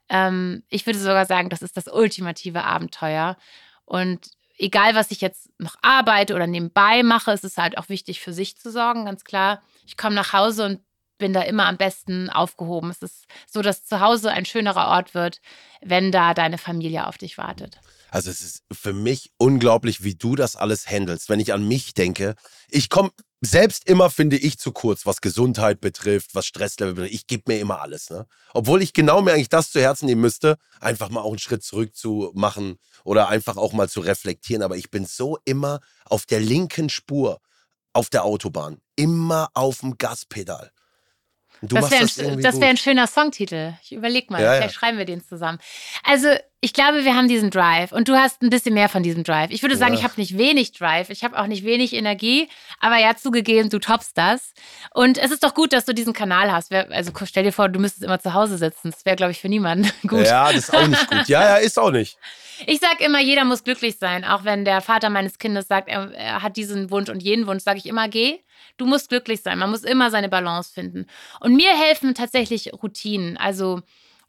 ähm, 0.08 0.62
ich 0.68 0.86
würde 0.86 0.98
sogar 0.98 1.26
sagen, 1.26 1.48
das 1.48 1.62
ist 1.62 1.76
das 1.76 1.88
ultimative 1.88 2.64
Abenteuer. 2.64 3.36
Und 3.84 4.30
egal, 4.58 4.94
was 4.94 5.10
ich 5.10 5.20
jetzt 5.20 5.50
noch 5.58 5.76
arbeite 5.82 6.34
oder 6.34 6.46
nebenbei 6.46 7.02
mache, 7.02 7.32
ist 7.32 7.44
es 7.44 7.58
halt 7.58 7.78
auch 7.78 7.88
wichtig, 7.88 8.20
für 8.20 8.32
sich 8.32 8.56
zu 8.56 8.70
sorgen, 8.70 9.04
ganz 9.04 9.24
klar. 9.24 9.62
Ich 9.86 9.96
komme 9.96 10.14
nach 10.14 10.32
Hause 10.32 10.66
und 10.66 10.80
bin 11.22 11.32
da 11.32 11.42
immer 11.42 11.66
am 11.66 11.76
besten 11.76 12.30
aufgehoben. 12.30 12.90
Es 12.90 13.00
ist 13.00 13.26
so, 13.46 13.62
dass 13.62 13.84
zu 13.84 14.00
Hause 14.00 14.32
ein 14.32 14.44
schönerer 14.44 14.88
Ort 14.88 15.14
wird, 15.14 15.40
wenn 15.80 16.10
da 16.10 16.34
deine 16.34 16.58
Familie 16.58 17.06
auf 17.06 17.16
dich 17.16 17.38
wartet. 17.38 17.78
Also 18.10 18.28
es 18.28 18.42
ist 18.42 18.64
für 18.72 18.92
mich 18.92 19.30
unglaublich, 19.38 20.02
wie 20.02 20.16
du 20.16 20.34
das 20.34 20.56
alles 20.56 20.90
handelst. 20.90 21.28
Wenn 21.28 21.38
ich 21.38 21.52
an 21.52 21.66
mich 21.66 21.94
denke, 21.94 22.34
ich 22.68 22.90
komme 22.90 23.12
selbst 23.40 23.88
immer, 23.88 24.10
finde 24.10 24.36
ich, 24.36 24.58
zu 24.58 24.72
kurz, 24.72 25.06
was 25.06 25.20
Gesundheit 25.20 25.80
betrifft, 25.80 26.34
was 26.34 26.44
Stresslevel 26.44 26.94
betrifft. 26.94 27.14
Ich 27.14 27.28
gebe 27.28 27.44
mir 27.46 27.60
immer 27.60 27.80
alles. 27.80 28.10
Ne? 28.10 28.26
Obwohl 28.52 28.82
ich 28.82 28.92
genau 28.92 29.22
mir 29.22 29.34
eigentlich 29.34 29.48
das 29.48 29.70
zu 29.70 29.80
Herzen 29.80 30.06
nehmen 30.06 30.22
müsste, 30.22 30.56
einfach 30.80 31.08
mal 31.08 31.20
auch 31.20 31.30
einen 31.30 31.38
Schritt 31.38 31.62
zurück 31.62 31.94
zu 31.94 32.32
machen 32.34 32.78
oder 33.04 33.28
einfach 33.28 33.56
auch 33.56 33.72
mal 33.72 33.88
zu 33.88 34.00
reflektieren. 34.00 34.64
Aber 34.64 34.76
ich 34.76 34.90
bin 34.90 35.06
so 35.06 35.38
immer 35.44 35.78
auf 36.04 36.26
der 36.26 36.40
linken 36.40 36.88
Spur 36.88 37.40
auf 37.92 38.10
der 38.10 38.24
Autobahn. 38.24 38.80
Immer 38.96 39.50
auf 39.54 39.80
dem 39.80 39.96
Gaspedal. 39.98 40.72
Das 41.62 41.90
wäre 41.90 42.32
ein, 42.32 42.40
das 42.42 42.60
wär 42.60 42.68
ein 42.68 42.76
schöner 42.76 43.06
Songtitel. 43.06 43.74
Ich 43.82 43.92
überleg 43.92 44.30
mal, 44.30 44.42
Ja, 44.42 44.52
vielleicht 44.54 44.74
ja. 44.74 44.78
schreiben 44.80 44.98
wir 44.98 45.04
den 45.04 45.22
zusammen. 45.22 45.58
Also, 46.02 46.28
ich 46.64 46.72
glaube, 46.72 47.04
wir 47.04 47.16
haben 47.16 47.26
diesen 47.26 47.50
Drive 47.50 47.90
und 47.90 48.06
du 48.08 48.14
hast 48.14 48.40
ein 48.40 48.48
bisschen 48.48 48.72
mehr 48.72 48.88
von 48.88 49.02
diesem 49.02 49.24
Drive. 49.24 49.50
Ich 49.50 49.62
würde 49.62 49.76
sagen, 49.76 49.94
Ja. 49.94 49.98
ich 49.98 50.04
habe 50.04 50.14
nicht 50.16 50.38
wenig 50.38 50.70
Drive, 50.70 51.10
ich 51.10 51.24
habe 51.24 51.36
auch 51.36 51.48
nicht 51.48 51.64
wenig 51.64 51.92
Energie, 51.92 52.48
aber 52.78 52.98
ja, 52.98 53.16
zugegeben, 53.16 53.68
du 53.68 53.80
toppst 53.80 54.16
das. 54.16 54.54
Und 54.94 55.18
es 55.18 55.32
ist 55.32 55.42
doch 55.42 55.54
gut, 55.54 55.72
dass 55.72 55.86
du 55.86 55.92
diesen 55.92 56.12
Kanal 56.12 56.52
hast. 56.52 56.72
Also, 56.72 57.10
stell 57.24 57.42
dir 57.42 57.52
vor, 57.52 57.68
du 57.68 57.80
müsstest 57.80 58.04
immer 58.04 58.20
zu 58.20 58.32
Hause 58.32 58.58
sitzen. 58.58 58.92
Das 58.92 59.04
wäre, 59.04 59.16
glaube 59.16 59.32
ich, 59.32 59.40
für 59.40 59.48
niemanden 59.48 59.90
gut. 60.08 60.24
Ja, 60.24 60.52
das 60.52 60.68
ist 60.68 60.74
auch 60.74 60.86
nicht 60.86 61.10
gut. 61.10 61.26
Ja, 61.28 61.42
ja, 61.42 61.56
ist 61.56 61.78
auch 61.80 61.90
nicht. 61.90 62.16
Ich 62.66 62.78
sage 62.78 63.02
immer, 63.04 63.20
jeder 63.20 63.44
muss 63.44 63.64
glücklich 63.64 63.98
sein. 63.98 64.24
Auch 64.24 64.44
wenn 64.44 64.64
der 64.64 64.80
Vater 64.82 65.10
meines 65.10 65.38
Kindes 65.38 65.66
sagt, 65.66 65.88
er, 65.88 66.12
er 66.12 66.42
hat 66.42 66.56
diesen 66.56 66.90
Wunsch 66.92 67.08
und 67.10 67.20
jenen 67.20 67.48
Wunsch, 67.48 67.64
sage 67.64 67.78
ich 67.78 67.86
immer, 67.86 68.06
geh. 68.08 68.38
Du 68.76 68.86
musst 68.86 69.08
glücklich 69.08 69.42
sein. 69.42 69.58
Man 69.58 69.70
muss 69.70 69.82
immer 69.82 70.12
seine 70.12 70.28
Balance 70.28 70.72
finden. 70.72 71.06
Und 71.40 71.56
mir 71.56 71.76
helfen 71.76 72.14
tatsächlich 72.14 72.72
Routinen. 72.72 73.36
Also 73.36 73.80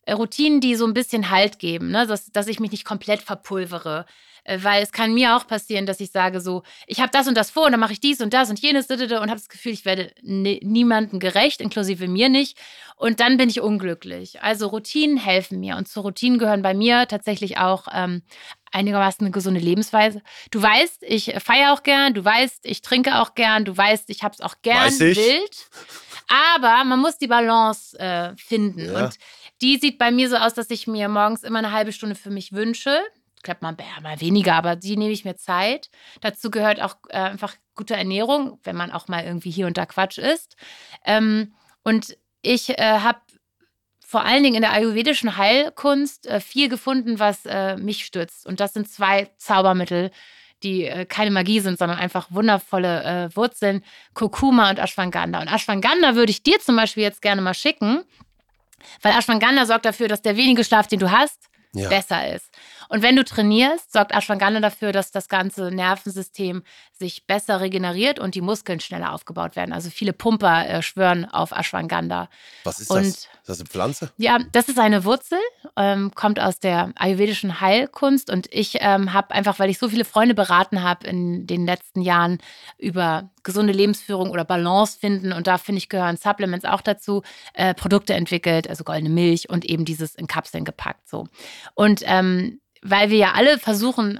Routinen, 0.09 0.59
die 0.61 0.75
so 0.75 0.85
ein 0.85 0.93
bisschen 0.93 1.29
Halt 1.29 1.59
geben, 1.59 1.91
ne? 1.91 2.05
dass, 2.07 2.31
dass 2.31 2.47
ich 2.47 2.59
mich 2.59 2.71
nicht 2.71 2.85
komplett 2.85 3.21
verpulvere. 3.21 4.05
Äh, 4.43 4.59
Weil 4.61 4.83
es 4.83 4.91
kann 4.91 5.13
mir 5.13 5.37
auch 5.37 5.47
passieren, 5.47 5.85
dass 5.85 6.01
ich 6.01 6.11
sage 6.11 6.41
so, 6.41 6.63
ich 6.85 6.99
habe 6.99 7.11
das 7.13 7.27
und 7.27 7.35
das 7.35 7.49
vor 7.49 7.65
und 7.65 7.71
dann 7.71 7.79
mache 7.79 7.93
ich 7.93 8.01
dies 8.01 8.19
und 8.19 8.33
das 8.33 8.49
und 8.49 8.59
jenes 8.59 8.87
und 8.89 8.99
habe 9.11 9.35
das 9.35 9.47
Gefühl, 9.47 9.71
ich 9.71 9.85
werde 9.85 10.11
ni- 10.21 10.59
niemandem 10.63 11.19
gerecht, 11.19 11.61
inklusive 11.61 12.07
mir 12.09 12.27
nicht. 12.27 12.57
Und 12.97 13.19
dann 13.21 13.37
bin 13.37 13.49
ich 13.49 13.61
unglücklich. 13.61 14.41
Also 14.43 14.67
Routinen 14.67 15.17
helfen 15.17 15.59
mir. 15.61 15.77
Und 15.77 15.87
zu 15.87 16.01
Routinen 16.01 16.39
gehören 16.39 16.61
bei 16.61 16.73
mir 16.73 17.07
tatsächlich 17.07 17.57
auch 17.57 17.87
ähm, 17.93 18.21
einigermaßen 18.71 19.25
eine 19.25 19.31
gesunde 19.31 19.59
Lebensweise. 19.59 20.21
Du 20.51 20.61
weißt, 20.61 21.03
ich 21.03 21.33
feiere 21.39 21.73
auch 21.73 21.83
gern, 21.83 22.13
du 22.13 22.23
weißt, 22.25 22.65
ich 22.65 22.81
trinke 22.81 23.21
auch 23.21 23.35
gern, 23.35 23.65
du 23.65 23.75
weißt, 23.75 24.09
ich 24.09 24.23
habe 24.23 24.33
es 24.33 24.41
auch 24.41 24.55
gern 24.61 24.89
wild. 25.17 25.67
Aber 26.55 26.83
man 26.83 26.99
muss 26.99 27.17
die 27.17 27.27
Balance 27.27 27.97
äh, 27.99 28.35
finden. 28.37 28.91
Ja. 28.91 29.05
Und 29.05 29.15
die 29.63 29.77
sieht 29.77 29.97
bei 29.97 30.11
mir 30.11 30.29
so 30.29 30.35
aus, 30.35 30.53
dass 30.53 30.69
ich 30.69 30.87
mir 30.87 31.07
morgens 31.07 31.43
immer 31.43 31.59
eine 31.59 31.71
halbe 31.71 31.93
Stunde 31.93 32.15
für 32.15 32.29
mich 32.29 32.51
wünsche. 32.51 32.99
Klappt 33.43 33.61
mal, 33.61 33.75
mal 34.01 34.21
weniger, 34.21 34.55
aber 34.55 34.75
die 34.75 34.97
nehme 34.97 35.11
ich 35.11 35.25
mir 35.25 35.37
Zeit. 35.37 35.89
Dazu 36.21 36.51
gehört 36.51 36.81
auch 36.81 36.97
äh, 37.09 37.17
einfach 37.17 37.55
gute 37.73 37.95
Ernährung, 37.95 38.59
wenn 38.63 38.75
man 38.75 38.91
auch 38.91 39.07
mal 39.07 39.23
irgendwie 39.23 39.51
hier 39.51 39.65
und 39.65 39.77
da 39.77 39.85
Quatsch 39.85 40.17
isst. 40.17 40.57
Ähm, 41.05 41.53
und 41.83 42.17
ich 42.41 42.77
äh, 42.77 42.99
habe 42.99 43.19
vor 44.05 44.23
allen 44.23 44.43
Dingen 44.43 44.55
in 44.55 44.61
der 44.61 44.73
ayurvedischen 44.73 45.37
Heilkunst 45.37 46.27
äh, 46.27 46.39
viel 46.39 46.69
gefunden, 46.69 47.19
was 47.19 47.45
äh, 47.45 47.77
mich 47.77 48.05
stützt. 48.05 48.45
Und 48.45 48.59
das 48.59 48.73
sind 48.73 48.89
zwei 48.89 49.29
Zaubermittel, 49.37 50.11
die 50.61 50.85
äh, 50.85 51.05
keine 51.05 51.31
Magie 51.31 51.61
sind, 51.61 51.79
sondern 51.79 51.97
einfach 51.97 52.27
wundervolle 52.31 53.03
äh, 53.03 53.35
Wurzeln, 53.35 53.83
Kurkuma 54.13 54.69
und 54.69 54.79
Ashwagandha. 54.79 55.41
Und 55.41 55.47
Ashwagandha 55.47 56.15
würde 56.15 56.31
ich 56.31 56.43
dir 56.43 56.59
zum 56.59 56.75
Beispiel 56.75 57.03
jetzt 57.03 57.21
gerne 57.21 57.41
mal 57.41 57.53
schicken, 57.53 58.03
weil 59.01 59.13
Ashwagandha 59.13 59.65
sorgt 59.65 59.85
dafür, 59.85 60.07
dass 60.07 60.21
der 60.21 60.35
wenige 60.37 60.63
Schlaf, 60.63 60.87
den 60.87 60.99
du 60.99 61.11
hast, 61.11 61.39
Ja. 61.73 61.89
besser 61.89 62.33
ist. 62.35 62.49
Und 62.89 63.01
wenn 63.01 63.15
du 63.15 63.23
trainierst, 63.23 63.91
sorgt 63.93 64.11
Ashwagandha 64.11 64.59
dafür, 64.59 64.91
dass 64.91 65.11
das 65.11 65.29
ganze 65.29 65.71
Nervensystem 65.71 66.63
sich 66.91 67.25
besser 67.27 67.61
regeneriert 67.61 68.19
und 68.19 68.35
die 68.35 68.41
Muskeln 68.41 68.79
schneller 68.79 69.13
aufgebaut 69.13 69.55
werden. 69.55 69.73
Also 69.73 69.89
viele 69.89 70.13
Pumper 70.13 70.67
äh, 70.67 70.81
schwören 70.81 71.25
auf 71.25 71.51
Ashwagandha. 71.51 72.29
Was 72.63 72.79
ist 72.79 72.89
Und- 72.91 72.99
das? 73.05 73.27
Ist 73.43 73.49
das 73.49 73.59
eine 73.59 73.67
Pflanze? 73.67 74.11
Ja, 74.15 74.39
das 74.53 74.69
ist 74.69 74.79
eine 74.79 75.03
Wurzel, 75.03 75.37
ähm, 75.75 76.11
kommt 76.15 76.39
aus 76.39 76.59
der 76.59 76.93
ayurvedischen 76.95 77.59
Heilkunst 77.59 78.29
und 78.29 78.47
ich 78.51 78.77
ähm, 78.79 79.11
habe 79.11 79.31
einfach, 79.31 79.59
weil 79.59 79.69
ich 79.69 79.79
so 79.79 79.89
viele 79.89 80.05
Freunde 80.05 80.33
beraten 80.33 80.81
habe 80.81 81.05
in 81.05 81.45
den 81.45 81.65
letzten 81.65 81.99
Jahren 82.01 82.37
über 82.77 83.29
gesunde 83.43 83.73
Lebensführung 83.73 84.31
oder 84.31 84.45
Balance 84.45 84.97
finden 84.97 85.33
und 85.33 85.47
da 85.47 85.57
finde 85.57 85.79
ich 85.79 85.89
gehören 85.89 86.15
Supplements 86.15 86.63
auch 86.63 86.79
dazu, 86.79 87.21
äh, 87.53 87.73
Produkte 87.73 88.13
entwickelt, 88.13 88.69
also 88.69 88.85
goldene 88.85 89.09
Milch 89.09 89.49
und 89.49 89.65
eben 89.65 89.83
dieses 89.83 90.15
in 90.15 90.27
Kapseln 90.27 90.63
gepackt 90.63 91.09
so. 91.09 91.27
Und 91.75 92.01
ähm, 92.05 92.61
weil 92.83 93.09
wir 93.09 93.17
ja 93.17 93.31
alle 93.33 93.57
versuchen, 93.59 94.19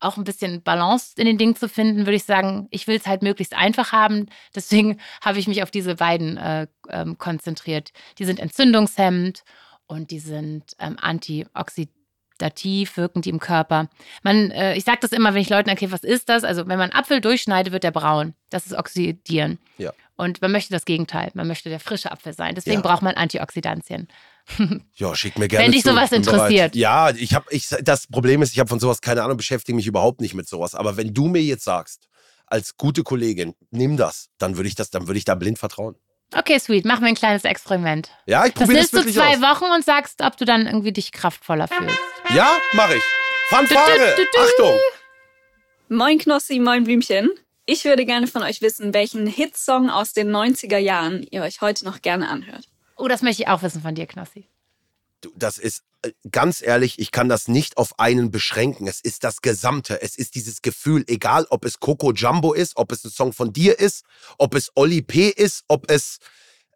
auch 0.00 0.16
ein 0.18 0.24
bisschen 0.24 0.62
Balance 0.62 1.14
in 1.16 1.24
den 1.24 1.38
Dingen 1.38 1.56
zu 1.56 1.68
finden, 1.68 2.00
würde 2.00 2.16
ich 2.16 2.24
sagen, 2.24 2.68
ich 2.70 2.86
will 2.86 2.96
es 2.96 3.06
halt 3.06 3.22
möglichst 3.22 3.54
einfach 3.54 3.92
haben. 3.92 4.26
Deswegen 4.54 4.98
habe 5.24 5.38
ich 5.38 5.48
mich 5.48 5.62
auf 5.62 5.70
diese 5.70 5.94
beiden 5.96 6.36
äh, 6.36 6.66
ähm, 6.90 7.16
konzentriert. 7.18 7.90
Die 8.18 8.24
sind 8.24 8.38
entzündungshemmend 8.38 9.44
und 9.86 10.10
die 10.10 10.18
sind 10.18 10.72
ähm, 10.78 10.96
antioxidativ, 12.38 12.96
wirken 12.96 13.22
die 13.22 13.30
im 13.30 13.40
Körper. 13.40 13.88
Man, 14.22 14.50
äh, 14.50 14.74
ich 14.76 14.84
sage 14.84 14.98
das 15.00 15.12
immer, 15.12 15.34
wenn 15.34 15.40
ich 15.42 15.50
Leuten 15.50 15.68
erkläre, 15.70 15.92
was 15.92 16.04
ist 16.04 16.28
das? 16.28 16.44
Also 16.44 16.66
wenn 16.66 16.78
man 16.78 16.92
Apfel 16.92 17.20
durchschneidet, 17.20 17.72
wird 17.72 17.84
der 17.84 17.90
braun. 17.90 18.34
Das 18.50 18.66
ist 18.66 18.74
Oxidieren. 18.74 19.58
Ja. 19.78 19.92
Und 20.16 20.42
man 20.42 20.52
möchte 20.52 20.72
das 20.72 20.84
Gegenteil. 20.84 21.30
Man 21.34 21.48
möchte 21.48 21.68
der 21.70 21.80
frische 21.80 22.12
Apfel 22.12 22.34
sein. 22.34 22.54
Deswegen 22.54 22.82
Ja. 22.82 22.88
braucht 22.88 23.02
man 23.02 23.14
Antioxidantien. 23.14 24.08
Ja, 24.96 25.14
schick 25.16 25.38
mir 25.38 25.48
gerne 25.48 25.64
Wenn 25.66 25.72
dich 25.72 25.82
zu. 25.82 25.90
sowas 25.90 26.10
bereit. 26.10 26.26
interessiert. 26.26 26.76
Ja, 26.76 27.10
ich 27.10 27.34
habe 27.34 27.46
ich 27.50 27.68
das 27.82 28.06
Problem 28.06 28.42
ist, 28.42 28.52
ich 28.52 28.58
habe 28.58 28.68
von 28.68 28.78
sowas 28.80 29.00
keine 29.00 29.22
Ahnung, 29.22 29.36
beschäftige 29.36 29.74
mich 29.76 29.86
überhaupt 29.86 30.20
nicht 30.20 30.34
mit 30.34 30.48
sowas, 30.48 30.74
aber 30.74 30.96
wenn 30.96 31.12
du 31.14 31.28
mir 31.28 31.42
jetzt 31.42 31.64
sagst, 31.64 32.08
als 32.46 32.76
gute 32.76 33.02
Kollegin, 33.02 33.54
nimm 33.70 33.96
das, 33.96 34.28
dann 34.38 34.56
würde 34.56 34.68
ich 34.68 34.74
das 34.74 34.90
dann 34.90 35.06
würde 35.06 35.18
ich 35.18 35.24
da 35.24 35.34
blind 35.34 35.58
vertrauen. 35.58 35.96
Okay, 36.36 36.58
sweet. 36.58 36.84
Machen 36.84 37.02
wir 37.02 37.08
ein 37.08 37.14
kleines 37.14 37.44
Experiment. 37.44 38.10
Ja, 38.26 38.44
ich 38.46 38.52
Das 38.54 38.62
probiere 38.64 38.82
das, 38.82 38.92
nimmst 38.92 38.92
du 38.92 38.96
wirklich 38.98 39.14
zwei 39.14 39.36
aus. 39.46 39.60
Wochen 39.60 39.70
und 39.72 39.84
sagst, 39.84 40.20
ob 40.20 40.36
du 40.36 40.44
dann 40.44 40.66
irgendwie 40.66 40.92
dich 40.92 41.12
kraftvoller 41.12 41.68
fühlst. 41.68 41.96
Ja, 42.34 42.50
mache 42.72 42.96
ich. 42.96 43.02
Fanfare. 43.50 43.86
Du, 44.16 44.22
du, 44.22 44.22
du, 44.24 44.24
du. 44.32 44.64
Achtung. 44.64 44.78
Moin 45.88 46.18
Knossi, 46.18 46.58
moin 46.58 46.84
Blümchen. 46.84 47.30
Ich 47.66 47.84
würde 47.84 48.04
gerne 48.04 48.26
von 48.26 48.42
euch 48.42 48.60
wissen, 48.62 48.92
welchen 48.94 49.26
Hitsong 49.26 49.90
aus 49.90 50.12
den 50.12 50.30
90er 50.30 50.78
Jahren 50.78 51.24
ihr 51.30 51.42
euch 51.42 51.60
heute 51.60 51.84
noch 51.84 52.02
gerne 52.02 52.28
anhört. 52.28 52.68
Oh, 52.96 53.08
das 53.08 53.22
möchte 53.22 53.42
ich 53.42 53.48
auch 53.48 53.62
wissen 53.62 53.82
von 53.82 53.94
dir, 53.94 54.06
Knossi. 54.06 54.48
Das 55.36 55.58
ist 55.58 55.82
äh, 56.02 56.12
ganz 56.30 56.62
ehrlich, 56.62 56.98
ich 56.98 57.10
kann 57.10 57.28
das 57.28 57.48
nicht 57.48 57.76
auf 57.76 57.98
einen 57.98 58.30
beschränken. 58.30 58.86
Es 58.86 59.00
ist 59.00 59.24
das 59.24 59.40
Gesamte. 59.40 60.02
Es 60.02 60.16
ist 60.16 60.34
dieses 60.34 60.62
Gefühl, 60.62 61.04
egal 61.06 61.46
ob 61.50 61.64
es 61.64 61.80
Coco 61.80 62.12
Jumbo 62.12 62.52
ist, 62.52 62.76
ob 62.76 62.92
es 62.92 63.04
ein 63.04 63.10
Song 63.10 63.32
von 63.32 63.52
dir 63.52 63.78
ist, 63.78 64.04
ob 64.38 64.54
es 64.54 64.70
Oli 64.74 65.02
P 65.02 65.28
ist, 65.28 65.64
ob 65.68 65.90
es 65.90 66.18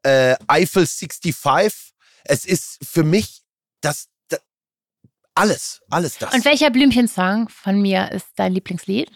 äh, 0.03 0.37
Eiffel 0.47 0.87
65. 0.87 1.95
Es 2.25 2.45
ist 2.45 2.79
für 2.83 3.05
mich 3.05 3.43
das, 3.81 4.09
das 4.29 4.41
alles, 5.35 5.81
alles 5.91 6.19
das. 6.19 6.35
Und 6.35 6.45
welcher 6.45 6.71
Blümchen-Song 6.71 7.49
von 7.49 7.81
mir 7.81 8.11
ist 8.13 8.27
dein 8.37 8.53
Lieblingslied? 8.53 9.11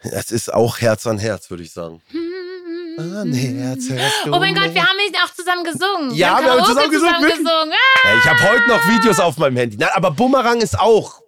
Es 0.00 0.30
ist 0.32 0.52
auch 0.52 0.80
Herz 0.80 1.06
an 1.06 1.18
Herz, 1.18 1.48
würde 1.50 1.62
ich 1.62 1.72
sagen. 1.72 2.02
An 2.10 2.31
Herz, 2.98 3.88
Herz, 3.88 4.12
Oh 4.26 4.38
mein 4.38 4.54
Gott, 4.54 4.74
wir 4.74 4.82
haben 4.82 4.96
auch 5.24 5.34
zusammen 5.34 5.64
gesungen. 5.64 6.10
Ja, 6.14 6.28
wir 6.28 6.36
haben 6.36 6.44
Karaoke 6.44 6.66
zusammen 6.66 6.90
gesungen, 6.90 7.20
wirklich? 7.20 7.38
gesungen. 7.38 7.72
Ah! 7.72 8.08
Ja, 8.08 8.18
ich 8.18 8.24
habe 8.24 8.42
heute 8.50 8.68
noch 8.68 8.88
Videos 8.88 9.20
auf 9.20 9.36
meinem 9.38 9.56
Handy. 9.56 9.76
Na, 9.78 9.88
aber 9.94 10.10
Bumerang 10.10 10.60
ist 10.60 10.78
auch. 10.78 11.20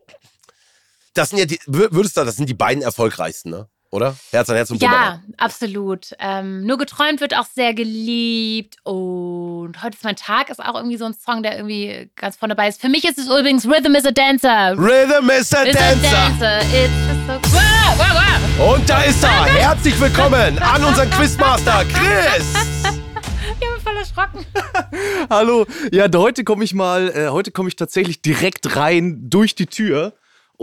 Das 1.15 1.31
sind 1.31 1.39
ja 1.39 1.45
die, 1.45 1.59
wür- 1.61 1.93
würdest 1.93 2.17
du, 2.17 2.25
das 2.25 2.37
sind 2.37 2.49
die 2.49 2.55
beiden 2.55 2.83
erfolgreichsten, 2.83 3.51
ne? 3.51 3.69
Oder? 3.95 4.17
Herz 4.33 4.51
an 4.51 4.57
Herz 4.57 4.73
und. 4.73 4.83
Ja, 4.83 5.21
absolut. 5.37 6.17
Ähm, 6.19 6.67
Nur 6.67 6.79
geträumt 6.79 7.21
wird 7.21 7.37
auch 7.37 7.45
sehr 7.47 7.75
geliebt. 7.75 8.75
Und 8.83 9.81
heute 9.85 9.97
ist 9.97 10.03
mein 10.03 10.17
Tag 10.17 10.51
ist 10.51 10.59
auch 10.59 10.75
irgendwie 10.75 10.97
so 10.97 11.05
ein 11.05 11.15
Song, 11.15 11.45
der 11.45 11.55
irgendwie 11.55 12.11
ganz 12.17 12.35
vorne 12.35 12.57
dabei 12.57 12.67
ist. 12.67 12.81
Für 12.81 12.89
mich 12.89 13.05
ist 13.05 13.19
es 13.19 13.27
übrigens 13.27 13.65
Rhythm 13.65 13.95
is 13.95 14.05
a 14.05 14.11
Dancer. 14.11 14.73
Rhythm 14.77 15.31
is 15.31 15.55
a 15.55 15.63
Is 15.63 15.77
a 15.77 15.95
Dancer. 15.95 16.11
dancer. 16.11 16.59
It's 16.75 16.93
so 17.25 17.55
wow, 17.55 17.97
wow, 17.97 18.59
wow. 18.59 18.75
Und 18.75 18.91
da 18.91 19.03
ist 19.03 19.23
er. 19.23 19.45
Herzlich 19.45 20.01
willkommen 20.01 20.59
an 20.59 20.85
unseren 20.85 21.09
Quizmaster 21.11 21.85
Chris. 21.85 22.45
Ich 23.47 23.61
bin 23.61 23.69
voll 23.81 23.97
erschrocken. 23.97 24.45
Hallo. 25.31 25.67
Ja, 25.93 26.09
heute 26.17 26.43
komme 26.43 26.65
ich 26.65 26.75
mal, 26.75 27.11
äh, 27.15 27.29
heute 27.29 27.53
komme 27.53 27.69
ich 27.69 27.77
tatsächlich 27.77 28.21
direkt 28.21 28.75
rein 28.75 29.31
durch 29.31 29.55
die 29.55 29.67
Tür 29.67 30.15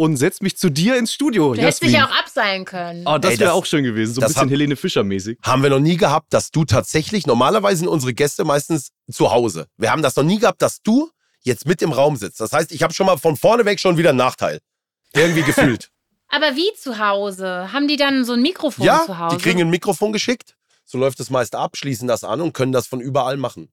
und 0.02 0.18
setze 0.18 0.44
mich 0.44 0.58
zu 0.58 0.72
dir 0.72 0.98
ins 0.98 1.14
Studio. 1.14 1.54
Du 1.54 1.62
hättest 1.62 1.84
dich 1.84 1.92
ja 1.92 2.08
auch 2.08 2.12
abseilen 2.12 2.66
können. 2.66 3.06
Oh, 3.06 3.20
das 3.20 3.38
wäre 3.38 3.54
auch 3.54 3.68
schön 3.68 3.84
gewesen. 3.84 4.16
So 4.16 4.22
ein 4.22 4.28
bisschen 4.28 4.42
hab- 4.42 4.50
Helene 4.50 4.76
Fischer-mäßig. 4.76 5.38
Haben 5.44 5.62
wir 5.62 5.70
noch 5.70 5.80
nie 5.80 5.96
gehabt, 5.96 6.34
dass 6.34 6.50
du 6.50 6.66
tatsächlich, 6.66 7.28
normalerweise 7.28 7.78
sind 7.78 7.88
unsere 7.88 8.12
Gäste 8.12 8.44
meistens 8.44 8.90
zu 9.12 9.30
Hause. 9.30 9.68
Wir 9.78 9.92
haben 9.92 10.02
das 10.02 10.16
noch 10.16 10.24
nie 10.24 10.40
gehabt, 10.40 10.64
dass 10.64 10.82
du 10.82 11.12
jetzt 11.44 11.68
mit 11.68 11.84
im 11.84 11.92
Raum 11.92 12.16
sitzt. 12.16 12.40
Das 12.40 12.52
heißt, 12.52 12.72
ich 12.72 12.82
habe 12.82 12.96
schon 12.96 13.06
mal 13.06 13.18
von 13.18 13.38
vorne 13.38 13.64
weg 13.64 13.80
schon 13.80 13.96
wieder 13.96 14.10
einen 14.10 14.18
Nachteil. 14.18 14.60
Irgendwie 15.14 15.44
gefühlt. 15.44 15.92
Aber 16.30 16.56
wie 16.56 16.74
zu 16.80 16.98
Hause? 16.98 17.72
Haben 17.72 17.88
die 17.88 17.98
dann 17.98 18.26
so 18.26 18.34
ein 18.34 18.42
Mikrofon 18.42 18.84
ja, 18.84 19.04
zu 19.06 19.20
Hause? 19.20 19.38
die 19.38 19.44
kriegen 19.44 19.62
ein 19.62 19.70
Mikrofon 19.70 20.14
geschickt. 20.14 20.56
So 20.84 20.98
läuft 20.98 21.20
es 21.20 21.30
meist 21.30 21.54
ab, 21.54 21.78
schließen 21.78 22.08
das 22.08 22.24
an 22.24 22.42
und 22.42 22.54
können 22.54 22.72
das 22.72 22.88
von 22.88 23.02
überall 23.02 23.38
machen. 23.38 23.70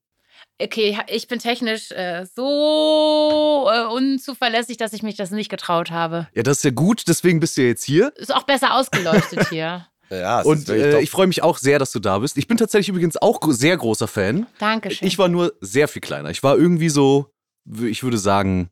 Okay, 0.60 0.98
ich 1.08 1.28
bin 1.28 1.38
technisch 1.38 1.90
äh, 1.92 2.26
so 2.34 3.68
äh, 3.72 3.84
unzuverlässig, 3.86 4.76
dass 4.76 4.92
ich 4.92 5.02
mich 5.02 5.16
das 5.16 5.30
nicht 5.30 5.50
getraut 5.50 5.90
habe. 5.90 6.28
Ja, 6.34 6.42
das 6.42 6.58
ist 6.58 6.64
ja 6.64 6.70
gut, 6.70 7.04
deswegen 7.08 7.40
bist 7.40 7.56
du 7.56 7.62
ja 7.62 7.68
jetzt 7.68 7.84
hier. 7.84 8.12
Ist 8.16 8.34
auch 8.34 8.44
besser 8.44 8.74
ausgeleuchtet 8.74 9.48
hier. 9.48 9.86
Ja, 10.10 10.40
Und 10.40 10.70
äh, 10.70 11.00
ich 11.00 11.10
freue 11.10 11.26
mich 11.26 11.42
auch 11.42 11.58
sehr, 11.58 11.78
dass 11.78 11.92
du 11.92 11.98
da 11.98 12.18
bist. 12.20 12.38
Ich 12.38 12.46
bin 12.48 12.56
tatsächlich 12.56 12.88
übrigens 12.88 13.18
auch 13.18 13.40
sehr 13.48 13.76
großer 13.76 14.08
Fan. 14.08 14.46
Dankeschön. 14.58 15.06
Ich 15.06 15.18
war 15.18 15.28
nur 15.28 15.52
sehr 15.60 15.86
viel 15.86 16.00
kleiner. 16.00 16.30
Ich 16.30 16.42
war 16.42 16.56
irgendwie 16.56 16.88
so, 16.88 17.30
ich 17.66 18.02
würde 18.02 18.16
sagen, 18.16 18.70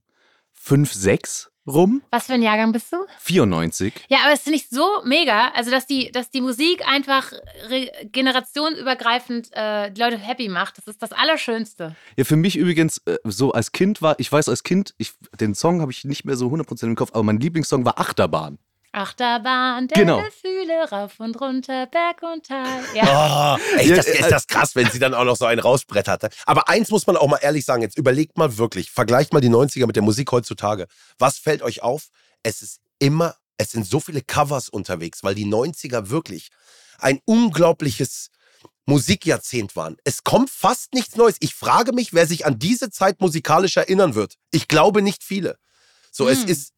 5, 0.55 0.95
6 0.95 1.51
rum. 1.67 2.03
Was 2.11 2.27
für 2.27 2.35
ein 2.35 2.43
Jahrgang 2.43 2.73
bist 2.73 2.93
du? 2.93 2.97
94. 3.21 3.93
Ja, 4.09 4.19
aber 4.25 4.33
es 4.35 4.43
finde 4.43 4.59
ich 4.59 4.69
so 4.69 4.87
mega, 5.05 5.49
also 5.55 5.71
dass 5.71 5.87
die, 5.87 6.11
dass 6.13 6.31
die 6.31 6.41
Musik 6.41 6.87
einfach 6.87 7.33
re- 7.69 7.91
generationenübergreifend 8.13 9.49
äh, 9.53 9.91
die 9.91 10.01
Leute 10.01 10.19
happy 10.19 10.49
macht. 10.49 10.79
Das 10.79 10.87
ist 10.87 11.03
das 11.03 11.13
Allerschönste. 11.13 11.95
Ja, 12.17 12.25
für 12.25 12.37
mich 12.37 12.57
übrigens, 12.57 12.99
äh, 13.07 13.17
so 13.25 13.53
als 13.53 13.73
Kind 13.73 14.03
war, 14.03 14.15
ich 14.19 14.31
weiß 14.31 14.49
als 14.49 14.63
Kind, 14.63 14.95
ich, 14.99 15.13
den 15.41 15.55
Song 15.55 15.81
habe 15.81 15.93
ich 15.93 16.05
nicht 16.05 16.25
mehr 16.25 16.37
so 16.37 16.49
100% 16.49 16.85
im 16.85 16.95
Kopf, 16.97 17.11
aber 17.13 17.23
mein 17.23 17.39
Lieblingssong 17.41 17.85
war 17.85 17.99
Achterbahn. 17.99 18.59
Achterbahn 18.97 19.89
der 19.89 19.99
Genau. 19.99 20.23
Gefühle 20.23 20.89
rauf 20.91 21.21
und 21.21 21.41
runter, 21.41 21.87
Berg 21.87 22.23
und 22.23 22.47
Tal. 22.47 22.83
Ja. 22.95 23.57
Oh, 23.57 23.77
echt, 23.79 23.91
Ja, 23.91 23.97
das 23.97 24.07
äh, 24.07 24.21
ist 24.21 24.31
das 24.31 24.47
krass, 24.47 24.75
wenn 24.75 24.91
sie 24.91 24.99
dann 24.99 25.15
auch 25.15 25.25
noch 25.25 25.37
so 25.37 25.45
einen 25.45 25.61
rausbrettert. 25.61 26.35
Aber 26.47 26.69
eins 26.69 26.91
muss 26.91 27.07
man 27.07 27.17
auch 27.17 27.29
mal 27.29 27.39
ehrlich 27.39 27.65
sagen, 27.65 27.83
jetzt 27.83 27.99
überlegt 27.99 28.39
mal 28.39 28.57
wirklich, 28.59 28.91
vergleicht 28.91 29.33
mal 29.33 29.41
die 29.41 29.51
90er 29.51 29.87
mit 29.87 29.97
der 29.97 30.03
Musik 30.03 30.33
heutzutage. 30.33 30.87
Was 31.19 31.39
fällt 31.39 31.63
euch 31.63 31.83
auf? 31.83 32.09
Es 32.43 32.63
ist 32.63 32.81
immer, 32.99 33.37
es 33.59 33.71
sind 33.73 33.87
so 33.87 34.01
viele 34.01 34.23
Covers 34.23 34.69
unterwegs, 34.69 35.23
weil 35.23 35.35
die 35.35 35.47
90er 35.47 36.09
wirklich 36.11 36.49
ein 36.99 37.21
unglaubliches 37.27 38.31
Musikjahrzehnt 38.87 39.77
waren. 39.77 39.97
Es 40.05 40.23
kommt 40.25 40.49
fast 40.49 40.95
nichts 40.95 41.17
Neues. 41.17 41.37
Ich 41.41 41.55
frage 41.55 41.93
mich, 41.93 42.15
wer 42.15 42.27
sich 42.27 42.47
an 42.47 42.59
diese 42.59 42.89
Zeit 42.91 43.21
musikalisch 43.21 43.77
erinnern 43.77 44.15
wird. 44.15 44.37
Ich 44.53 44.69
glaube 44.69 45.03
nicht 45.03 45.25
viele. 45.25 45.59
So, 46.13 46.29
es 46.29 46.43
Hm. 46.43 46.49
ist, 46.49 46.73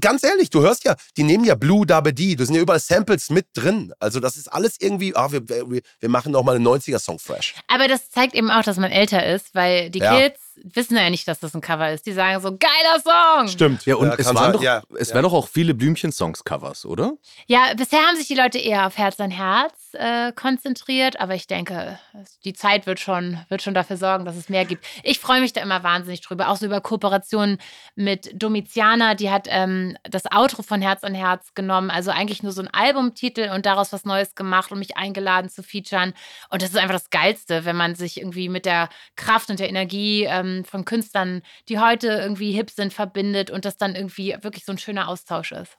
ganz 0.00 0.22
ehrlich, 0.22 0.50
du 0.50 0.60
hörst 0.62 0.84
ja, 0.84 0.96
die 1.16 1.22
nehmen 1.22 1.44
ja 1.44 1.54
Blue 1.54 1.86
Dabedi, 1.86 2.36
da 2.36 2.44
sind 2.44 2.54
ja 2.54 2.60
überall 2.60 2.80
Samples 2.80 3.30
mit 3.30 3.46
drin. 3.54 3.92
Also 3.98 4.20
das 4.20 4.36
ist 4.36 4.52
alles 4.52 4.76
irgendwie, 4.80 5.14
ah, 5.16 5.30
wir, 5.32 5.48
wir, 5.48 5.80
wir 6.00 6.08
machen 6.08 6.32
nochmal 6.32 6.56
einen 6.56 6.66
90er-Song 6.66 7.18
fresh. 7.18 7.54
Aber 7.68 7.88
das 7.88 8.10
zeigt 8.10 8.34
eben 8.34 8.50
auch, 8.50 8.62
dass 8.62 8.76
man 8.76 8.90
älter 8.90 9.24
ist, 9.26 9.54
weil 9.54 9.90
die 9.90 9.98
Ja. 10.00 10.18
Kids 10.18 10.40
wissen 10.62 10.96
ja 10.96 11.08
nicht, 11.10 11.26
dass 11.28 11.40
das 11.40 11.54
ein 11.54 11.60
Cover 11.60 11.90
ist. 11.92 12.06
Die 12.06 12.12
sagen 12.12 12.40
so, 12.40 12.56
geiler 12.56 13.00
Song. 13.02 13.48
Stimmt. 13.48 13.84
Ja, 13.86 13.96
und 13.96 14.08
es, 14.18 14.26
kann 14.26 14.34
waren 14.36 14.52
doch, 14.52 14.62
ja, 14.62 14.82
es 14.98 15.08
ja. 15.08 15.14
wären 15.14 15.24
doch 15.24 15.32
auch 15.32 15.48
viele 15.48 15.74
Blümchen-Songs-Covers, 15.74 16.86
oder? 16.86 17.14
Ja, 17.46 17.72
bisher 17.76 18.00
haben 18.00 18.16
sich 18.16 18.28
die 18.28 18.34
Leute 18.34 18.58
eher 18.58 18.86
auf 18.86 18.98
Herz 18.98 19.18
an 19.20 19.30
Herz 19.30 19.72
äh, 19.94 20.32
konzentriert, 20.32 21.20
aber 21.20 21.34
ich 21.34 21.46
denke, 21.46 21.98
es- 22.22 22.38
die 22.40 22.52
Zeit 22.54 22.86
wird 22.86 23.00
schon, 23.00 23.38
wird 23.48 23.62
schon 23.62 23.74
dafür 23.74 23.96
sorgen, 23.96 24.24
dass 24.24 24.36
es 24.36 24.48
mehr 24.48 24.64
gibt. 24.64 24.84
Ich 25.02 25.18
freue 25.18 25.40
mich 25.40 25.52
da 25.52 25.60
immer 25.60 25.82
wahnsinnig 25.82 26.20
drüber, 26.22 26.48
auch 26.48 26.56
so 26.56 26.66
über 26.66 26.80
Kooperationen 26.80 27.58
mit 27.94 28.30
Domiziana, 28.34 29.14
die 29.14 29.30
hat 29.30 29.46
ähm, 29.50 29.96
das 30.04 30.24
Outro 30.32 30.62
von 30.62 30.80
Herz 30.80 31.04
an 31.04 31.14
Herz 31.14 31.54
genommen, 31.54 31.90
also 31.90 32.10
eigentlich 32.10 32.42
nur 32.42 32.52
so 32.52 32.62
ein 32.62 32.68
Albumtitel 32.72 33.50
und 33.54 33.66
daraus 33.66 33.92
was 33.92 34.04
Neues 34.04 34.34
gemacht 34.34 34.72
und 34.72 34.78
mich 34.78 34.96
eingeladen 34.96 35.50
zu 35.50 35.62
featuren. 35.62 36.14
Und 36.50 36.62
das 36.62 36.70
ist 36.70 36.76
einfach 36.76 36.94
das 36.94 37.10
Geilste, 37.10 37.64
wenn 37.64 37.76
man 37.76 37.94
sich 37.94 38.18
irgendwie 38.18 38.48
mit 38.48 38.64
der 38.64 38.88
Kraft 39.16 39.50
und 39.50 39.58
der 39.60 39.68
Energie 39.68 40.24
ähm, 40.42 40.64
von 40.64 40.84
Künstlern, 40.84 41.42
die 41.68 41.78
heute 41.78 42.08
irgendwie 42.08 42.52
hip 42.52 42.70
sind, 42.70 42.92
verbindet 42.92 43.50
und 43.50 43.64
das 43.64 43.76
dann 43.76 43.94
irgendwie 43.94 44.36
wirklich 44.42 44.64
so 44.64 44.72
ein 44.72 44.78
schöner 44.78 45.08
Austausch 45.08 45.52
ist. 45.52 45.76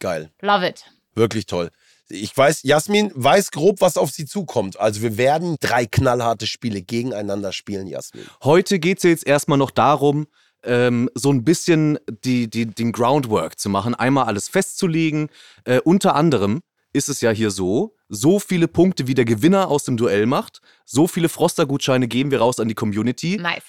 Geil. 0.00 0.30
Love 0.40 0.68
it. 0.68 0.84
Wirklich 1.14 1.46
toll. 1.46 1.70
Ich 2.08 2.36
weiß, 2.36 2.62
Jasmin 2.62 3.10
weiß 3.14 3.50
grob, 3.50 3.80
was 3.80 3.96
auf 3.96 4.10
sie 4.10 4.26
zukommt. 4.26 4.78
Also 4.78 5.02
wir 5.02 5.16
werden 5.16 5.56
drei 5.60 5.86
knallharte 5.86 6.46
Spiele 6.46 6.82
gegeneinander 6.82 7.52
spielen, 7.52 7.88
Jasmin. 7.88 8.24
Heute 8.44 8.78
geht 8.78 8.98
es 8.98 9.04
jetzt 9.04 9.26
erstmal 9.26 9.58
noch 9.58 9.72
darum, 9.72 10.28
ähm, 10.62 11.10
so 11.14 11.32
ein 11.32 11.44
bisschen 11.44 11.98
die, 12.24 12.48
die, 12.48 12.66
den 12.66 12.92
Groundwork 12.92 13.58
zu 13.58 13.68
machen, 13.68 13.94
einmal 13.94 14.26
alles 14.26 14.48
festzulegen. 14.48 15.30
Äh, 15.64 15.80
unter 15.80 16.14
anderem 16.14 16.60
ist 16.92 17.08
es 17.08 17.20
ja 17.20 17.30
hier 17.30 17.50
so, 17.50 17.94
so 18.08 18.38
viele 18.38 18.68
Punkte 18.68 19.06
wie 19.06 19.14
der 19.14 19.24
Gewinner 19.24 19.68
aus 19.68 19.84
dem 19.84 19.96
Duell 19.96 20.26
macht, 20.26 20.60
so 20.84 21.08
viele 21.08 21.28
Froster-Gutscheine 21.28 22.08
geben 22.08 22.30
wir 22.30 22.38
raus 22.38 22.60
an 22.60 22.68
die 22.68 22.74
Community. 22.74 23.36
Nice. 23.36 23.64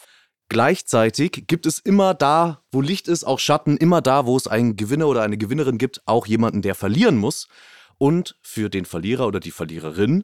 Gleichzeitig 0.49 1.43
gibt 1.47 1.65
es 1.65 1.79
immer 1.79 2.13
da, 2.13 2.61
wo 2.71 2.81
Licht 2.81 3.07
ist, 3.07 3.25
auch 3.25 3.39
Schatten, 3.39 3.75
immer 3.75 4.01
da, 4.01 4.25
wo 4.25 4.37
es 4.37 4.47
einen 4.47 4.77
Gewinner 4.77 5.07
oder 5.07 5.23
eine 5.23 5.37
Gewinnerin 5.37 5.77
gibt, 5.77 6.01
auch 6.05 6.25
jemanden, 6.25 6.61
der 6.61 6.75
verlieren 6.75 7.17
muss. 7.17 7.47
Und 7.97 8.37
für 8.41 8.69
den 8.69 8.85
Verlierer 8.85 9.27
oder 9.27 9.39
die 9.39 9.51
Verliererin 9.51 10.23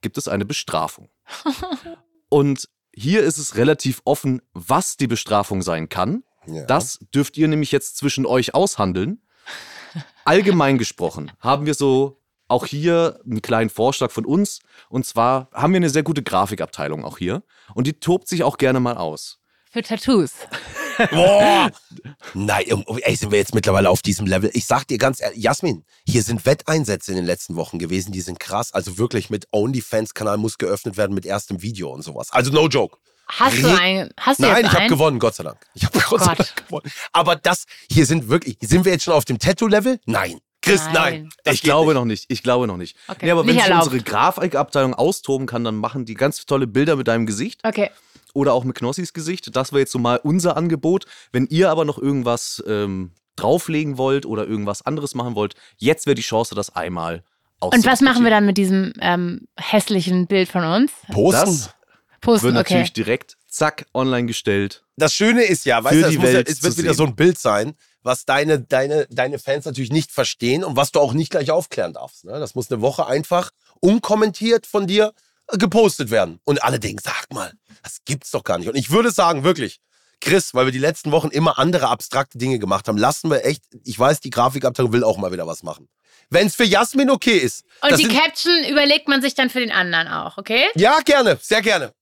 gibt 0.00 0.18
es 0.18 0.28
eine 0.28 0.44
Bestrafung. 0.44 1.08
Und 2.28 2.68
hier 2.94 3.22
ist 3.22 3.38
es 3.38 3.56
relativ 3.56 4.02
offen, 4.04 4.42
was 4.52 4.96
die 4.96 5.06
Bestrafung 5.06 5.62
sein 5.62 5.88
kann. 5.88 6.22
Ja. 6.46 6.64
Das 6.66 7.00
dürft 7.14 7.36
ihr 7.36 7.48
nämlich 7.48 7.72
jetzt 7.72 7.96
zwischen 7.96 8.26
euch 8.26 8.54
aushandeln. 8.54 9.22
Allgemein 10.24 10.78
gesprochen 10.78 11.32
haben 11.40 11.66
wir 11.66 11.74
so 11.74 12.20
auch 12.48 12.66
hier 12.66 13.20
einen 13.24 13.42
kleinen 13.42 13.70
Vorschlag 13.70 14.10
von 14.10 14.24
uns. 14.24 14.60
Und 14.88 15.06
zwar 15.06 15.48
haben 15.52 15.72
wir 15.72 15.78
eine 15.78 15.90
sehr 15.90 16.02
gute 16.02 16.22
Grafikabteilung 16.22 17.04
auch 17.04 17.18
hier. 17.18 17.42
Und 17.74 17.86
die 17.86 17.94
tobt 17.94 18.28
sich 18.28 18.44
auch 18.44 18.58
gerne 18.58 18.80
mal 18.80 18.96
aus. 18.96 19.40
Für 19.74 19.82
Tattoos. 19.82 20.30
Boah! 21.10 21.68
Nein, 22.34 22.64
ey, 23.02 23.16
sind 23.16 23.32
wir 23.32 23.38
jetzt 23.38 23.56
mittlerweile 23.56 23.90
auf 23.90 24.02
diesem 24.02 24.24
Level? 24.24 24.48
Ich 24.54 24.66
sag 24.66 24.86
dir 24.86 24.98
ganz 24.98 25.20
ehrlich, 25.20 25.42
Jasmin, 25.42 25.84
hier 26.06 26.22
sind 26.22 26.46
Wetteinsätze 26.46 27.10
in 27.10 27.16
den 27.16 27.26
letzten 27.26 27.56
Wochen 27.56 27.80
gewesen, 27.80 28.12
die 28.12 28.20
sind 28.20 28.38
krass. 28.38 28.72
Also 28.72 28.98
wirklich 28.98 29.30
mit 29.30 29.48
OnlyFans-Kanal 29.50 30.36
muss 30.36 30.58
geöffnet 30.58 30.96
werden 30.96 31.12
mit 31.12 31.26
erstem 31.26 31.60
Video 31.60 31.90
und 31.90 32.02
sowas. 32.02 32.30
Also 32.30 32.52
no 32.52 32.68
joke. 32.68 32.98
Hast 33.26 33.60
du 33.60 33.66
einen? 33.66 34.10
Hast 34.16 34.38
du 34.38 34.44
Nein, 34.44 34.62
jetzt 34.62 34.72
ich 34.74 34.78
habe 34.78 34.86
gewonnen, 34.86 35.18
Gott 35.18 35.34
sei 35.34 35.42
Dank. 35.42 35.58
Ich 35.74 35.84
habe 35.84 35.98
Gott 36.08 36.20
sei. 36.22 36.34
Dank 36.36 36.66
gewonnen. 36.68 36.92
Aber 37.10 37.34
das, 37.34 37.64
hier 37.90 38.06
sind 38.06 38.28
wirklich, 38.28 38.58
sind 38.60 38.84
wir 38.84 38.92
jetzt 38.92 39.02
schon 39.02 39.14
auf 39.14 39.24
dem 39.24 39.40
Tattoo-Level? 39.40 39.98
Nein. 40.06 40.38
Chris, 40.62 40.82
nein. 40.84 40.92
Nein. 40.94 41.28
Das 41.42 41.54
ich 41.56 41.62
glaube 41.62 41.90
nicht. 41.90 41.94
noch 41.96 42.04
nicht. 42.04 42.26
Ich 42.28 42.44
glaube 42.44 42.68
noch 42.68 42.76
nicht. 42.76 42.96
Okay, 43.08 43.26
Nee, 43.26 43.32
aber 43.32 43.40
wenn 43.40 43.54
nicht 43.54 43.64
sich 43.64 43.70
erlaubt. 43.72 43.88
unsere 43.88 44.04
Grafikabteilung 44.04 44.94
austoben 44.94 45.48
kann, 45.48 45.64
dann 45.64 45.74
machen 45.74 46.04
die 46.04 46.14
ganz 46.14 46.46
tolle 46.46 46.68
Bilder 46.68 46.94
mit 46.94 47.08
deinem 47.08 47.26
Gesicht 47.26 47.58
Okay. 47.64 47.90
Oder 48.34 48.52
auch 48.52 48.64
mit 48.64 48.76
Knossis 48.76 49.14
Gesicht. 49.14 49.56
Das 49.56 49.72
wäre 49.72 49.80
jetzt 49.80 49.92
so 49.92 49.98
mal 49.98 50.20
unser 50.22 50.56
Angebot. 50.56 51.06
Wenn 51.32 51.46
ihr 51.46 51.70
aber 51.70 51.84
noch 51.86 51.98
irgendwas 51.98 52.62
ähm, 52.66 53.12
drauflegen 53.36 53.96
wollt 53.96 54.26
oder 54.26 54.46
irgendwas 54.46 54.82
anderes 54.82 55.14
machen 55.14 55.34
wollt, 55.34 55.54
jetzt 55.78 56.06
wäre 56.06 56.14
die 56.14 56.22
Chance, 56.22 56.54
das 56.54 56.74
einmal 56.74 57.24
Und 57.60 57.86
was 57.86 58.00
machen 58.00 58.24
wir 58.24 58.30
dann 58.30 58.44
mit 58.46 58.58
diesem 58.58 58.92
ähm, 59.00 59.48
hässlichen 59.56 60.26
Bild 60.26 60.48
von 60.48 60.64
uns? 60.64 60.92
Posten. 61.10 61.46
Das 61.46 61.74
Posten, 62.20 62.46
wird 62.46 62.56
okay. 62.56 62.74
natürlich 62.74 62.92
direkt, 62.92 63.36
zack, 63.48 63.86
online 63.92 64.26
gestellt. 64.26 64.82
das 64.96 65.12
Schöne 65.12 65.42
ist 65.42 65.66
ja, 65.66 65.84
weißt 65.84 65.94
Für 65.94 66.02
du, 66.02 66.08
es, 66.08 66.14
ja, 66.14 66.22
Welt 66.22 66.48
es 66.48 66.62
wird 66.62 66.78
wieder 66.78 66.90
sehen. 66.90 66.96
so 66.96 67.04
ein 67.04 67.16
Bild 67.16 67.38
sein, 67.38 67.74
was 68.02 68.24
deine, 68.24 68.60
deine, 68.60 69.06
deine 69.10 69.38
Fans 69.38 69.66
natürlich 69.66 69.92
nicht 69.92 70.10
verstehen 70.10 70.64
und 70.64 70.76
was 70.76 70.90
du 70.90 71.00
auch 71.00 71.12
nicht 71.12 71.30
gleich 71.30 71.50
aufklären 71.50 71.92
darfst. 71.92 72.24
Ne? 72.24 72.32
Das 72.32 72.54
muss 72.54 72.70
eine 72.70 72.80
Woche 72.80 73.06
einfach 73.06 73.50
unkommentiert 73.80 74.66
von 74.66 74.86
dir 74.86 75.12
gepostet 75.52 76.10
werden. 76.10 76.40
Und 76.44 76.62
alle 76.62 76.80
denken, 76.80 77.00
sag 77.02 77.32
mal, 77.32 77.52
das 77.82 77.98
gibt's 78.04 78.30
doch 78.30 78.44
gar 78.44 78.58
nicht. 78.58 78.68
Und 78.68 78.76
ich 78.76 78.90
würde 78.90 79.10
sagen, 79.10 79.44
wirklich, 79.44 79.80
Chris, 80.20 80.54
weil 80.54 80.66
wir 80.66 80.72
die 80.72 80.78
letzten 80.78 81.12
Wochen 81.12 81.28
immer 81.28 81.58
andere 81.58 81.88
abstrakte 81.88 82.38
Dinge 82.38 82.58
gemacht 82.58 82.88
haben, 82.88 82.96
lassen 82.98 83.30
wir 83.30 83.44
echt, 83.44 83.62
ich 83.84 83.98
weiß, 83.98 84.20
die 84.20 84.30
Grafikabteilung 84.30 84.92
will 84.92 85.04
auch 85.04 85.18
mal 85.18 85.32
wieder 85.32 85.46
was 85.46 85.62
machen. 85.62 85.88
Wenn 86.30 86.46
es 86.46 86.54
für 86.54 86.64
Jasmin 86.64 87.10
okay 87.10 87.36
ist. 87.36 87.64
Und 87.82 87.98
die 87.98 88.04
sind- 88.04 88.16
Caption 88.18 88.64
überlegt 88.70 89.08
man 89.08 89.20
sich 89.20 89.34
dann 89.34 89.50
für 89.50 89.60
den 89.60 89.70
anderen 89.70 90.08
auch, 90.08 90.38
okay? 90.38 90.66
Ja, 90.74 91.00
gerne, 91.04 91.38
sehr 91.42 91.60
gerne. 91.60 91.92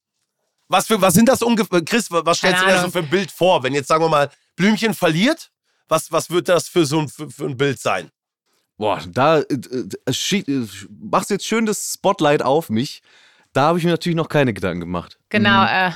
Was, 0.68 0.86
für, 0.86 1.00
was 1.00 1.14
sind 1.14 1.28
das 1.28 1.42
ungefähr? 1.42 1.84
Chris, 1.84 2.10
was 2.10 2.38
stellst 2.38 2.60
Keine 2.60 2.72
du 2.72 2.78
dir 2.78 2.82
so 2.84 2.90
für 2.90 3.00
ein 3.00 3.10
Bild 3.10 3.30
vor? 3.30 3.62
Wenn 3.62 3.74
jetzt, 3.74 3.88
sagen 3.88 4.04
wir 4.04 4.08
mal, 4.08 4.30
Blümchen 4.56 4.94
verliert, 4.94 5.50
was, 5.88 6.12
was 6.12 6.30
wird 6.30 6.48
das 6.48 6.68
für 6.68 6.86
so 6.86 7.00
ein, 7.00 7.08
für, 7.08 7.28
für 7.28 7.44
ein 7.46 7.56
Bild 7.56 7.80
sein? 7.80 8.10
Boah, 8.78 9.02
da 9.06 9.40
äh, 9.40 9.42
äh, 10.06 10.42
äh, 10.52 10.66
machst 11.00 11.30
jetzt 11.30 11.46
schön 11.46 11.66
das 11.66 11.92
Spotlight 11.94 12.42
auf 12.42 12.70
mich. 12.70 13.02
Da 13.52 13.62
habe 13.62 13.78
ich 13.78 13.84
mir 13.84 13.90
natürlich 13.90 14.16
noch 14.16 14.28
keine 14.28 14.52
Gedanken 14.54 14.80
gemacht. 14.80 15.18
Genau. 15.28 15.64
Äh, 15.64 15.90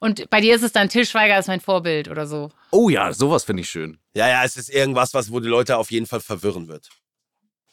und 0.00 0.28
bei 0.30 0.40
dir 0.40 0.54
ist 0.54 0.62
es 0.62 0.72
dann 0.72 0.88
Till 0.88 1.04
Schweiger 1.06 1.38
ist 1.38 1.48
mein 1.48 1.60
Vorbild 1.60 2.08
oder 2.08 2.26
so. 2.26 2.50
Oh 2.70 2.88
ja, 2.88 3.12
sowas 3.12 3.44
finde 3.44 3.62
ich 3.62 3.70
schön. 3.70 3.98
Ja, 4.14 4.28
ja, 4.28 4.44
es 4.44 4.56
ist 4.56 4.68
irgendwas, 4.70 5.14
was, 5.14 5.30
wo 5.32 5.40
die 5.40 5.48
Leute 5.48 5.76
auf 5.76 5.90
jeden 5.90 6.06
Fall 6.06 6.20
verwirren 6.20 6.68
wird. 6.68 6.88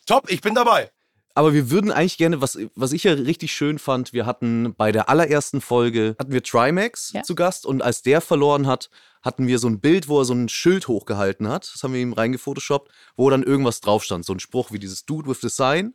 Top, 0.06 0.30
ich 0.30 0.42
bin 0.42 0.56
dabei. 0.56 0.92
Aber 1.38 1.54
wir 1.54 1.70
würden 1.70 1.92
eigentlich 1.92 2.18
gerne, 2.18 2.42
was, 2.42 2.58
was 2.76 2.94
ich 2.94 3.04
ja 3.04 3.12
richtig 3.12 3.52
schön 3.54 3.78
fand, 3.78 4.14
wir 4.14 4.26
hatten 4.26 4.74
bei 4.76 4.94
der 4.94 5.10
allerersten 5.10 5.60
Folge, 5.60 6.16
hatten 6.18 6.32
wir 6.32 6.42
Trimax 6.42 7.12
Ja. 7.12 7.24
zu 7.24 7.36
Gast 7.36 7.66
und 7.66 7.82
als 7.82 8.02
der 8.02 8.22
verloren 8.22 8.68
hat, 8.68 8.90
hatten 9.22 9.46
wir 9.48 9.60
so 9.60 9.68
ein 9.68 9.82
Bild, 9.82 10.08
wo 10.08 10.20
er 10.22 10.26
so 10.26 10.34
ein 10.34 10.48
Schild 10.48 10.88
hochgehalten 10.88 11.50
hat. 11.50 11.70
Das 11.74 11.84
haben 11.84 11.94
wir 11.94 12.00
ihm 12.00 12.14
reingefotoshoppt, 12.14 12.90
wo 13.18 13.30
dann 13.30 13.44
irgendwas 13.44 13.82
drauf 13.82 14.04
stand. 14.04 14.24
So 14.24 14.34
ein 14.34 14.40
Spruch 14.40 14.72
wie 14.72 14.80
dieses 14.80 15.06
Dude 15.06 15.28
with 15.30 15.42
the 15.42 15.50
Sign. 15.50 15.94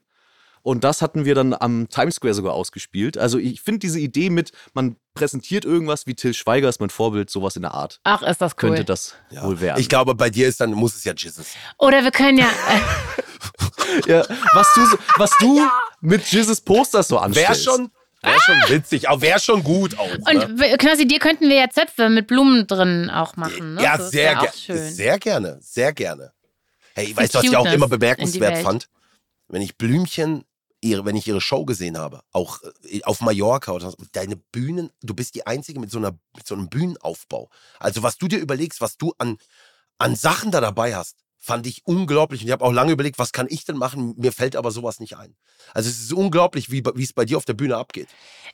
Und 0.62 0.84
das 0.84 1.00
hatten 1.02 1.24
wir 1.24 1.34
dann 1.34 1.54
am 1.54 1.88
Times 1.88 2.16
Square 2.16 2.34
sogar 2.34 2.52
ausgespielt. 2.52 3.16
Also 3.16 3.38
ich 3.38 3.62
finde 3.62 3.78
diese 3.78 3.98
Idee 3.98 4.28
mit, 4.30 4.52
man 4.74 4.96
präsentiert 5.14 5.64
irgendwas 5.64 6.06
wie 6.06 6.14
Till 6.14 6.34
Schweiger 6.34 6.68
ist 6.68 6.80
mein 6.80 6.90
Vorbild, 6.90 7.30
sowas 7.30 7.56
in 7.56 7.62
der 7.62 7.72
Art. 7.72 8.00
Ach, 8.04 8.22
ist 8.22 8.40
das 8.40 8.52
cool. 8.52 8.56
Könnte 8.70 8.84
das 8.84 9.14
wohl 9.30 9.60
werden. 9.60 9.80
Ich 9.80 9.88
glaube, 9.88 10.14
bei 10.14 10.28
dir 10.30 10.46
ist 10.48 10.60
dann, 10.60 10.72
muss 10.72 10.94
es 10.94 11.04
ja 11.04 11.14
Jesus. 11.16 11.46
Oder 11.78 12.04
wir 12.04 12.10
können 12.10 12.38
ja. 12.38 12.46
Äh, 12.46 12.80
ja, 14.10 14.24
was 14.52 14.72
du, 14.74 14.86
so- 14.86 14.98
was 15.16 15.30
du 15.40 15.60
mit 16.00 16.24
Jesus 16.26 16.60
Posters 16.60 17.08
so 17.08 17.16
Wäre 17.16 17.24
anstellst. 17.24 17.64
schon, 17.64 17.90
wär 18.22 18.40
schon 18.40 18.56
witzig, 18.68 19.08
aber 19.08 19.22
wäre 19.22 19.40
schon 19.40 19.62
gut 19.64 19.98
auch. 19.98 20.06
ne? 20.10 20.18
und 20.30 20.60
w- 20.60 20.76
Knossi, 20.76 21.06
dir 21.06 21.18
könnten 21.18 21.48
wir 21.48 21.56
ja 21.56 21.70
Zöpfe 21.70 22.08
mit 22.10 22.26
Blumen 22.26 22.66
drin 22.66 23.10
auch 23.10 23.36
machen. 23.36 23.74
Ne? 23.74 23.82
Ja, 23.82 23.96
ist 23.96 24.10
sehr, 24.10 24.32
ja 24.32 24.40
ge 24.40 24.48
auch 24.48 24.54
schön. 24.54 24.90
sehr 24.92 25.18
gerne, 25.18 25.58
sehr 25.62 25.92
gerne. 25.92 26.32
Hey, 26.94 27.16
weißt 27.16 27.34
du, 27.34 27.38
was 27.38 27.44
ich 27.44 27.56
auch 27.56 27.66
immer 27.72 27.88
bemerkenswert 27.88 28.58
fand? 28.58 28.88
Wenn 29.48 29.62
ich 29.62 29.76
Blümchen, 29.76 30.44
ihre, 30.80 31.04
wenn 31.04 31.16
ich 31.16 31.26
ihre 31.28 31.40
Show 31.40 31.64
gesehen 31.64 31.98
habe, 31.98 32.22
auch 32.32 32.60
äh, 32.84 33.02
auf 33.02 33.20
Mallorca 33.20 33.72
oder 33.72 33.92
deine 34.12 34.36
Bühnen, 34.36 34.90
du 35.02 35.14
bist 35.14 35.34
die 35.34 35.46
Einzige 35.46 35.80
mit 35.80 35.90
so, 35.90 35.98
einer, 35.98 36.18
mit 36.36 36.46
so 36.46 36.54
einem 36.54 36.68
Bühnenaufbau. 36.68 37.50
Also 37.78 38.02
was 38.02 38.18
du 38.18 38.28
dir 38.28 38.38
überlegst, 38.38 38.80
was 38.80 38.96
du 38.96 39.12
an, 39.18 39.38
an 39.98 40.16
Sachen 40.16 40.50
da 40.50 40.60
dabei 40.60 40.96
hast, 40.96 41.16
fand 41.42 41.66
ich 41.66 41.80
unglaublich. 41.86 42.42
Und 42.42 42.48
ich 42.48 42.52
habe 42.52 42.64
auch 42.64 42.72
lange 42.72 42.92
überlegt, 42.92 43.18
was 43.18 43.32
kann 43.32 43.46
ich 43.48 43.64
denn 43.64 43.76
machen? 43.78 44.14
Mir 44.18 44.30
fällt 44.30 44.54
aber 44.56 44.70
sowas 44.70 45.00
nicht 45.00 45.16
ein. 45.16 45.34
Also 45.72 45.88
es 45.88 45.98
ist 45.98 46.12
unglaublich, 46.12 46.70
wie 46.70 46.84
wie 46.94 47.02
es 47.02 47.12
bei 47.14 47.24
dir 47.24 47.38
auf 47.38 47.46
der 47.46 47.54
Bühne 47.54 47.76
abgeht. 47.76 48.08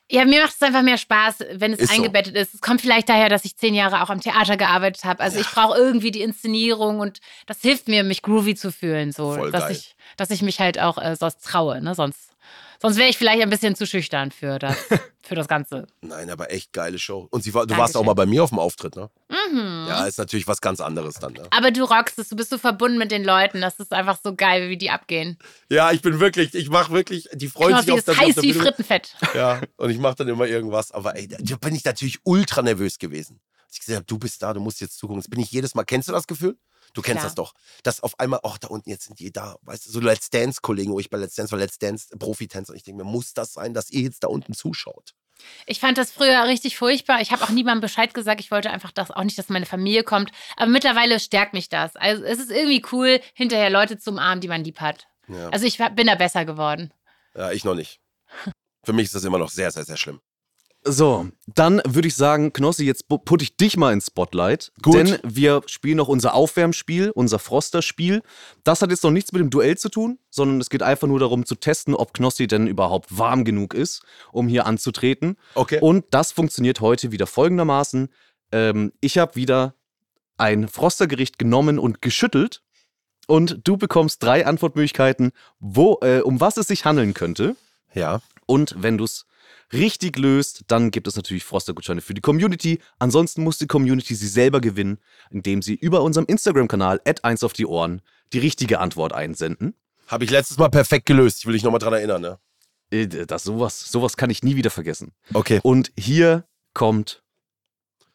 Ja, 0.08 0.24
mir 0.24 0.40
macht 0.42 0.54
es 0.54 0.62
einfach 0.62 0.82
mehr 0.82 0.96
Spaß, 0.98 1.38
wenn 1.54 1.72
es 1.72 1.80
Ist 1.80 1.90
so. 1.90 1.96
eingebettet 1.96 2.36
ist. 2.36 2.54
Es 2.54 2.60
kommt 2.60 2.80
vielleicht 2.80 3.08
daher, 3.08 3.28
dass 3.28 3.44
ich 3.44 3.56
zehn 3.56 3.74
Jahre 3.74 4.02
auch 4.02 4.10
am 4.10 4.20
Theater 4.20 4.56
gearbeitet 4.56 5.04
habe. 5.04 5.20
Also 5.20 5.40
ich 5.40 5.48
brauche 5.50 5.76
irgendwie 5.76 6.12
die 6.12 6.22
Inszenierung 6.22 7.00
und 7.00 7.18
das 7.46 7.60
hilft 7.60 7.88
mir, 7.88 8.04
mich 8.04 8.22
groovy 8.22 8.54
zu 8.54 8.70
fühlen. 8.70 9.10
So, 9.10 9.34
Voll 9.34 9.50
dass 9.50 9.64
geil. 9.64 9.72
ich, 9.72 9.96
dass 10.16 10.30
ich 10.30 10.42
mich 10.42 10.60
halt 10.60 10.78
auch 10.78 10.96
äh, 10.98 11.16
sonst 11.16 11.44
traue. 11.44 11.80
Ne? 11.82 11.96
Sonst, 11.96 12.36
sonst 12.80 12.98
wäre 12.98 13.08
ich 13.08 13.18
vielleicht 13.18 13.42
ein 13.42 13.50
bisschen 13.50 13.74
zu 13.74 13.84
schüchtern 13.84 14.30
für 14.30 14.60
das, 14.60 14.76
für 15.24 15.34
das 15.34 15.48
Ganze. 15.48 15.88
Nein, 16.02 16.30
aber 16.30 16.52
echt 16.52 16.72
geile 16.72 17.00
Show. 17.00 17.26
Und 17.32 17.42
sie 17.42 17.52
war, 17.52 17.66
du 17.66 17.76
warst 17.76 17.96
auch 17.96 18.00
Dankeschön. 18.02 18.06
mal 18.06 18.14
bei 18.14 18.26
mir 18.26 18.44
auf 18.44 18.50
dem 18.50 18.60
Auftritt, 18.60 18.94
ne? 18.94 19.10
Mhm. 19.52 19.86
Ja, 19.88 20.06
ist 20.06 20.18
natürlich 20.18 20.46
was 20.46 20.60
ganz 20.60 20.80
anderes 20.80 21.14
dann. 21.16 21.32
Ne? 21.34 21.46
Aber 21.50 21.70
du 21.70 21.84
rockst 21.84 22.18
es, 22.18 22.28
du 22.28 22.36
bist 22.36 22.50
so 22.50 22.58
verbunden 22.58 22.98
mit 22.98 23.10
den 23.10 23.24
Leuten. 23.24 23.60
Das 23.60 23.78
ist 23.78 23.92
einfach 23.92 24.18
so 24.22 24.34
geil, 24.34 24.68
wie 24.70 24.76
die 24.76 24.90
abgehen. 24.90 25.38
Ja, 25.68 25.92
ich 25.92 26.02
bin 26.02 26.20
wirklich, 26.20 26.54
ich 26.54 26.68
mache 26.70 26.92
wirklich, 26.92 27.28
die 27.32 27.48
freuen 27.48 27.80
sich 27.80 27.92
auf 27.92 28.06
auf 28.08 28.18
heiß 28.18 28.36
wie 28.42 28.52
Bühne- 28.52 28.62
Frittenfett. 28.62 29.14
Ja, 29.34 29.60
und 29.76 29.90
ich 29.90 29.98
mache 29.98 30.16
dann 30.16 30.28
immer 30.28 30.46
irgendwas. 30.46 30.92
Aber 30.92 31.16
ey, 31.16 31.28
da 31.28 31.56
bin 31.56 31.74
ich 31.74 31.84
natürlich 31.84 32.18
ultra 32.24 32.62
nervös 32.62 32.98
gewesen. 32.98 33.40
Ich 33.72 33.80
gesagt 33.80 33.96
habe, 33.96 34.06
du 34.06 34.18
bist 34.18 34.42
da, 34.42 34.54
du 34.54 34.60
musst 34.60 34.80
jetzt 34.80 34.96
zugucken. 34.98 35.20
Das 35.20 35.28
bin 35.28 35.40
ich 35.40 35.50
jedes 35.50 35.74
Mal. 35.74 35.84
Kennst 35.84 36.08
du 36.08 36.12
das 36.12 36.26
Gefühl? 36.26 36.56
Du 36.94 37.02
kennst 37.02 37.18
Klar. 37.18 37.24
das 37.26 37.34
doch. 37.34 37.52
Dass 37.82 38.00
auf 38.02 38.18
einmal, 38.18 38.40
ach, 38.42 38.56
da 38.56 38.68
unten, 38.68 38.88
jetzt 38.88 39.04
sind 39.04 39.18
die 39.18 39.30
da. 39.30 39.56
Weißt 39.62 39.86
du, 39.86 39.90
so 39.90 40.00
Let's 40.00 40.30
Dance-Kollegen, 40.30 40.92
wo 40.92 41.00
ich 41.00 41.10
bei 41.10 41.18
Let's 41.18 41.34
Dance 41.34 41.52
war, 41.52 41.58
Let's 41.58 41.78
Dance 41.78 42.06
Profitänzer. 42.18 42.70
Und 42.72 42.76
ich 42.76 42.84
denke 42.84 43.04
mir, 43.04 43.10
muss 43.10 43.34
das 43.34 43.52
sein, 43.52 43.74
dass 43.74 43.90
ihr 43.90 44.00
jetzt 44.00 44.22
da 44.24 44.28
unten 44.28 44.54
zuschaut? 44.54 45.12
Ich 45.66 45.80
fand 45.80 45.98
das 45.98 46.12
früher 46.12 46.44
richtig 46.44 46.76
furchtbar. 46.76 47.20
Ich 47.20 47.32
habe 47.32 47.42
auch 47.44 47.50
niemandem 47.50 47.80
Bescheid 47.80 48.14
gesagt. 48.14 48.40
Ich 48.40 48.50
wollte 48.50 48.70
einfach 48.70 48.92
das 48.92 49.10
auch 49.10 49.24
nicht, 49.24 49.38
dass 49.38 49.48
meine 49.48 49.66
Familie 49.66 50.02
kommt. 50.02 50.30
Aber 50.56 50.70
mittlerweile 50.70 51.20
stärkt 51.20 51.52
mich 51.52 51.68
das. 51.68 51.96
Also 51.96 52.24
es 52.24 52.38
ist 52.38 52.50
irgendwie 52.50 52.84
cool, 52.92 53.20
hinterher 53.34 53.70
Leute 53.70 53.98
zu 53.98 54.10
umarmen, 54.10 54.40
die 54.40 54.48
man 54.48 54.64
lieb 54.64 54.80
hat. 54.80 55.06
Ja, 55.28 55.48
Also 55.50 55.66
ich 55.66 55.78
bin 55.94 56.06
da 56.06 56.14
besser 56.14 56.44
geworden. 56.44 56.92
ja 57.34 57.52
ich 57.52 57.64
noch 57.64 57.74
nicht. 57.74 58.00
Für 58.84 58.92
mich 58.92 59.06
ist 59.06 59.14
das 59.14 59.24
immer 59.24 59.38
noch 59.38 59.50
sehr, 59.50 59.70
sehr, 59.70 59.84
sehr 59.84 59.96
schlimm. 59.96 60.20
So, 60.88 61.26
dann 61.46 61.82
würde 61.84 62.06
ich 62.06 62.14
sagen, 62.14 62.52
Knossi, 62.52 62.84
jetzt 62.84 63.10
pu- 63.10 63.18
putte 63.18 63.42
ich 63.42 63.56
dich 63.56 63.76
mal 63.76 63.92
ins 63.92 64.06
Spotlight. 64.06 64.70
Gut. 64.82 64.94
Denn 64.94 65.18
wir 65.24 65.62
spielen 65.66 65.96
noch 65.96 66.06
unser 66.06 66.34
Aufwärmspiel, 66.34 67.10
unser 67.10 67.40
Froster-Spiel. 67.40 68.22
Das 68.62 68.82
hat 68.82 68.90
jetzt 68.90 69.02
noch 69.02 69.10
nichts 69.10 69.32
mit 69.32 69.40
dem 69.40 69.50
Duell 69.50 69.76
zu 69.76 69.88
tun, 69.88 70.20
sondern 70.30 70.60
es 70.60 70.70
geht 70.70 70.84
einfach 70.84 71.08
nur 71.08 71.18
darum 71.18 71.44
zu 71.44 71.56
testen, 71.56 71.94
ob 71.96 72.14
Knossi 72.14 72.46
denn 72.46 72.68
überhaupt 72.68 73.18
warm 73.18 73.44
genug 73.44 73.74
ist, 73.74 74.02
um 74.30 74.46
hier 74.46 74.64
anzutreten. 74.66 75.36
Okay. 75.54 75.80
Und 75.80 76.04
das 76.10 76.30
funktioniert 76.30 76.80
heute 76.80 77.10
wieder 77.10 77.26
folgendermaßen. 77.26 78.08
Ähm, 78.52 78.92
ich 79.00 79.18
habe 79.18 79.34
wieder 79.34 79.74
ein 80.36 80.68
Frostergericht 80.68 81.38
genommen 81.38 81.80
und 81.80 82.00
geschüttelt. 82.00 82.62
Und 83.26 83.58
du 83.64 83.76
bekommst 83.76 84.22
drei 84.22 84.46
Antwortmöglichkeiten, 84.46 85.32
wo, 85.58 85.98
äh, 86.02 86.20
um 86.20 86.40
was 86.40 86.58
es 86.58 86.68
sich 86.68 86.84
handeln 86.84 87.12
könnte. 87.12 87.56
ja. 87.92 88.20
Und 88.48 88.76
wenn 88.78 88.96
du 88.96 89.02
es 89.02 89.26
richtig 89.72 90.16
löst, 90.18 90.64
dann 90.68 90.90
gibt 90.90 91.06
es 91.06 91.16
natürlich 91.16 91.44
Froster-Gutscheine 91.44 92.00
für 92.00 92.14
die 92.14 92.20
Community. 92.20 92.80
Ansonsten 92.98 93.42
muss 93.42 93.58
die 93.58 93.66
Community 93.66 94.14
sie 94.14 94.28
selber 94.28 94.60
gewinnen, 94.60 94.98
indem 95.30 95.62
sie 95.62 95.74
über 95.74 96.02
unserem 96.02 96.26
Instagram-Kanal 96.26 97.00
at 97.04 97.24
1 97.24 97.42
auf 97.44 97.52
die 97.52 97.66
Ohren 97.66 98.02
die 98.32 98.38
richtige 98.38 98.78
Antwort 98.80 99.12
einsenden. 99.12 99.74
Habe 100.06 100.24
ich 100.24 100.30
letztes 100.30 100.58
Mal 100.58 100.68
perfekt 100.68 101.06
gelöst. 101.06 101.38
Ich 101.40 101.46
will 101.46 101.54
dich 101.54 101.64
nochmal 101.64 101.80
dran 101.80 101.92
erinnern, 101.94 102.22
ne? 102.22 102.38
Äh, 102.90 103.06
Das, 103.06 103.42
sowas, 103.44 103.80
sowas 103.90 104.16
kann 104.16 104.30
ich 104.30 104.42
nie 104.42 104.56
wieder 104.56 104.70
vergessen. 104.70 105.12
Okay. 105.34 105.60
Und 105.62 105.92
hier 105.98 106.44
kommt 106.74 107.22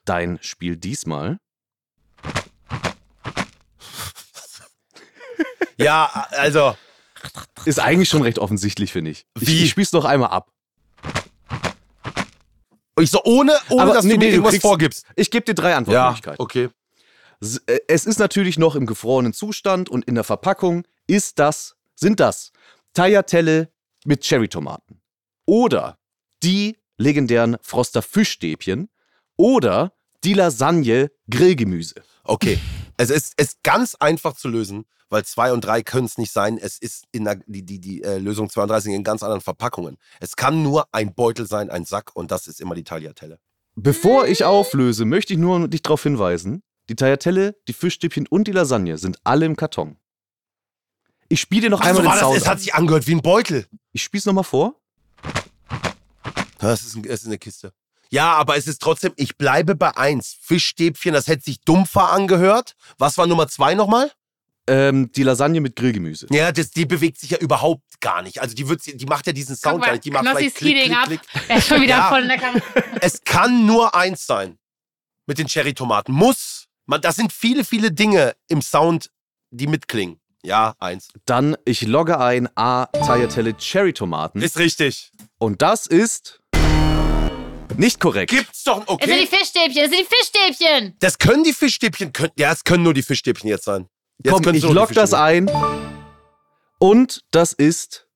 dein 0.06 0.40
Spiel 0.42 0.78
diesmal. 0.78 1.40
Ja, 5.78 6.28
also, 6.32 6.76
Ist 7.66 7.80
eigentlich 7.80 8.10
schon 8.10 8.22
recht 8.22 8.40
offensichtlich, 8.40 8.92
finde 8.92 9.12
ich. 9.12 9.26
Ich, 9.40 9.48
Wie? 9.48 9.64
ich 9.64 9.70
spiel's 9.72 9.92
noch 9.92 10.06
einmal 10.06 10.30
ab. 10.30 10.52
Ich 13.00 13.10
so 13.12 13.22
ohne, 13.24 13.54
ohne 13.70 13.82
Aber 13.84 13.94
dass 13.94 14.06
nee, 14.06 14.14
du 14.14 14.18
mir 14.20 14.26
nee, 14.26 14.30
du 14.30 14.36
irgendwas 14.36 14.52
kriegst- 14.54 14.62
vorgibst. 14.68 15.06
Ich 15.16 15.32
gebe 15.32 15.46
dir 15.46 15.54
drei 15.56 15.72
Ja, 15.72 15.78
Antwortmöglichkeiten. 15.78 16.40
okay. 16.44 16.70
S- 17.40 17.62
äh, 17.66 17.80
Es 17.88 18.06
ist 18.06 18.20
natürlich 18.20 18.58
noch 18.60 18.76
im 18.76 18.86
gefrorenen 18.86 19.34
Zustand 19.34 19.90
und 19.90 20.06
in 20.06 20.16
der 20.16 20.24
Verpackung 20.24 20.86
ist 21.08 21.40
das, 21.40 21.76
sind 21.96 22.20
das 22.20 22.52
Tagliatelle 22.94 23.70
mit 24.06 24.24
Cherrytomaten 24.26 25.02
oder 25.46 25.98
die 26.44 26.78
legendären 26.98 27.58
Froster 27.62 28.02
Fischstäbchen 28.02 28.90
oder 29.38 29.94
die 30.24 30.34
Lasagne 30.34 31.12
Grillgemüse. 31.30 31.96
Okay. 32.24 32.60
Es 33.10 33.34
ist, 33.36 33.64
ganz 33.64 33.96
einfach 33.96 34.36
zu 34.36 34.48
lösen, 34.48 34.86
weil 35.10 35.26
2 35.26 35.54
und 35.54 35.62
3 35.62 35.82
können 35.82 36.06
es 36.06 36.20
nicht 36.20 36.32
sein. 36.32 36.60
Es 36.60 36.78
ist 36.78 37.06
in 37.12 37.24
der, 37.24 37.40
die, 37.48 37.64
die, 37.64 37.80
die 37.80 38.04
äh, 38.04 38.20
Lösung 38.20 38.50
32 38.50 38.94
in 38.94 39.04
ganz 39.04 39.24
anderen 39.24 39.42
Verpackungen. 39.42 39.98
Es 40.20 40.36
kann 40.36 40.62
nur 40.62 40.88
ein 40.92 41.16
Beutel 41.16 41.48
sein, 41.48 41.72
ein 41.72 41.84
Sack 41.84 42.12
und 42.16 42.30
das 42.30 42.46
ist 42.46 42.62
immer 42.62 42.76
die 42.76 42.84
Tagliatelle. 42.84 43.40
Bevor 43.76 44.28
ich 44.28 44.44
auflöse, 44.44 45.06
möchte 45.06 45.34
ich 45.34 45.40
nur 45.40 45.68
dich 45.68 45.82
darauf 45.82 46.04
hinweisen, 46.04 46.62
die 46.90 46.96
Tagliatelle, 46.96 47.56
die 47.68 47.74
Fischstäbchen 47.74 48.28
und 48.28 48.48
die 48.48 48.52
Lasagne 48.52 48.98
sind 49.00 49.18
alle 49.24 49.48
im 49.48 49.56
Karton. 49.56 49.98
Ich 51.28 51.42
spiele 51.42 51.62
dir 51.62 51.70
noch 51.72 51.82
Ach, 51.82 51.88
einmal 51.88 52.04
so 52.04 52.10
den 52.10 52.12
das, 52.12 52.20
Sound 52.20 52.38
es 52.38 52.48
hat 52.48 52.60
sich 52.60 52.76
angehört 52.76 53.08
wie 53.08 53.16
ein 53.16 53.22
Beutel. 53.22 53.66
Ich 53.94 54.04
spiel's 54.04 54.26
noch 54.26 54.34
mal 54.34 54.44
vor. 54.44 54.80
Das 56.60 56.84
ist, 56.84 56.96
ein, 56.96 57.04
das 57.04 57.22
ist 57.22 57.28
eine 57.28 57.40
Kiste. 57.40 57.74
Ja, 58.12 58.34
aber 58.34 58.58
es 58.58 58.68
ist 58.68 58.82
trotzdem, 58.82 59.14
ich 59.16 59.38
bleibe 59.38 59.74
bei 59.76 59.96
1. 59.96 60.38
Fischstäbchen, 60.42 61.14
das 61.14 61.28
hätte 61.28 61.44
sich 61.44 61.62
dumpfer 61.62 62.12
angehört. 62.12 62.76
Was 62.98 63.18
war 63.18 63.26
Nummer 63.26 63.48
2 63.48 63.74
nochmal? 63.76 64.12
Ähm, 64.68 65.12
die 65.14 65.24
Lasagne 65.24 65.62
mit 65.62 65.76
Grillgemüse. 65.76 66.28
Ja, 66.30 66.52
das, 66.52 66.72
die 66.72 66.86
bewegt 66.86 67.20
sich 67.20 67.32
ja 67.32 67.38
überhaupt 67.38 68.00
gar 68.02 68.22
nicht. 68.22 68.42
Also 68.42 68.54
die, 68.54 68.68
wird, 68.68 68.82
die 68.86 69.06
macht 69.06 69.28
ja 69.28 69.34
diesen 69.34 69.56
Sound 69.56 69.80
mal, 69.80 69.86
gar 69.88 69.92
nicht. 69.94 70.06
Die 70.06 70.12
macht 70.12 70.24
Knossi 70.26 70.52
vielleicht 70.52 70.88
ist 70.88 70.94
klick, 70.94 71.08
klick, 71.08 71.22
klick. 71.22 71.44
Er 71.50 71.58
ist 71.58 71.68
schon 71.68 71.82
wieder 71.82 71.98
Ja. 71.98 72.10
voll 72.10 72.22
in 72.22 72.28
der 72.28 72.38
Kamera. 72.38 72.64
Es 73.02 73.24
kann 73.24 73.66
nur 73.66 73.96
eins 73.96 74.26
sein. 74.26 74.60
Mit 75.26 75.38
den 75.38 75.48
Cherry-Tomaten. 75.48 76.12
Muss. 76.12 76.66
Man, 76.86 77.00
das 77.02 77.16
sind 77.16 77.32
viele, 77.32 77.64
viele 77.64 77.92
Dinge 77.92 78.36
im 78.50 78.62
Sound, 78.62 79.10
die 79.52 79.68
mitklingen. 79.68 80.20
Ja, 80.44 80.76
eins. 80.80 81.08
Dann, 81.26 81.56
ich 81.66 81.84
logge 81.84 82.20
ein 82.20 82.50
A, 82.58 82.88
Tagliatelle 82.88 83.56
Cherry-Tomaten. 83.56 84.42
Ist 84.42 84.58
richtig. 84.58 85.12
Und 85.38 85.62
das 85.62 85.88
ist 85.88 86.41
nicht 87.78 88.00
korrekt. 88.00 88.32
Gibt's 88.32 88.64
doch. 88.64 88.80
Es 88.82 88.86
sind 88.86 88.90
Okay. 88.90 89.20
die 89.22 89.28
Fischstäbchen, 89.28 89.84
es 89.84 89.90
sind 89.92 90.00
die 90.00 90.16
Fischstäbchen. 90.16 90.96
Das 91.00 91.18
können 91.18 91.44
die 91.44 91.54
Fischstäbchen. 91.54 92.14
Können, 92.14 92.32
ja, 92.38 92.52
es 92.52 92.64
können 92.64 92.84
nur 92.84 92.94
die 92.94 93.04
Fischstäbchen 93.04 93.50
jetzt 93.50 93.66
sein. 93.66 93.88
Jetzt 94.24 94.34
Komm, 94.44 94.54
ich 94.54 94.64
log 94.64 94.94
das 94.94 95.14
ein. 95.14 95.50
Und 96.80 97.24
das 97.32 97.54
ist 97.54 98.08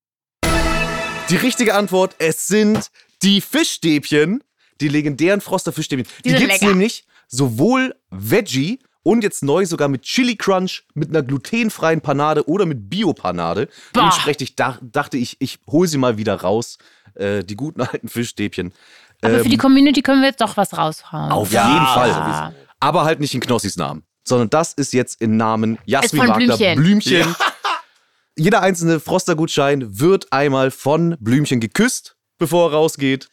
die 1.30 1.36
richtige 1.38 1.74
Antwort. 1.76 2.16
Es 2.20 2.48
sind 2.48 2.90
die 3.24 3.42
Fischstäbchen, 3.42 4.44
die 4.82 4.88
legendären 4.88 5.42
Froster 5.42 5.72
Fischstäbchen. 5.72 6.08
Die, 6.24 6.30
Die 6.30 6.36
gibt's 6.36 6.62
lecker. 6.62 6.68
nämlich 6.68 7.06
sowohl 7.28 7.96
Veggie 8.10 8.80
und 9.04 9.24
jetzt 9.24 9.44
neu 9.44 9.66
sogar 9.66 9.88
mit 9.88 10.02
Chili 10.04 10.36
Crunch, 10.36 10.84
mit 10.96 11.10
einer 11.10 11.22
glutenfreien 11.22 12.02
Panade 12.02 12.48
oder 12.48 12.66
mit 12.66 12.90
Bio-Panade. 12.90 13.68
Dementsprechend 13.96 14.60
dach, 14.60 14.80
dachte 14.82 15.18
ich, 15.18 15.38
ich 15.40 15.60
hole 15.68 15.88
sie 15.88 15.98
mal 15.98 16.18
wieder 16.18 16.36
raus. 16.42 16.78
Äh, 17.16 17.44
die 17.44 17.56
guten 17.56 17.82
alten 17.82 18.10
Fischstäbchen. 18.10 18.74
Aber 19.22 19.40
für 19.40 19.50
die 19.50 19.58
Community 19.58 20.02
können 20.02 20.22
wir 20.22 20.30
jetzt 20.30 20.42
doch 20.42 20.58
was 20.58 20.78
raushauen. 20.78 21.32
Auf 21.32 21.52
Ja, 21.52 21.68
jeden 21.74 21.86
Fall. 21.88 22.10
ja. 22.10 22.54
Aber 22.80 23.04
halt 23.06 23.20
nicht 23.20 23.34
in 23.34 23.40
Knossis 23.42 23.78
Namen, 23.78 24.04
sondern 24.28 24.50
das 24.50 24.74
ist 24.74 24.94
jetzt 24.94 25.22
in 25.22 25.38
Namen 25.38 25.78
Jasmin 25.86 26.28
Wagner 26.28 26.58
Blümchen. 26.58 26.76
Blümchen. 26.76 27.36
Jeder 28.38 28.62
einzelne 28.62 29.00
Froster-Gutschein 29.00 30.00
wird 30.00 30.32
einmal 30.34 30.70
von 30.72 31.16
Blümchen 31.20 31.60
geküsst, 31.62 32.16
bevor 32.38 32.70
er 32.70 32.74
rausgeht. 32.76 33.30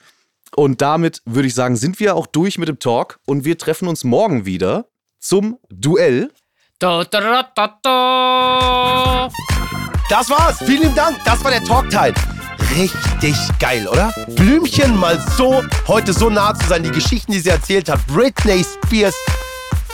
Und 0.54 0.80
damit 0.80 1.22
würde 1.24 1.48
ich 1.48 1.54
sagen, 1.54 1.76
sind 1.76 1.98
wir 1.98 2.14
auch 2.14 2.26
durch 2.26 2.58
mit 2.58 2.68
dem 2.68 2.78
Talk 2.78 3.18
und 3.26 3.44
wir 3.44 3.58
treffen 3.58 3.88
uns 3.88 4.04
morgen 4.04 4.44
wieder 4.46 4.86
zum 5.18 5.58
Duell. 5.70 6.30
Da, 6.78 7.04
da, 7.04 7.20
da, 7.20 7.42
da, 7.54 7.78
da. 7.82 9.28
Das 10.08 10.28
war's. 10.30 10.58
Vielen 10.58 10.82
lieben 10.82 10.94
Dank. 10.94 11.18
Das 11.24 11.42
war 11.42 11.50
der 11.50 11.64
Talkteil. 11.64 12.12
Richtig 12.76 13.36
geil, 13.58 13.86
oder? 13.86 14.12
Blümchen 14.28 14.96
mal 14.96 15.20
so, 15.36 15.62
heute 15.86 16.12
so 16.12 16.30
nah 16.30 16.54
zu 16.54 16.66
sein. 16.66 16.82
Die 16.82 16.90
Geschichten, 16.90 17.32
die 17.32 17.40
sie 17.40 17.50
erzählt 17.50 17.88
hat. 17.88 18.04
Britney 18.06 18.64
Spears. 18.64 19.14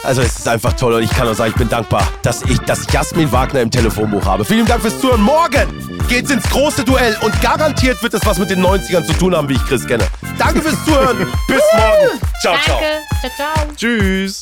Also 0.04 0.22
es 0.22 0.38
ist 0.38 0.48
einfach 0.48 0.72
toll 0.74 0.94
und 0.94 1.02
ich 1.02 1.10
kann 1.10 1.26
nur 1.26 1.34
sagen, 1.34 1.50
ich 1.50 1.56
bin 1.56 1.68
dankbar, 1.68 2.06
dass 2.22 2.42
ich 2.42 2.58
das 2.60 2.86
Jasmin 2.92 3.30
Wagner 3.32 3.62
im 3.62 3.70
Telefonbuch 3.70 4.24
habe. 4.24 4.44
Vielen 4.44 4.64
Dank 4.64 4.80
fürs 4.80 5.00
Zuhören. 5.00 5.20
Morgen 5.20 5.68
geht's 6.08 6.30
ins 6.30 6.48
große 6.48 6.84
Duell 6.84 7.16
und 7.20 7.40
garantiert 7.42 8.00
wird 8.02 8.14
es 8.14 8.24
was 8.24 8.38
mit 8.38 8.50
den 8.50 8.64
90ern 8.64 9.04
zu 9.04 9.12
tun 9.14 9.34
haben, 9.34 9.48
wie 9.48 9.54
ich 9.54 9.64
Chris 9.64 9.86
kenne. 9.86 10.06
Danke 10.38 10.62
fürs 10.62 10.84
Zuhören. 10.84 11.18
Bis 11.48 11.62
morgen. 11.74 12.20
Ciao, 12.40 12.54
ciao. 12.64 12.78
Danke. 12.78 13.36
Ciao, 13.36 13.54
ciao. 13.54 13.74
Tschüss. 13.76 14.40